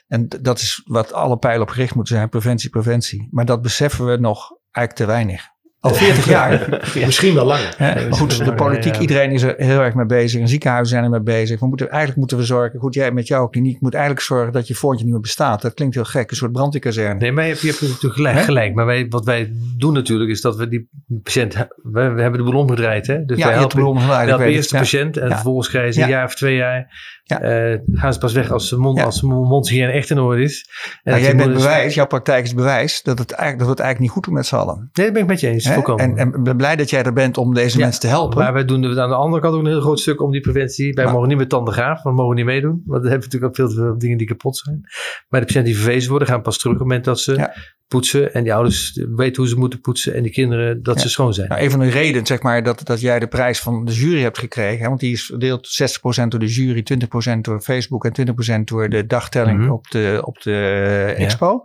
En 0.07 0.29
dat 0.41 0.59
is 0.59 0.83
wat 0.85 1.13
alle 1.13 1.37
pijlen 1.37 1.63
op 1.63 1.69
gericht 1.69 1.95
moeten 1.95 2.17
zijn, 2.17 2.29
preventie, 2.29 2.71
preventie. 2.71 3.29
Maar 3.31 3.45
dat 3.45 3.63
beseffen 3.63 4.07
we 4.07 4.17
nog 4.17 4.51
eigenlijk 4.71 5.07
te 5.09 5.17
weinig. 5.17 5.54
Al 5.85 5.95
40 5.95 6.29
jaar. 6.29 6.81
ja. 6.95 7.07
Misschien 7.07 7.35
wel 7.35 7.45
langer. 7.45 7.75
Ja, 7.79 7.97
goed, 8.11 8.45
de 8.45 8.55
politiek, 8.55 8.99
iedereen 8.99 9.31
is 9.31 9.43
er 9.43 9.55
heel 9.57 9.81
erg 9.81 9.95
mee 9.95 10.07
bezig. 10.07 10.41
En 10.41 10.49
ziekenhuizen 10.49 10.89
zijn 10.89 11.05
er 11.05 11.11
mee 11.11 11.23
bezig. 11.23 11.61
We 11.61 11.67
moeten, 11.67 11.89
eigenlijk 11.89 12.19
moeten 12.19 12.37
we 12.37 12.45
zorgen, 12.45 12.81
goed, 12.81 12.95
jij 12.95 13.13
met 13.13 13.27
jouw 13.27 13.47
kliniek 13.47 13.81
moet 13.81 13.95
eigenlijk 13.95 14.25
zorgen 14.25 14.53
dat 14.53 14.67
je 14.67 14.75
voortje 14.75 15.05
niet 15.05 15.13
meer 15.13 15.23
bestaat. 15.23 15.63
Dat 15.63 15.75
klinkt 15.75 15.95
heel 15.95 16.05
gek, 16.05 16.31
een 16.31 16.37
soort 16.37 16.53
brandweerkazerne. 16.53 17.21
Nee, 17.21 17.33
maar 17.33 17.47
je, 17.47 17.57
je 17.61 17.67
hebt 17.67 17.81
natuurlijk 17.81 18.15
gelijk. 18.15 18.39
gelijk. 18.39 18.75
Maar 18.75 18.87
wij, 18.87 19.07
wat 19.09 19.25
wij 19.25 19.53
doen 19.79 19.93
natuurlijk 19.93 20.31
is 20.31 20.41
dat 20.41 20.57
we 20.57 20.69
die 20.69 20.89
patiënt, 21.23 21.55
we, 21.83 22.09
we 22.09 22.23
hebben 22.23 22.45
de 22.45 22.51
boel 22.51 22.61
omgedraaid. 22.61 23.07
Hè? 23.07 23.25
Dus 23.25 23.39
ja, 23.39 23.47
wij 23.47 23.55
helpen, 23.55 23.77
de 23.77 23.83
boel 23.83 23.91
omgedraaid. 23.91 24.25
We 24.25 24.31
helpen 24.31 24.49
eerst 24.49 24.71
de 24.71 24.77
patiënt 24.77 25.17
en 25.17 25.29
ja. 25.29 25.35
vervolgens 25.35 25.69
krijgen 25.69 25.93
ze 25.93 26.03
een 26.03 26.09
jaar 26.09 26.25
of 26.25 26.35
twee 26.35 26.57
jaar 26.57 26.89
Ja. 27.27 27.41
Eh, 27.41 27.79
gaan 27.93 28.13
ze 28.13 28.19
pas 28.19 28.33
weg 28.33 28.51
als 28.51 28.71
de 28.71 28.77
mond, 28.77 28.99
Ja. 28.99 29.05
als 29.05 29.23
mondhygiëne 29.23 29.93
echt 29.93 30.11
in 30.11 30.19
orde 30.19 30.43
is. 30.43 30.69
En 30.85 31.01
Nou, 31.13 31.17
dat 31.23 31.27
jij 31.27 31.37
bent 31.37 31.55
bewijs, 31.57 31.95
jouw 31.95 32.07
praktijk 32.07 32.45
is 32.45 32.55
bewijs 32.55 33.03
dat, 33.03 33.19
het 33.19 33.31
eigenlijk, 33.31 33.59
dat 33.59 33.67
we 33.67 33.73
het 33.75 33.81
eigenlijk 33.83 34.01
niet 34.01 34.11
goed 34.11 34.25
doen 34.25 34.35
met 34.35 34.47
z'n 34.47 34.55
allen. 34.55 34.91
Nee, 34.93 35.05
dat 35.05 35.13
ben 35.15 35.23
ik 35.23 35.29
met 35.29 35.41
je 35.41 35.49
eens. 35.49 35.65
En, 35.65 36.17
en 36.17 36.29
ik 36.29 36.43
ben 36.43 36.57
blij 36.57 36.77
dat 36.77 36.91
jij 36.91 37.03
er 37.03 37.13
bent 37.13 37.39
om 37.39 37.55
deze 37.55 37.79
Ja, 37.79 37.85
mensen 37.85 38.01
te 38.01 38.07
helpen. 38.07 38.39
Maar 38.39 38.53
wij 38.53 38.65
doen 38.65 38.83
er 38.83 39.01
aan 39.01 39.09
de 39.09 39.15
andere 39.15 39.43
kant 39.43 39.55
ook 39.55 39.61
een 39.61 39.67
heel 39.67 39.81
groot 39.81 40.01
stuk 40.01 40.23
om 40.23 40.31
die 40.31 40.41
preventie. 40.41 40.93
Wij 40.93 41.05
Maar- 41.05 41.13
mogen 41.13 41.29
niet 41.29 41.39
met 41.39 41.49
tanden 41.49 41.75
graaf, 41.75 42.03
we 42.03 42.13
mogen 42.13 42.37
niet 42.37 42.45
meedoen. 42.45 42.83
Want 42.85 43.03
we 43.03 43.09
hebben 43.09 43.29
natuurlijk 43.31 43.45
ook 43.45 43.57
veel 43.57 43.69
te 43.69 43.75
veel 43.75 43.99
dingen 43.99 44.19
die 44.19 44.27
kapot 44.27 44.57
zijn. 44.57 44.81
Maar 45.29 45.41
de 45.41 45.47
patiënten 45.47 45.73
die 45.73 45.81
verwezen 45.83 46.11
worden, 46.11 46.29
gaan 46.29 46.43
pas 46.43 46.59
terug 46.59 46.73
op 46.73 46.79
het 46.79 46.89
moment 46.89 47.05
dat 47.05 47.21
ze 47.21 47.35
Ja. 47.35 47.55
poetsen. 47.89 48.35
En 48.35 48.43
die 48.43 48.55
ouders 48.55 49.01
weten 49.17 49.37
hoe 49.43 49.49
ze 49.51 49.57
moeten 49.59 49.81
poetsen. 49.81 50.15
En 50.15 50.23
die 50.23 50.33
kinderen 50.33 50.83
dat 50.83 51.01
ze 51.01 51.09
schoon 51.09 51.35
zijn. 51.35 51.49
Nou, 51.49 51.61
een 51.63 51.71
van 51.71 51.81
de 51.81 51.89
redenen 51.91 52.27
zeg 52.27 52.43
maar, 52.43 52.63
dat, 52.63 52.81
dat 52.85 53.01
jij 53.01 53.19
de 53.19 53.27
prijs 53.27 53.61
van 53.61 53.85
de 53.85 53.93
jury 53.93 54.21
hebt 54.21 54.39
gekregen, 54.39 54.83
hè, 54.83 54.89
want 54.89 55.01
die 55.01 55.13
is 55.13 55.25
verdeeld 55.27 55.67
60% 55.69 56.31
door 56.31 56.41
de 56.41 56.47
jury, 56.47 56.83
20% 56.83 57.14
door 57.41 57.61
Facebook 57.61 58.05
en 58.05 58.13
20% 58.13 58.69
door 58.69 58.89
de 58.89 59.07
dagtelling 59.07 59.59
Mhm. 59.61 59.71
op 59.71 59.91
de, 59.91 60.21
op 60.25 60.43
de 60.43 61.15
expo. 61.17 61.65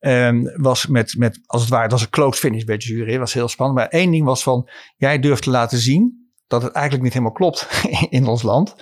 Ehm, 0.00 0.42
was 0.56 0.86
met, 0.86 1.14
met, 1.18 1.40
als 1.46 1.60
het 1.60 1.70
ware, 1.70 1.82
het 1.82 1.92
was 1.92 2.02
een 2.02 2.10
close 2.10 2.40
finish 2.40 2.64
bij 2.64 2.76
de 2.76 2.84
jury. 2.84 3.18
Was 3.18 3.32
heel 3.32 3.48
spannend. 3.48 3.78
Maar 3.78 3.88
één 3.88 4.10
ding 4.10 4.24
was 4.24 4.42
van, 4.42 4.68
jij 4.96 5.18
durft 5.18 5.42
te 5.42 5.50
laten 5.50 5.78
zien 5.78 6.30
dat 6.46 6.62
het 6.62 6.72
eigenlijk 6.72 7.04
niet 7.04 7.12
helemaal 7.12 7.34
klopt 7.34 7.68
in 8.10 8.26
ons 8.26 8.42
land. 8.42 8.74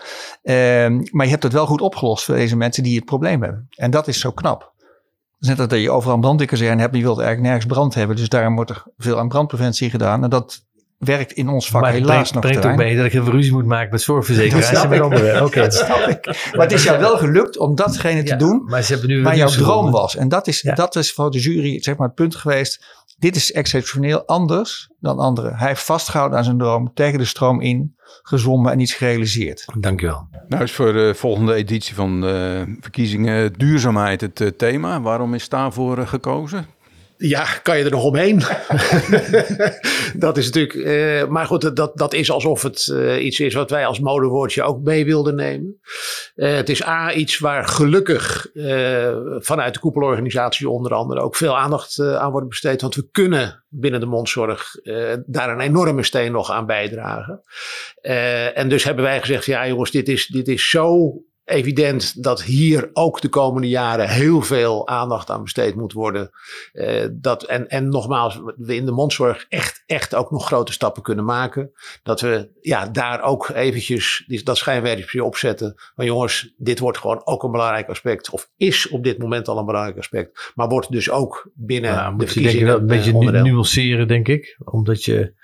Ehm, 0.43 1.01
maar 1.11 1.25
je 1.25 1.31
hebt 1.31 1.43
het 1.43 1.53
wel 1.53 1.67
goed 1.67 1.81
opgelost 1.81 2.25
voor 2.25 2.35
deze 2.35 2.57
mensen 2.57 2.83
die 2.83 2.97
het 2.97 3.05
probleem 3.05 3.43
hebben. 3.43 3.67
En 3.71 3.91
dat 3.91 4.09
is 4.09 4.21
zo 4.21 4.31
knap. 4.31 4.61
Het 4.71 5.49
is 5.49 5.49
net 5.49 5.59
als 5.59 5.69
dat 5.69 5.81
je 5.81 5.91
overal 5.91 6.19
brandweerkazerne 6.19 6.81
hebt. 6.81 6.97
Je 6.97 7.03
wilt 7.03 7.19
eigenlijk 7.19 7.49
nergens 7.49 7.73
brand 7.73 7.95
hebben. 7.95 8.17
Dus 8.17 8.29
daarom 8.29 8.55
wordt 8.55 8.71
er 8.71 8.83
veel 8.97 9.19
aan 9.19 9.29
brandpreventie 9.29 9.91
gedaan. 9.91 10.25
En 10.25 10.31
dat 10.31 10.67
werkt 11.01 11.33
in 11.33 11.49
ons 11.49 11.69
vak 11.71 11.81
maar 11.83 11.93
helaas 11.93 12.09
brengt, 12.15 12.33
nog 12.33 12.43
brengt 12.43 12.65
ook 12.67 12.77
mee 12.77 12.97
dat 12.97 13.07
ik 13.07 13.13
even 13.15 13.31
ruzie 13.31 13.53
moet 13.53 13.67
maken 13.67 13.91
met 13.91 14.01
zorgverzekeraars 14.01 14.65
Dat 14.65 14.75
en 14.75 14.77
snap 14.79 14.91
met 14.91 15.01
anderen. 15.01 15.43
Oké. 15.47 15.61
Dat 15.61 15.75
snap 15.75 15.99
ik. 16.09 16.27
Maar 16.27 16.67
het 16.67 16.73
is 16.73 16.83
jou 16.83 16.99
wel 16.99 17.19
gelukt 17.19 17.59
om 17.59 17.75
datgene 17.75 18.23
te 18.23 18.33
Ja, 18.33 18.37
doen 18.39 18.63
Maar 18.67 18.83
ze 18.83 18.93
hebben 18.93 19.11
nu 19.11 19.23
waar 19.23 19.37
jouw 19.37 19.49
droom 19.49 19.65
gevonden. 19.67 19.93
was. 19.93 20.17
En 20.17 20.29
dat 20.29 20.47
is, 20.47 20.61
Ja. 20.61 20.75
dat 20.75 20.97
is 20.97 21.13
voor 21.13 21.31
de 21.31 21.39
jury 21.39 21.83
zeg 21.83 21.97
maar, 21.97 22.07
het 22.07 22.17
punt 22.17 22.35
geweest. 22.37 22.99
Dit 23.19 23.37
is 23.37 23.53
exceptioneel 23.53 24.27
anders 24.27 24.91
dan 25.01 25.19
anderen. 25.19 25.57
Hij 25.57 25.69
heeft 25.69 25.83
vastgehouden 25.85 26.39
aan 26.39 26.45
zijn 26.45 26.59
droom, 26.59 26.91
tegen 26.95 27.19
de 27.19 27.25
stroom 27.25 27.61
in, 27.61 27.95
gezwommen 28.23 28.73
en 28.73 28.81
iets 28.81 28.95
gerealiseerd. 28.95 29.65
Dankjewel. 29.79 30.29
Nou 30.49 30.63
is 30.63 30.73
voor 30.73 30.93
de 30.93 31.15
volgende 31.15 31.55
editie 31.55 31.95
van 31.95 32.21
de 32.21 32.65
verkiezingen 32.81 33.53
duurzaamheid 33.53 34.21
het 34.21 34.41
eh, 34.41 34.49
thema. 34.49 35.01
Waarom 35.01 35.35
is 35.35 35.49
daarvoor 35.49 35.99
eh, 35.99 36.07
gekozen? 36.09 36.67
Ja, 37.23 37.45
kan 37.63 37.79
je 37.79 37.85
er 37.85 37.91
nog 37.91 38.05
omheen? 38.05 38.43
dat 40.25 40.37
is 40.37 40.45
natuurlijk. 40.45 40.75
eh, 40.75 41.29
maar 41.29 41.47
goed, 41.47 41.77
dat, 41.77 41.97
dat 41.97 42.15
is 42.15 42.31
alsof 42.31 42.63
het 42.63 42.89
eh, 42.89 43.25
iets 43.25 43.41
is 43.41 43.55
wat 43.55 43.71
wij 43.71 43.87
als 43.87 44.01
modewoordje 44.01 44.63
ook 44.63 44.83
mee 44.83 45.05
wilden 45.05 45.35
nemen. 45.35 45.81
Eh, 46.35 46.55
het 46.55 46.69
is 46.69 46.87
A, 46.87 47.13
iets 47.13 47.39
waar 47.39 47.65
gelukkig 47.65 48.47
vanuit 49.39 49.75
de 49.75 49.81
koepelorganisatie 49.81 50.69
onder 50.69 50.95
andere 50.95 51.21
ook 51.21 51.37
veel 51.37 51.59
aandacht 51.59 52.01
aan 52.01 52.31
wordt 52.31 52.49
besteed. 52.49 52.81
Want 52.81 52.95
we 52.95 53.09
kunnen 53.11 53.65
binnen 53.69 54.01
de 54.01 54.07
mondzorg 54.07 54.75
daar 55.27 55.51
een 55.51 55.61
enorme 55.61 56.03
steen 56.03 56.33
nog 56.33 56.51
aan 56.51 56.67
bijdragen. 56.67 57.41
En 58.55 58.69
dus 58.69 58.85
hebben 58.85 59.05
wij 59.05 59.21
gezegd: 59.21 59.45
ja, 59.45 59.67
jongens, 59.67 59.91
dit 59.91 60.09
is, 60.09 60.27
dit 60.27 60.49
is 60.49 60.71
zo 60.71 61.13
evident 61.51 62.23
dat 62.23 62.43
hier 62.43 62.91
ook 62.93 63.21
de 63.21 63.29
komende 63.29 63.69
jaren 63.69 64.09
heel 64.09 64.43
veel 64.43 64.89
aandacht 64.89 65.31
aan 65.31 65.43
besteed 65.43 65.75
moet 65.75 65.93
worden. 65.93 66.31
Eh, 66.73 67.07
dat, 67.13 67.43
en, 67.43 67.69
en 67.69 67.89
nogmaals, 67.89 68.41
we 68.57 68.75
in 68.75 68.85
de 68.85 68.93
mondzorg 68.93 69.47
echt, 69.49 69.83
echt 69.87 70.15
ook 70.15 70.31
nog 70.31 70.47
grote 70.47 70.73
stappen 70.73 71.03
kunnen 71.03 71.25
maken. 71.25 71.73
Dat 72.03 72.21
we 72.21 72.51
ja, 72.61 72.87
daar 72.87 73.23
ook 73.23 73.49
eventjes 73.49 74.25
die, 74.27 74.43
dat 74.43 74.57
schijnwerpje 74.57 75.25
opzetten. 75.25 75.75
Maar 75.95 76.07
jongens, 76.07 76.55
dit 76.57 76.79
wordt 76.79 76.99
gewoon 76.99 77.21
ook 77.25 77.43
een 77.43 77.51
belangrijk 77.51 77.89
aspect. 77.89 78.31
Of 78.31 78.51
is 78.57 78.89
op 78.89 79.05
dit 79.05 79.19
moment 79.19 79.49
al 79.49 79.59
een 79.59 79.67
belangrijk 79.67 79.99
aspect. 79.99 80.53
Maar 80.55 80.69
wordt 80.69 80.91
dus 80.91 81.11
ook 81.11 81.51
binnen 81.55 81.95
Nou, 81.95 82.11
de 82.11 82.25
moet 82.25 82.33
je 82.33 82.41
denk 82.41 82.61
ik 82.61 82.69
een 82.69 82.87
beetje 82.87 83.11
eh, 83.11 83.17
onderdeel. 83.17 83.45
nuanceren, 83.45 84.09
denk 84.09 84.29
ik. 84.29 84.59
Omdat 84.65 85.05
je 85.05 85.39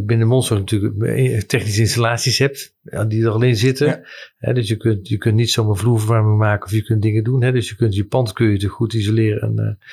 binnen 0.00 0.26
Monster 0.26 0.56
natuurlijk 0.58 1.02
eh, 1.02 1.40
technische 1.40 1.80
installaties 1.80 2.38
hebt. 2.38 2.74
ja, 2.82 3.04
die 3.04 3.24
er 3.24 3.30
al 3.30 3.42
in 3.42 3.56
zitten. 3.56 4.04
Ja. 4.38 4.52
Dus 4.52 4.68
je 4.68 4.76
kunt, 4.76 5.08
je 5.08 5.16
kunt 5.18 5.34
niet 5.34 5.50
zomaar 5.50 5.76
vloerverwarming 5.76 6.38
maken. 6.38 6.64
Of 6.66 6.72
je 6.72 6.82
kunt 6.82 7.02
dingen 7.02 7.24
doen. 7.24 7.42
Hè, 7.42 7.52
dus 7.52 7.68
je 7.68 7.76
kunt 7.76 7.94
je 7.94 8.04
pand 8.06 8.32
kun 8.32 8.50
je 8.50 8.58
te 8.58 8.68
goed 8.68 8.92
isoleren. 8.92 9.40
En, 9.40 9.58
eh, 9.58 9.86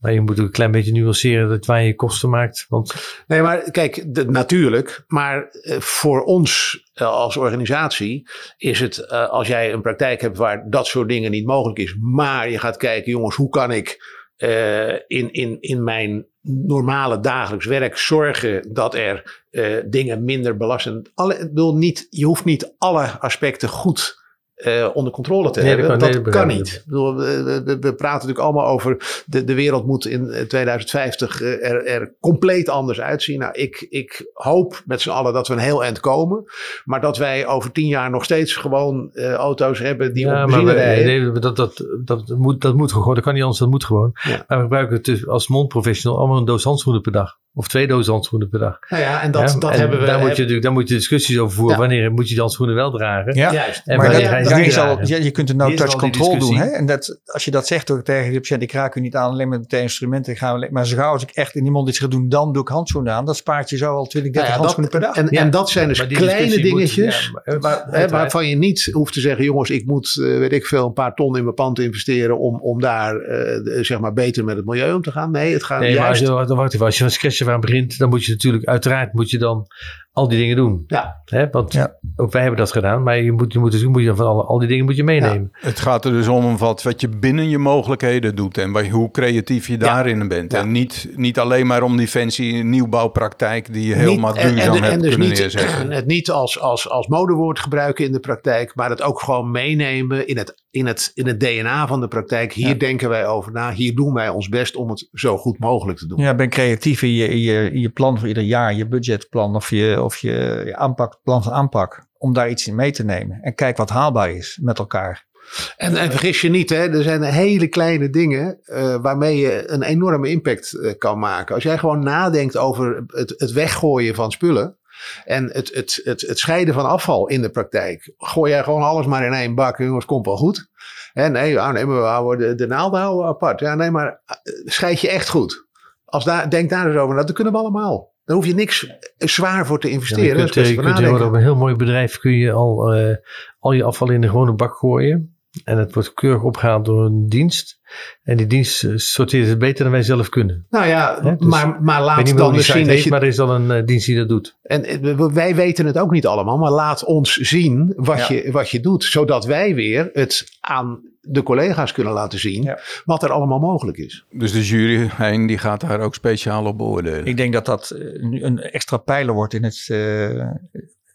maar 0.00 0.12
je 0.12 0.20
moet 0.20 0.40
ook 0.40 0.46
een 0.46 0.52
klein 0.52 0.70
beetje 0.70 0.92
nuanceren 0.92 1.48
dat 1.48 1.66
waar 1.66 1.82
je 1.82 1.94
kosten 1.94 2.30
maakt. 2.30 2.66
Want 2.68 2.94
Nee, 3.26 3.42
maar 3.42 3.70
kijk, 3.70 4.14
de- 4.14 4.24
natuurlijk. 4.24 5.04
Maar 5.06 5.48
eh, 5.50 5.78
voor 5.80 6.22
ons 6.24 6.82
eh, 6.94 7.06
als 7.06 7.36
organisatie 7.36 8.28
is 8.56 8.80
het, 8.80 8.98
eh, 8.98 9.28
als 9.28 9.48
jij 9.48 9.72
een 9.72 9.82
praktijk 9.82 10.20
hebt 10.20 10.36
waar 10.36 10.70
dat 10.70 10.86
soort 10.86 11.08
dingen 11.08 11.30
niet 11.30 11.46
mogelijk 11.46 11.78
is, 11.78 11.96
maar 12.00 12.50
je 12.50 12.58
gaat 12.58 12.76
kijken, 12.76 13.10
jongens, 13.10 13.36
hoe 13.36 13.48
kan 13.48 13.70
ik 13.72 14.20
eh, 14.36 14.92
in, 14.92 15.32
in, 15.32 15.56
in 15.60 15.84
mijn 15.84 16.26
normale 16.42 17.20
dagelijks 17.20 17.66
werk 17.66 17.96
zorgen 17.96 18.74
dat 18.74 18.94
er 18.94 19.44
eh, 19.50 19.76
dingen 19.86 20.24
minder 20.24 20.56
belastend. 20.56 21.10
Alle, 21.14 21.34
ik 21.34 21.48
bedoel, 21.48 21.76
niet, 21.76 22.06
je 22.10 22.24
hoeft 22.24 22.44
niet 22.44 22.74
alle 22.78 23.18
aspecten 23.18 23.68
goed 23.68 24.21
eh, 24.54 24.88
onder 24.94 25.12
controle 25.12 25.50
te 25.50 25.60
Nee, 25.60 25.68
hebben. 25.76 25.98
Dat, 25.98 26.20
kan 26.20 26.46
niet. 26.46 26.82
Bedoel, 26.86 27.14
we, 27.16 27.62
we- 27.64 27.94
praten 27.94 28.28
natuurlijk 28.28 28.38
allemaal 28.38 28.66
over 28.66 29.22
de, 29.26 29.44
de 29.44 29.54
wereld 29.54 29.86
moet 29.86 30.06
in 30.06 30.30
eh, 30.30 30.44
2050 30.46 31.40
eh, 31.42 31.70
er, 31.70 31.86
er 31.86 32.14
compleet 32.20 32.68
anders 32.68 33.00
uitzien. 33.00 33.38
Nou, 33.38 33.52
ik, 33.52 33.86
ik 33.90 34.30
hoop 34.32 34.82
met 34.86 35.00
z'n 35.00 35.10
allen 35.10 35.32
dat 35.32 35.48
we 35.48 35.54
een 35.54 35.60
heel 35.60 35.84
eind 35.84 36.00
komen. 36.00 36.44
Maar 36.84 37.00
dat 37.00 37.16
wij 37.16 37.46
over 37.46 37.72
tien 37.72 37.86
jaar 37.86 38.10
nog 38.10 38.24
steeds 38.24 38.56
gewoon 38.56 39.10
eh, 39.12 39.32
auto's 39.32 39.78
hebben 39.78 40.14
die 40.14 40.26
ja, 40.26 40.42
op 40.44 40.50
benzine 40.50 40.72
rijden. 40.72 41.06
nee, 41.06 41.30
dat, 41.32 41.42
dat, 41.42 41.56
dat, 41.56 41.86
dat, 42.04 42.38
moet, 42.38 42.60
dat 42.60 42.74
moet 42.74 42.92
gewoon. 42.92 43.14
Dat 43.14 43.24
kan 43.24 43.32
niet 43.32 43.42
anders, 43.42 43.60
dat 43.60 43.70
moet 43.70 43.84
gewoon. 43.84 44.10
Ja. 44.22 44.44
Maar 44.48 44.56
we 44.56 44.62
gebruiken 44.62 44.96
het 44.96 45.04
dus 45.04 45.26
als 45.26 45.48
mondprofessional 45.48 46.18
allemaal 46.18 46.38
een 46.38 46.44
doos 46.44 46.64
handschoenen 46.64 47.02
per 47.02 47.12
dag. 47.12 47.38
Of 47.54 47.68
twee 47.68 47.86
dozen 47.86 48.12
handschoenen 48.12 48.48
per 48.48 48.58
dag. 48.58 48.78
Nou 48.88 49.02
ja, 49.02 49.22
en 49.22 49.30
dat, 49.30 49.52
Ja, 49.52 49.58
dat 49.58 49.70
en 49.72 49.78
hebben 49.78 50.00
we. 50.00 50.06
Daar 50.06 50.18
moet, 50.20 50.36
je, 50.36 50.58
daar 50.58 50.72
moet 50.72 50.88
je 50.88 50.94
discussies 50.94 51.38
over 51.38 51.54
voeren. 51.56 51.74
Ja. 51.74 51.80
Wanneer 51.80 52.10
moet 52.12 52.24
je 52.24 52.30
die 52.30 52.40
handschoenen 52.40 52.74
wel 52.74 52.90
dragen? 52.90 53.34
Ja, 53.34 53.52
Juist. 53.52 53.82
En 53.84 53.96
maar 53.96 54.06
wanneer 54.06 54.30
dat, 54.42 54.48
ga 54.48 54.56
je 54.58 54.64
is 54.64 54.78
al, 54.78 54.98
ja, 55.02 55.16
je 55.16 55.30
kunt 55.30 55.50
een 55.50 55.56
no-touch 55.56 55.96
control 55.96 56.38
doen. 56.38 56.56
Hè? 56.56 56.64
En 56.66 56.86
dat, 56.86 57.20
als 57.24 57.44
je 57.44 57.50
dat 57.50 57.66
zegt 57.66 57.90
ook 57.90 58.04
tegen 58.04 58.32
de 58.32 58.38
patiënt, 58.38 58.62
ik 58.62 58.72
raak 58.72 58.94
u 58.94 59.00
niet 59.00 59.16
aan 59.16 59.30
alleen 59.30 59.48
met 59.48 59.70
de 59.70 59.80
instrumenten. 59.80 60.32
Ik 60.32 60.38
ga, 60.38 60.50
alleen- 60.50 60.72
maar 60.72 60.86
zo 60.86 60.96
gauw 60.96 61.12
als 61.12 61.22
ik 61.22 61.30
echt 61.30 61.54
in 61.54 61.62
die 61.62 61.72
mond 61.72 61.88
iets 61.88 61.98
ga 61.98 62.06
doen, 62.06 62.28
dan 62.28 62.52
doe 62.52 62.62
ik 62.62 62.68
handschoenen 62.68 63.12
aan. 63.12 63.24
Dat 63.24 63.36
spaart 63.36 63.70
je 63.70 63.76
zo 63.76 63.94
al 63.94 64.06
20, 64.06 64.32
30 64.32 64.40
Nou 64.42 64.52
ja, 64.52 64.58
handschoenen 64.58 64.90
per 64.90 65.00
dag. 65.00 65.16
En, 65.16 65.26
Ja. 65.30 65.40
en 65.40 65.50
dat 65.50 65.70
zijn 65.70 65.88
dus 65.88 66.06
kleine 66.06 66.54
moet- 66.54 66.62
dingetjes. 66.62 67.32
waar- 67.60 67.86
hè, 67.90 68.08
waarvan 68.08 68.48
je 68.48 68.56
niet 68.56 68.88
hoeft 68.92 69.12
te 69.12 69.20
zeggen, 69.20 69.44
jongens, 69.44 69.70
ik 69.70 69.86
moet, 69.86 70.18
eh, 70.22 70.38
weet 70.38 70.52
ik 70.52 70.66
veel, 70.66 70.86
een 70.86 70.92
paar 70.92 71.14
ton 71.14 71.36
in 71.36 71.42
mijn 71.42 71.54
pand 71.54 71.78
investeren 71.78 72.38
om, 72.38 72.60
om 72.60 72.80
daar, 72.80 73.16
eh, 73.16 73.62
de- 73.64 73.78
zeg 73.80 73.98
maar, 74.00 74.12
beter 74.12 74.44
met 74.44 74.56
het 74.56 74.64
milieu 74.66 74.92
om 74.94 75.02
te 75.02 75.10
gaan. 75.12 75.30
Nee, 75.30 75.52
het 75.52 75.64
gaat 75.64 75.80
Nee, 75.80 75.96
maar 75.96 76.08
als 76.08 76.18
juist. 76.18 76.38
je, 76.40 76.46
dan 76.46 76.56
wacht 76.56 76.74
even, 76.74 76.86
als 76.86 76.98
je 76.98 77.04
van 77.44 77.52
scratch 77.52 77.54
aan 77.54 77.60
begint, 77.60 77.98
dan 77.98 78.08
moet 78.08 78.24
je 78.24 78.32
natuurlijk, 78.32 78.64
uiteraard 78.64 79.12
moet 79.12 79.30
je 79.30 79.38
dan 79.38 79.66
al 80.12 80.28
die 80.28 80.38
dingen 80.38 80.56
doen. 80.56 80.84
Ja, 80.86 81.20
Hè? 81.24 81.50
Want 81.50 81.72
Ja. 81.72 81.96
ook 82.16 82.32
wij 82.32 82.40
hebben 82.42 82.60
dat 82.60 82.72
gedaan, 82.72 83.02
maar 83.02 83.20
je 83.22 83.32
moet, 83.32 83.52
je 83.52 83.58
moet, 83.58 83.72
dus, 83.72 83.84
moet 83.84 84.02
je 84.02 84.14
van 84.14 84.26
alle, 84.26 84.42
al 84.42 84.58
die 84.58 84.68
dingen 84.68 84.84
moet 84.84 84.96
je 84.96 85.04
meenemen. 85.04 85.48
Het 85.52 85.80
gaat 85.80 86.04
er 86.04 86.12
dus 86.12 86.28
om 86.28 86.56
wat, 86.58 86.82
wat 86.82 87.00
je 87.00 87.08
binnen 87.08 87.48
je 87.48 87.58
mogelijkheden 87.58 88.34
doet 88.34 88.58
en 88.58 88.72
wat, 88.72 88.86
hoe 88.86 89.10
creatief 89.10 89.68
je 89.68 89.76
daarin 89.76 90.28
bent. 90.28 90.52
Ja. 90.52 90.58
En 90.60 90.72
niet, 90.72 91.08
niet 91.16 91.38
alleen 91.38 91.66
maar 91.66 91.82
om 91.82 91.96
die 91.96 92.08
fancy 92.08 92.60
nieuwbouwpraktijk 92.64 93.72
die 93.72 93.86
je 93.88 93.94
helemaal 93.94 94.32
Niet- 94.32 94.42
en- 94.42 94.48
duurzaam 94.54 94.74
en, 94.76 94.82
hebt 94.82 94.94
en 94.94 95.00
dus 95.00 95.08
kunnen 95.10 95.28
niet, 95.28 95.38
neerzetten. 95.38 95.90
het 95.96 96.06
niet 96.06 96.30
als, 96.30 96.60
als, 96.60 96.88
als 96.90 97.06
modewoord 97.06 97.58
gebruiken 97.58 98.04
in 98.04 98.12
de 98.12 98.20
praktijk, 98.20 98.74
maar 98.74 98.90
het 98.90 99.02
ook 99.02 99.20
gewoon 99.20 99.50
meenemen 99.50 100.26
in 100.28 100.36
het, 100.38 100.62
in 100.70 100.86
het, 100.86 101.10
in 101.14 101.26
het 101.26 101.40
DNA 101.40 101.86
van 101.86 102.00
de 102.00 102.08
praktijk. 102.08 102.52
Hier 102.52 102.68
Ja. 102.68 102.74
denken 102.74 103.08
wij 103.08 103.26
over 103.26 103.52
na, 103.52 103.72
hier 103.72 103.94
doen 103.94 104.14
wij 104.14 104.28
ons 104.28 104.48
best 104.48 104.76
om 104.76 104.90
het 104.90 105.08
zo 105.12 105.36
goed 105.36 105.58
mogelijk 105.58 105.98
te 105.98 106.06
doen. 106.06 106.18
Ja, 106.18 106.34
ben 106.34 106.48
creatief 106.48 107.02
in 107.02 107.12
je, 107.14 107.28
in, 107.28 107.38
je, 107.38 107.70
in 107.72 107.80
je 107.80 107.90
plan 107.90 108.18
voor 108.18 108.28
ieder 108.28 108.42
jaar, 108.42 108.74
je 108.74 108.88
budgetplan 108.88 109.54
of 109.54 109.70
je, 109.70 110.01
of 110.02 110.16
je, 110.16 110.72
aanpak, 110.76 111.20
plan 111.22 111.42
van 111.42 111.52
aanpak. 111.52 112.06
Om 112.18 112.32
daar 112.32 112.50
iets 112.50 112.66
in 112.66 112.74
mee 112.74 112.92
te 112.92 113.04
nemen. 113.04 113.38
En 113.40 113.54
kijk 113.54 113.76
wat 113.76 113.90
haalbaar 113.90 114.30
is 114.30 114.58
met 114.62 114.78
elkaar. 114.78 115.30
En, 115.76 115.96
en 115.96 116.10
vergis 116.10 116.40
je 116.40 116.48
niet, 116.48 116.70
hè, 116.70 116.96
er 116.96 117.02
zijn 117.02 117.22
hele 117.22 117.68
kleine 117.68 118.10
dingen 118.10 118.60
eh, 118.64 118.96
waarmee 119.02 119.36
je 119.36 119.70
een 119.70 119.82
enorme 119.82 120.28
impact 120.28 120.78
eh, 120.78 120.92
kan 120.98 121.18
maken. 121.18 121.54
Als 121.54 121.64
jij 121.64 121.78
gewoon 121.78 122.02
nadenkt 122.02 122.56
over 122.56 123.04
het, 123.06 123.34
het 123.36 123.52
weggooien 123.52 124.14
van 124.14 124.30
spullen. 124.30 124.76
En 125.24 125.50
het, 125.52 125.74
het, 125.74 126.00
het, 126.04 126.20
het 126.20 126.38
scheiden 126.38 126.74
van 126.74 126.86
afval 126.86 127.28
in 127.28 127.42
de 127.42 127.50
praktijk. 127.50 128.14
Gooi 128.18 128.50
jij 128.50 128.62
gewoon 128.62 128.82
alles 128.82 129.06
maar 129.06 129.26
in 129.26 129.32
één 129.32 129.54
bak. 129.54 129.78
Jongens, 129.78 130.04
komt 130.04 130.26
wel 130.26 130.36
goed. 130.36 130.70
Hè, 131.12 131.28
nee, 131.28 131.60
ah, 131.60 131.72
nee, 131.72 131.86
we 131.86 131.92
houden 131.92 132.48
de, 132.48 132.54
de 132.54 132.66
naalden 132.66 133.00
houden 133.00 133.26
apart. 133.26 133.60
Ja, 133.60 133.74
nee, 133.74 133.90
maar 133.90 134.22
eh, 134.24 134.36
scheid 134.64 135.00
je 135.00 135.10
echt 135.10 135.28
goed. 135.28 135.66
Als 136.04 136.24
daar, 136.24 136.50
denk 136.50 136.70
daar 136.70 136.86
eens 136.86 136.96
over. 136.96 137.14
na. 137.14 137.22
Dat 137.22 137.34
kunnen 137.34 137.52
we 137.52 137.58
allemaal. 137.58 138.11
Daar 138.24 138.36
hoef 138.36 138.46
je 138.46 138.54
niks 138.54 138.86
zwaar 139.18 139.66
voor 139.66 139.78
te 139.80 139.86
Ja, 139.88 139.92
investeren. 139.92 140.24
je 140.26 140.34
kunt, 140.34 140.54
best 140.54 140.70
je 140.70 140.74
kunt 140.76 140.96
tegenwoordig 140.96 141.26
op 141.26 141.32
een 141.34 141.40
heel 141.40 141.56
mooi 141.56 141.74
bedrijf 141.74 142.18
kun 142.18 142.32
je 142.32 142.52
al, 142.52 142.92
eh, 142.94 143.16
al 143.58 143.72
je 143.72 143.84
afval 143.84 144.10
in 144.10 144.20
de 144.20 144.28
gewone 144.28 144.52
bak 144.54 144.74
gooien. 144.76 145.36
En 145.64 145.78
het 145.78 145.94
wordt 145.94 146.14
keurig 146.14 146.42
opgehaald 146.42 146.84
door 146.84 147.04
een 147.04 147.28
dienst. 147.28 147.80
En 148.22 148.36
die 148.36 148.46
dienst 148.46 148.84
eh, 148.84 148.92
sorteert 148.96 149.48
het 149.48 149.58
beter 149.58 149.82
dan 149.82 149.92
wij 149.92 150.02
zelf 150.02 150.28
kunnen. 150.28 150.66
Nou 150.70 150.86
ja, 150.86 151.20
dus 151.20 151.46
maar, 151.46 151.82
maar 151.82 152.02
laat 152.02 152.24
niet 152.24 152.36
dan 152.36 152.54
dat 152.54 152.66
je... 152.66 153.06
maar 153.10 153.22
er 153.22 153.28
is 153.28 153.38
al 153.38 153.54
een 153.54 153.70
eh, 153.70 153.84
dienst 153.86 154.06
die 154.06 154.16
dat 154.16 154.28
doet. 154.28 154.56
En 154.62 155.32
wij 155.34 155.54
weten 155.54 155.86
het 155.86 155.98
ook 155.98 156.10
niet 156.10 156.26
allemaal, 156.26 156.58
maar 156.58 156.70
laat 156.70 157.04
ons 157.04 157.36
zien 157.36 157.92
wat, 157.96 158.26
Ja. 158.26 158.34
je, 158.34 158.50
wat 158.50 158.70
je 158.70 158.80
doet. 158.80 159.04
Zodat 159.04 159.44
wij 159.44 159.74
weer 159.74 160.10
het 160.12 160.56
aan 160.60 161.00
de 161.28 161.42
collega's 161.42 161.92
kunnen 161.92 162.12
laten 162.12 162.38
zien 162.38 162.62
Ja. 162.62 162.78
wat 163.04 163.22
er 163.22 163.30
allemaal 163.30 163.58
mogelijk 163.58 163.98
is. 163.98 164.24
Dus 164.30 164.52
de 164.52 164.64
jury 164.66 165.08
heen, 165.14 165.46
die 165.46 165.58
gaat 165.58 165.80
daar 165.80 166.00
ook 166.00 166.14
speciaal 166.14 166.66
op 166.66 166.78
beoordelen. 166.78 167.26
Ik 167.26 167.36
denk 167.36 167.52
dat 167.52 167.66
dat 167.66 167.90
eh, 167.90 168.22
nu 168.22 168.42
een 168.42 168.58
extra 168.60 168.96
pijler 168.96 169.34
wordt 169.34 169.54
in 169.54 169.64
het, 169.64 169.86
eh, 169.88 170.46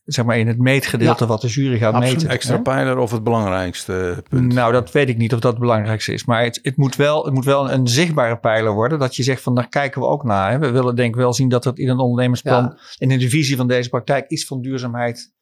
zeg 0.05 0.25
maar 0.25 0.37
in 0.37 0.47
het 0.47 0.57
meetgedeelte 0.57 1.23
Ja. 1.23 1.29
wat 1.29 1.41
de 1.41 1.47
jury 1.47 1.77
gaat 1.77 1.93
Absoluut. 1.93 2.15
meten. 2.17 2.29
Extra 2.29 2.55
hè? 2.55 2.61
pijler 2.61 2.97
of 2.97 3.11
het 3.11 3.23
belangrijkste 3.23 4.23
punt? 4.29 4.53
Nou, 4.53 4.71
dat 4.71 4.91
weet 4.91 5.09
ik 5.09 5.17
niet 5.17 5.33
of 5.33 5.39
dat 5.39 5.51
het 5.51 5.61
belangrijkste 5.61 6.13
is. 6.13 6.25
Maar 6.25 6.43
het, 6.43 6.59
het, 6.63 6.77
moet, 6.77 6.95
wel, 6.95 7.25
het 7.25 7.33
moet 7.33 7.45
wel 7.45 7.71
een 7.71 7.87
zichtbare 7.87 8.37
pijler 8.37 8.73
worden. 8.73 8.99
Dat 8.99 9.15
je 9.15 9.23
zegt 9.23 9.41
van 9.41 9.55
daar 9.55 9.69
kijken 9.69 10.01
we 10.01 10.07
ook 10.07 10.23
naar. 10.23 10.51
Hè. 10.51 10.59
We 10.59 10.71
willen 10.71 10.95
denk 10.95 11.09
ik 11.09 11.21
wel 11.21 11.33
zien 11.33 11.49
dat 11.49 11.65
er 11.65 11.71
in 11.75 11.89
een 11.89 11.99
ondernemersplan 11.99 12.63
Ja. 12.63 12.77
en 12.97 13.11
in 13.11 13.19
de 13.19 13.29
visie 13.29 13.55
van 13.55 13.67
deze 13.67 13.89
praktijk 13.89 14.29
iets 14.29 14.45
van 14.45 14.61
duurzaamheid 14.61 15.33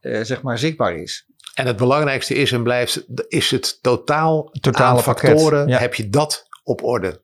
eh, 0.00 0.20
zeg 0.22 0.42
maar 0.42 0.58
zichtbaar 0.58 0.96
is. 0.96 1.26
En 1.58 1.66
het 1.66 1.76
belangrijkste 1.76 2.34
is 2.34 2.52
en 2.52 2.62
blijft, 2.62 3.04
is 3.28 3.50
het 3.50 3.82
totaal 3.82 4.50
Totale 4.60 4.98
aan 4.98 5.04
pakket, 5.04 5.30
factoren. 5.30 5.68
ja. 5.68 5.78
Heb 5.78 5.94
je 5.94 6.08
dat 6.08 6.46
op 6.64 6.82
orde? 6.82 7.22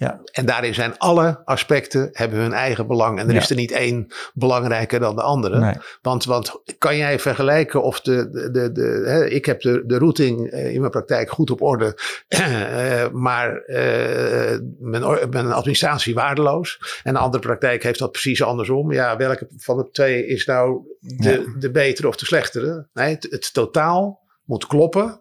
Ja. 0.00 0.20
En 0.32 0.46
daarin 0.46 0.74
zijn 0.74 0.98
alle 0.98 1.40
aspecten 1.44 2.08
hebben 2.12 2.38
hun 2.38 2.52
eigen 2.52 2.86
belang. 2.86 3.18
En 3.18 3.28
er 3.28 3.34
Ja. 3.34 3.40
is 3.40 3.50
er 3.50 3.56
niet 3.56 3.72
één 3.72 4.06
belangrijker 4.34 5.00
dan 5.00 5.16
de 5.16 5.22
andere. 5.22 5.58
Nee. 5.58 5.74
Want, 6.02 6.24
want 6.24 6.62
kan 6.78 6.96
jij 6.96 7.18
vergelijken 7.18 7.82
of 7.82 8.00
de, 8.00 8.30
de, 8.30 8.50
de, 8.50 8.72
de 8.72 9.02
hè, 9.06 9.26
ik 9.26 9.46
heb 9.46 9.60
de, 9.60 9.82
de 9.86 9.98
routing 9.98 10.50
eh, 10.50 10.72
in 10.74 10.80
mijn 10.80 10.90
praktijk 10.90 11.30
goed 11.30 11.50
op 11.50 11.62
orde, 11.62 11.96
eh, 12.28 13.08
maar 13.12 13.56
eh, 13.56 14.58
mijn, 14.78 15.52
administratie 15.52 16.14
waardeloos. 16.14 17.00
En 17.02 17.12
de 17.12 17.20
andere 17.20 17.42
praktijk 17.42 17.82
heeft 17.82 17.98
dat 17.98 18.12
precies 18.12 18.42
andersom. 18.42 18.92
Ja, 18.92 19.16
welke 19.16 19.48
van 19.56 19.76
de 19.76 19.88
twee 19.90 20.26
is 20.26 20.46
nou 20.46 20.80
de, 21.00 21.54
de 21.58 21.70
betere 21.70 22.08
of 22.08 22.16
de 22.16 22.26
slechtere? 22.26 22.86
Nee, 22.92 23.14
het, 23.14 23.26
het 23.30 23.52
totaal 23.52 24.20
moet 24.44 24.66
kloppen. 24.66 25.20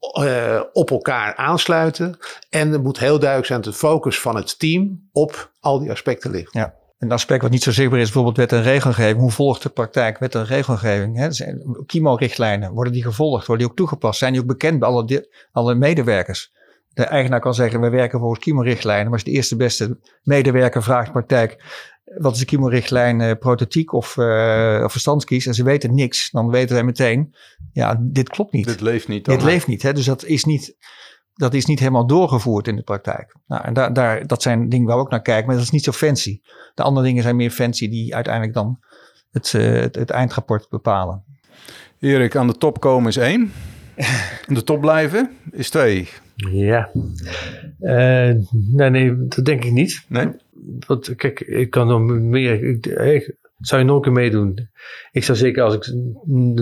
Eh, 0.00 0.60
op 0.72 0.90
elkaar 0.90 1.36
aansluiten. 1.36 2.18
En 2.50 2.72
er 2.72 2.80
moet 2.80 2.98
heel 2.98 3.18
duidelijk 3.18 3.46
zijn 3.48 3.60
dat 3.60 3.72
de 3.72 3.78
focus 3.78 4.20
van 4.20 4.36
het 4.36 4.58
team 4.58 5.08
op 5.12 5.50
al 5.60 5.78
die 5.78 5.90
aspecten 5.90 6.30
ligt. 6.30 6.54
Een 6.98 7.12
aspect 7.12 7.42
wat 7.42 7.50
niet 7.50 7.62
zo 7.62 7.72
zichtbaar 7.72 7.98
is, 7.98 8.04
bijvoorbeeld 8.04 8.36
wet 8.36 8.52
en 8.52 8.62
regelgeving. 8.62 9.18
Hoe 9.18 9.30
volgt 9.30 9.62
de 9.62 9.68
praktijk 9.68 10.18
wet 10.18 10.34
en 10.34 10.44
regelgeving? 10.44 11.16
Hè? 11.16 11.28
KIMO-richtlijnen, 11.86 12.72
worden 12.72 12.92
die 12.92 13.02
gevolgd? 13.02 13.46
Worden 13.46 13.64
die 13.64 13.72
ook 13.72 13.78
toegepast? 13.78 14.18
Zijn 14.18 14.32
die 14.32 14.40
ook 14.40 14.46
bekend 14.46 14.78
bij 14.78 14.88
alle, 14.88 15.28
alle 15.52 15.74
medewerkers? 15.74 16.52
De 16.98 17.04
eigenaar 17.04 17.40
kan 17.40 17.54
zeggen, 17.54 17.80
we 17.80 17.88
werken 17.88 18.18
volgens 18.18 18.40
KIMO-richtlijnen. 18.40 19.04
Maar 19.04 19.12
als 19.12 19.24
de 19.24 19.30
eerste 19.30 19.56
beste 19.56 19.98
medewerker 20.22 20.82
vraagt 20.82 21.12
praktijk, 21.12 21.64
wat 22.18 22.32
is 22.32 22.38
de 22.38 22.44
KIMO-richtlijn, 22.44 23.20
eh, 23.20 23.38
prototiek 23.38 23.92
of, 23.92 24.18
of 24.84 24.92
verstandskies? 24.92 25.46
En 25.46 25.54
ze 25.54 25.62
weten 25.62 25.94
niks, 25.94 26.30
dan 26.30 26.50
weten 26.50 26.74
wij 26.74 26.84
meteen, 26.84 27.34
ja, 27.72 27.98
dit 28.00 28.28
klopt 28.28 28.52
niet. 28.52 28.66
Dit 28.66 28.80
leeft 28.80 29.08
niet. 29.08 29.24
Dit 29.24 29.38
dan. 29.38 29.48
leeft 29.48 29.66
niet. 29.66 29.82
Hè? 29.82 29.92
Dus 29.92 30.04
dat 30.04 30.24
is 30.24 30.44
niet, 30.44 30.76
dat 31.34 31.54
is 31.54 31.64
niet 31.64 31.78
helemaal 31.78 32.06
doorgevoerd 32.06 32.68
in 32.68 32.76
de 32.76 32.82
praktijk. 32.82 33.34
Nou, 33.46 33.64
en 33.64 33.74
daar, 33.74 33.92
daar, 33.92 34.26
dat 34.26 34.42
zijn 34.42 34.68
dingen 34.68 34.86
waar 34.86 34.96
we 34.96 35.02
ook 35.02 35.10
naar 35.10 35.22
kijken, 35.22 35.46
maar 35.46 35.54
dat 35.54 35.64
is 35.64 35.70
niet 35.70 35.84
zo 35.84 35.92
fancy. 35.92 36.40
De 36.74 36.82
andere 36.82 37.06
dingen 37.06 37.22
zijn 37.22 37.36
meer 37.36 37.50
fancy 37.50 37.88
die 37.88 38.14
uiteindelijk 38.14 38.54
dan 38.54 38.78
het, 39.30 39.54
eh, 39.54 39.72
het, 39.72 39.94
het 39.94 40.10
eindrapport 40.10 40.68
bepalen. 40.68 41.24
Erik, 41.98 42.36
aan 42.36 42.46
de 42.46 42.56
top 42.56 42.80
komen 42.80 43.08
is 43.08 43.16
één. 43.16 43.52
Aan 44.48 44.54
de 44.54 44.64
top 44.64 44.80
blijven 44.80 45.36
is 45.50 45.70
twee. 45.70 46.08
Ja. 46.50 46.90
Eh, 47.80 48.34
nee, 48.72 48.90
nee, 48.90 49.26
dat 49.26 49.44
denk 49.44 49.64
ik 49.64 49.72
niet. 49.72 50.04
Nee? 50.08 50.28
Want 50.86 51.14
kijk, 51.16 51.40
ik 51.40 51.70
kan 51.70 51.86
nog 51.86 52.00
meer. 52.20 52.62
Ik, 52.64 52.86
ik- 52.86 53.36
zou 53.58 53.80
je 53.80 53.86
nog 53.86 53.96
een 53.96 54.02
keer 54.02 54.12
meedoen? 54.12 54.68
Ik 55.10 55.24
zou 55.24 55.38
zeker, 55.38 55.62
als 55.62 55.74
ik 55.74 55.92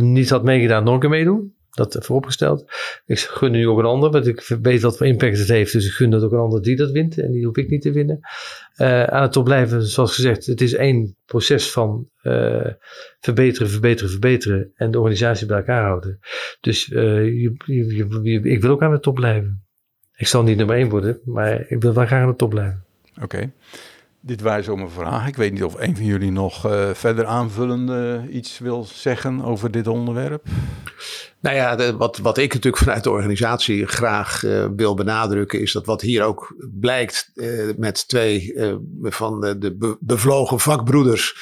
niet 0.02 0.30
had 0.30 0.44
meegedaan, 0.44 0.84
nog 0.84 0.94
een 0.94 1.00
keer 1.00 1.08
meedoen. 1.10 1.54
Dat 1.70 1.96
vooropgesteld. 2.00 2.64
Ik 3.06 3.18
gun 3.18 3.50
nu 3.52 3.68
ook 3.68 3.78
een 3.78 3.84
ander, 3.84 4.10
want 4.10 4.26
ik 4.26 4.56
weet 4.62 4.82
wat 4.82 4.96
voor 4.96 5.06
impact 5.06 5.38
het 5.38 5.48
heeft. 5.48 5.72
Dus 5.72 5.86
ik 5.86 5.92
gun 5.92 6.10
dat 6.10 6.22
ook 6.22 6.32
een 6.32 6.38
ander 6.38 6.62
die 6.62 6.76
dat 6.76 6.90
wint. 6.90 7.18
En 7.18 7.30
die 7.30 7.44
hoef 7.46 7.56
ik 7.56 7.68
niet 7.70 7.82
te 7.82 7.92
winnen. 7.92 8.18
Eh, 8.74 9.04
aan 9.04 9.22
het 9.22 9.32
top 9.32 9.44
blijven, 9.44 9.82
zoals 9.82 10.14
gezegd, 10.14 10.46
het 10.46 10.60
is 10.60 10.74
één 10.74 11.16
proces 11.24 11.72
van 11.72 12.08
eh, 12.22 12.66
verbeteren, 13.20 13.68
verbeteren, 13.70 14.10
verbeteren. 14.10 14.72
En 14.74 14.90
de 14.90 14.98
organisatie 14.98 15.46
bij 15.46 15.56
elkaar 15.56 15.82
houden. 15.84 16.18
Dus 16.60 16.84
je- 16.86 17.54
je- 18.22 18.40
ik 18.42 18.60
wil 18.62 18.70
ook 18.70 18.82
aan 18.82 18.92
de 18.92 19.00
top 19.00 19.14
blijven. 19.14 19.65
Ik 20.16 20.26
zal 20.26 20.42
niet 20.42 20.56
nummer 20.56 20.76
één 20.76 20.88
worden, 20.88 21.20
maar 21.24 21.64
ik 21.68 21.82
wil 21.82 21.94
wel 21.94 22.06
graag 22.06 22.22
aan 22.22 22.30
de 22.30 22.36
top 22.36 22.50
blijven. 22.50 22.84
Oké. 23.22 23.50
Dit 24.20 24.40
waren 24.40 24.64
zomaar 24.64 24.88
vragen. 24.88 25.28
Ik 25.28 25.36
weet 25.36 25.52
niet 25.52 25.64
of 25.64 25.74
een 25.80 25.96
van 25.96 26.04
jullie 26.04 26.32
nog 26.32 26.66
eh, 26.66 26.90
verder 26.90 27.26
aanvullende 27.26 28.26
iets 28.30 28.58
wil 28.58 28.84
zeggen 28.84 29.42
over 29.42 29.70
dit 29.70 29.86
onderwerp. 29.86 30.46
Nou 31.46 31.58
ja, 31.58 31.96
wat, 31.96 32.18
wat 32.18 32.38
ik 32.38 32.52
natuurlijk 32.52 32.82
vanuit 32.82 33.04
de 33.04 33.10
organisatie 33.10 33.86
graag 33.86 34.44
eh, 34.44 34.66
wil 34.76 34.94
benadrukken, 34.94 35.60
is 35.60 35.72
dat 35.72 35.86
wat 35.86 36.00
hier 36.00 36.22
ook 36.22 36.54
blijkt 36.80 37.30
eh, 37.34 37.48
met 37.76 38.08
twee 38.08 38.54
eh, 38.54 38.74
van 39.02 39.40
de, 39.40 39.58
de 39.58 39.76
be- 39.76 39.96
bevlogen 40.00 40.60
vakbroeders, 40.60 41.34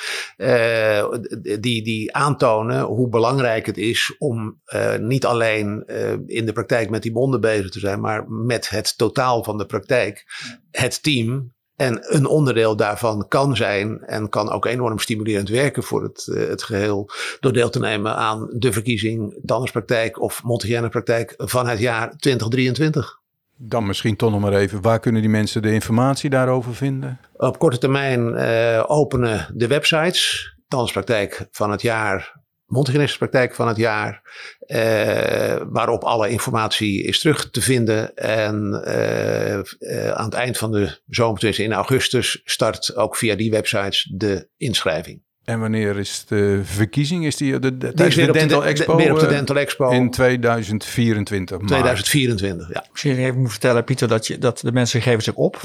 die, 1.61 1.83
die 1.83 2.15
aantonen 2.15 2.83
hoe 2.83 3.09
belangrijk 3.09 3.67
het 3.67 3.77
is 3.77 4.15
om 4.19 4.61
niet 5.01 5.25
alleen 5.25 5.85
in 6.27 6.47
de 6.47 6.53
praktijk 6.53 6.91
met 6.91 7.03
die 7.03 7.13
bonden 7.13 7.41
bezig 7.41 7.71
te 7.71 7.79
zijn, 7.79 8.01
maar 8.01 8.29
met 8.29 8.69
het 8.69 8.99
totaal 8.99 9.45
van 9.45 9.59
de 9.59 9.67
praktijk, 9.67 10.25
het 10.71 11.03
team. 11.03 11.54
En 11.77 12.15
een 12.15 12.27
onderdeel 12.27 12.77
daarvan 12.77 13.29
kan 13.29 13.57
zijn 13.57 14.01
en 14.01 14.29
kan 14.29 14.51
ook 14.51 14.67
enorm 14.67 14.99
stimulerend 14.99 15.49
werken 15.49 15.83
voor 15.83 16.03
het, 16.03 16.29
eh, 16.29 16.49
het 16.49 16.63
geheel 16.63 17.11
door 17.41 17.53
deel 17.53 17.71
te 17.71 17.79
nemen 17.79 18.17
aan 18.17 18.49
de 18.53 18.73
verkiezing 18.73 19.41
tandartspraktijk 19.45 20.21
of 20.21 20.43
praktijk 20.91 21.35
van 21.37 21.69
het 21.69 21.79
jaar 21.79 22.17
2023. 22.17 23.23
Dan 23.57 23.87
misschien 23.87 24.17
toch 24.17 24.31
nog 24.31 24.41
maar 24.41 24.53
even, 24.53 24.83
waar 24.83 25.01
kunnen 25.01 25.21
die 25.21 25.31
mensen 25.31 25.63
de 25.63 25.73
informatie 25.73 26.31
daarover 26.31 26.75
vinden? 26.75 27.21
Op 27.37 27.59
korte 27.59 27.79
termijn 27.79 28.35
eh, 28.35 28.85
openen 28.87 29.51
de 29.55 29.67
websites 29.67 30.53
tandartspraktijk 30.69 31.49
van 31.51 31.71
het 31.71 31.83
jaar, 31.83 32.43
mondhygiënistenpraktijk 32.75 33.55
van 33.55 33.69
het 33.69 33.77
jaar, 33.77 34.23
eh, 34.59 35.61
waarop 35.69 36.05
alle 36.05 36.29
informatie 36.29 37.03
is 37.03 37.21
terug 37.21 37.51
te 37.51 37.61
vinden. 37.61 38.17
En 38.17 38.83
eh, 38.85 39.59
eh, 39.59 40.11
aan 40.11 40.25
het 40.25 40.35
eind 40.35 40.59
van 40.59 40.73
de 40.73 41.01
zomer, 41.07 41.41
dus 41.41 41.59
in 41.59 41.73
augustus, 41.73 42.41
start 42.45 42.97
ook 42.97 43.17
via 43.17 43.35
die 43.35 43.51
websites 43.51 44.11
de 44.15 44.49
inschrijving. 44.57 45.23
En 45.45 45.61
wanneer 45.61 45.99
is 45.99 46.25
de 46.29 46.61
verkiezing? 46.65 47.27
Is 47.27 47.37
die, 47.37 47.59
de, 47.59 47.77
de, 47.77 47.95
Die 47.95 48.07
is 48.07 48.15
weer 48.15 48.25
de 48.25 48.31
op 48.31 48.39
de, 48.39 48.41
Dental 48.41 48.61
de- 48.61 48.67
Expo 48.67 48.97
weer 48.97 49.13
op 49.13 49.19
de 49.19 49.27
Dental 49.27 49.57
Expo 49.57 49.91
in 49.91 50.11
2024? 50.11 51.57
maart. 51.59 51.69
2024. 51.69 52.73
Ja. 52.73 52.85
Misschien 52.91 53.17
even 53.17 53.41
moet 53.41 53.51
vertellen, 53.51 53.85
Pieter, 53.85 54.09
dat, 54.09 54.27
je, 54.27 54.39
dat 54.39 54.59
de 54.61 54.73
mensen 54.73 55.03
geven 55.03 55.23
zich 55.23 55.35
op. 55.35 55.61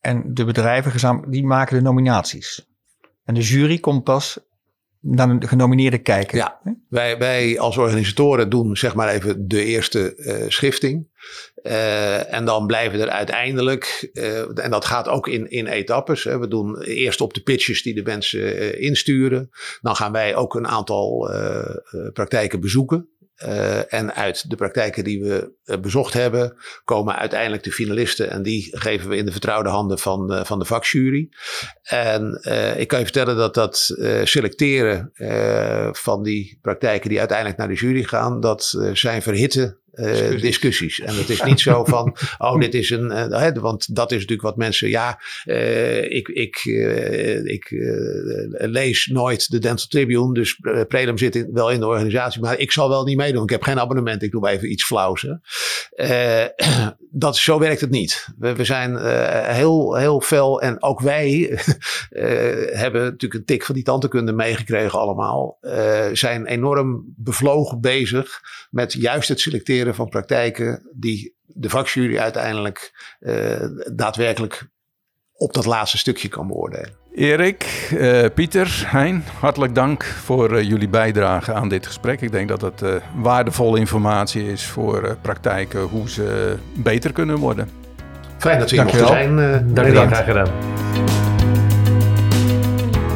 En 0.00 0.22
de 0.26 0.44
bedrijven 0.44 0.92
gezamenlijk, 0.92 1.32
die 1.32 1.44
maken 1.44 1.76
de 1.76 1.82
nominaties. 1.82 2.66
En 3.24 3.34
de 3.34 3.40
jury 3.40 3.78
komt 3.78 4.04
pas 4.04 4.38
naar 5.02 5.38
de 5.38 5.48
genomineerde 5.48 5.98
kijken. 5.98 6.38
Ja. 6.38 6.60
Wij, 6.88 7.18
wij 7.18 7.58
als 7.58 7.76
organisatoren 7.76 8.50
doen 8.50 8.76
zeg 8.76 8.94
maar 8.94 9.08
even 9.08 9.48
de 9.48 9.64
eerste 9.64 10.14
eh, 10.14 10.48
schifting. 10.48 11.10
Eh, 11.54 12.34
en 12.34 12.44
dan 12.44 12.66
blijven 12.66 13.00
er 13.00 13.08
uiteindelijk, 13.08 14.10
eh, 14.12 14.58
en 14.64 14.70
dat 14.70 14.84
gaat 14.84 15.08
ook 15.08 15.28
in, 15.28 15.50
in 15.50 15.66
etappes. 15.66 16.24
Hè. 16.24 16.38
We 16.38 16.48
doen 16.48 16.82
eerst 16.82 17.20
op 17.20 17.34
de 17.34 17.42
pitches 17.42 17.82
die 17.82 17.94
de 17.94 18.02
mensen 18.02 18.78
insturen. 18.80 19.50
Dan 19.80 19.96
gaan 19.96 20.12
wij 20.12 20.36
ook 20.36 20.54
een 20.54 20.66
aantal 20.66 21.30
praktijken 22.12 22.60
bezoeken. 22.60 23.08
Eh, 23.42 23.92
en 23.92 24.14
uit 24.14 24.50
de 24.50 24.56
praktijken 24.56 25.04
die 25.04 25.22
we 25.22 25.52
eh, 25.64 25.78
bezocht 25.78 26.12
hebben, 26.12 26.56
komen 26.84 27.16
uiteindelijk 27.16 27.62
de 27.62 27.72
finalisten. 27.72 28.30
En 28.30 28.42
die 28.42 28.78
geven 28.78 29.08
we 29.08 29.16
in 29.16 29.24
de 29.24 29.32
vertrouwde 29.32 29.68
handen 29.68 29.98
van, 29.98 30.32
eh, 30.32 30.44
van 30.44 30.58
de 30.58 30.64
vakjury. 30.64 31.28
En 31.82 32.40
ik 32.76 32.88
kan 32.88 32.98
je 32.98 33.04
vertellen 33.04 33.36
dat 33.36 33.54
dat 33.54 33.76
selecteren 34.24 35.10
van 35.92 36.22
die 36.22 36.58
praktijken 36.62 37.08
die 37.08 37.18
uiteindelijk 37.18 37.58
naar 37.58 37.68
de 37.68 37.74
jury 37.74 38.02
gaan, 38.02 38.40
dat 38.40 38.78
zijn 38.92 39.22
verhitte 39.22 39.80
Discussies. 39.94 40.40
discussies. 40.40 41.00
En 41.00 41.16
het 41.16 41.28
is 41.28 41.42
niet 41.42 41.60
zo 41.60 41.84
van, 41.94 42.16
oh, 42.38 42.60
dit 42.60 42.74
is 42.74 42.90
een, 42.90 43.10
eh, 43.10 43.40
hè, 43.40 43.52
want 43.52 43.94
dat 43.94 44.10
is 44.10 44.16
natuurlijk 44.16 44.42
wat 44.42 44.56
mensen, 44.56 44.88
ja, 44.88 45.20
eh, 45.44 46.10
ik, 46.10 46.28
ik, 46.28 46.56
eh, 46.64 47.44
ik 47.44 47.70
eh, 47.70 48.68
lees 48.68 49.06
nooit 49.06 49.50
de 49.50 49.58
Dental 49.58 49.86
Tribune, 49.86 50.34
dus 50.34 50.58
eh, 50.60 50.80
Prelum 50.88 51.18
zit 51.18 51.36
in, 51.36 51.48
wel 51.52 51.70
in 51.70 51.80
de 51.80 51.86
organisatie, 51.86 52.40
maar 52.40 52.58
ik 52.58 52.72
zal 52.72 52.88
wel 52.88 53.04
niet 53.04 53.16
meedoen. 53.16 53.42
Ik 53.42 53.50
heb 53.50 53.62
geen 53.62 53.80
abonnement, 53.80 54.22
ik 54.22 54.30
doe 54.30 54.48
even 54.48 54.70
iets 54.72 54.84
flauws. 54.84 55.22
Hè. 55.22 55.34
Eh, 55.94 56.46
dat, 57.10 57.36
zo 57.36 57.58
werkt 57.58 57.80
het 57.80 57.90
niet. 57.90 58.28
We, 58.38 58.54
we 58.54 58.64
zijn 58.64 58.96
eh, 58.96 59.54
heel, 59.54 59.96
heel 59.96 60.20
fel 60.20 60.60
en 60.60 60.82
ook 60.82 61.00
wij 61.00 61.50
eh, 61.50 62.26
hebben 62.78 63.02
natuurlijk 63.02 63.34
een 63.34 63.44
tik 63.44 63.64
van 63.64 63.74
die 63.74 63.84
tandheelkunde 63.84 64.32
meegekregen 64.32 64.98
allemaal. 64.98 65.58
Eh, 65.60 66.06
zijn 66.12 66.46
enorm 66.46 67.14
bevlogen 67.16 67.80
bezig 67.80 68.40
met 68.70 68.92
juist 68.92 69.28
het 69.28 69.40
selecteren 69.40 69.81
van 69.90 70.08
praktijken 70.08 70.90
die 70.94 71.34
de 71.46 71.68
vakjury 71.68 72.18
uiteindelijk 72.18 72.92
uh, 73.20 73.66
daadwerkelijk 73.92 74.70
op 75.32 75.52
dat 75.52 75.66
laatste 75.66 75.98
stukje 75.98 76.28
kan 76.28 76.46
beoordelen. 76.46 77.00
Erik, 77.14 77.88
uh, 77.92 78.24
Pieter, 78.34 78.84
Hein, 78.86 79.24
hartelijk 79.40 79.74
dank 79.74 80.04
voor 80.04 80.52
uh, 80.52 80.62
jullie 80.62 80.88
bijdrage 80.88 81.52
aan 81.52 81.68
dit 81.68 81.86
gesprek. 81.86 82.20
Ik 82.20 82.32
denk 82.32 82.48
dat 82.48 82.60
het 82.60 82.82
uh, 82.82 82.94
waardevolle 83.16 83.78
informatie 83.78 84.50
is 84.52 84.66
voor 84.66 85.16
praktijken 85.22 85.80
hoe 85.80 86.10
ze 86.10 86.56
beter 86.74 87.12
kunnen 87.12 87.36
worden. 87.36 87.68
Fijn 88.38 88.58
dat 88.58 88.70
we 88.70 88.76
hier 88.76 88.84
mochten 88.84 89.06
zijn. 89.06 89.36
Dank 89.74 89.86
je 89.86 89.92
wel, 89.92 90.06
graag 90.06 90.24
gedaan. 90.24 90.50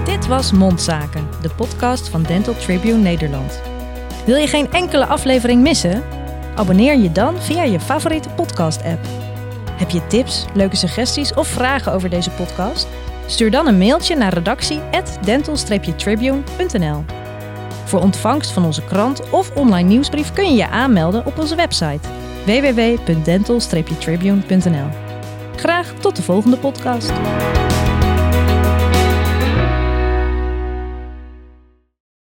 Dit 0.05 0.27
was 0.27 0.53
Mondzaken, 0.53 1.29
de 1.43 1.51
podcast 1.57 2.09
van 2.09 2.23
Dental 2.23 2.55
Tribune 2.55 2.99
Nederland. 2.99 3.63
Wil 4.27 4.37
je 4.37 4.47
geen 4.47 4.73
enkele 4.73 5.07
aflevering 5.07 5.63
missen? 5.63 6.03
Abonneer 6.57 6.97
je 6.97 7.13
dan 7.13 7.41
via 7.41 7.63
je 7.63 7.81
favoriete 7.81 8.29
podcast-app. 8.29 9.07
Heb 9.71 9.91
je 9.91 10.07
tips, 10.07 10.45
leuke 10.55 10.77
suggesties 10.77 11.35
of 11.35 11.49
vragen 11.49 11.93
over 11.93 12.11
deze 12.11 12.31
podcast? 12.31 12.89
Stuur 13.27 13.51
dan 13.51 13.67
een 13.67 13.79
mailtje 13.79 14.17
naar 14.17 14.35
redactie@dental-tribune.nl. 14.35 17.05
Voor 17.85 18.01
ontvangst 18.01 18.51
van 18.51 18.65
onze 18.65 18.85
krant 18.85 19.31
of 19.31 19.57
online 19.57 19.89
nieuwsbrief 19.89 20.33
kun 20.33 20.45
je 20.45 20.55
je 20.57 20.69
aanmelden 20.69 21.27
op 21.27 21.39
onze 21.39 21.57
website 21.57 22.09
www.dental-tribune.nl. 22.45 24.89
Graag 25.57 25.93
tot 26.01 26.17
de 26.17 26.23
volgende 26.23 26.57
podcast. 26.57 27.13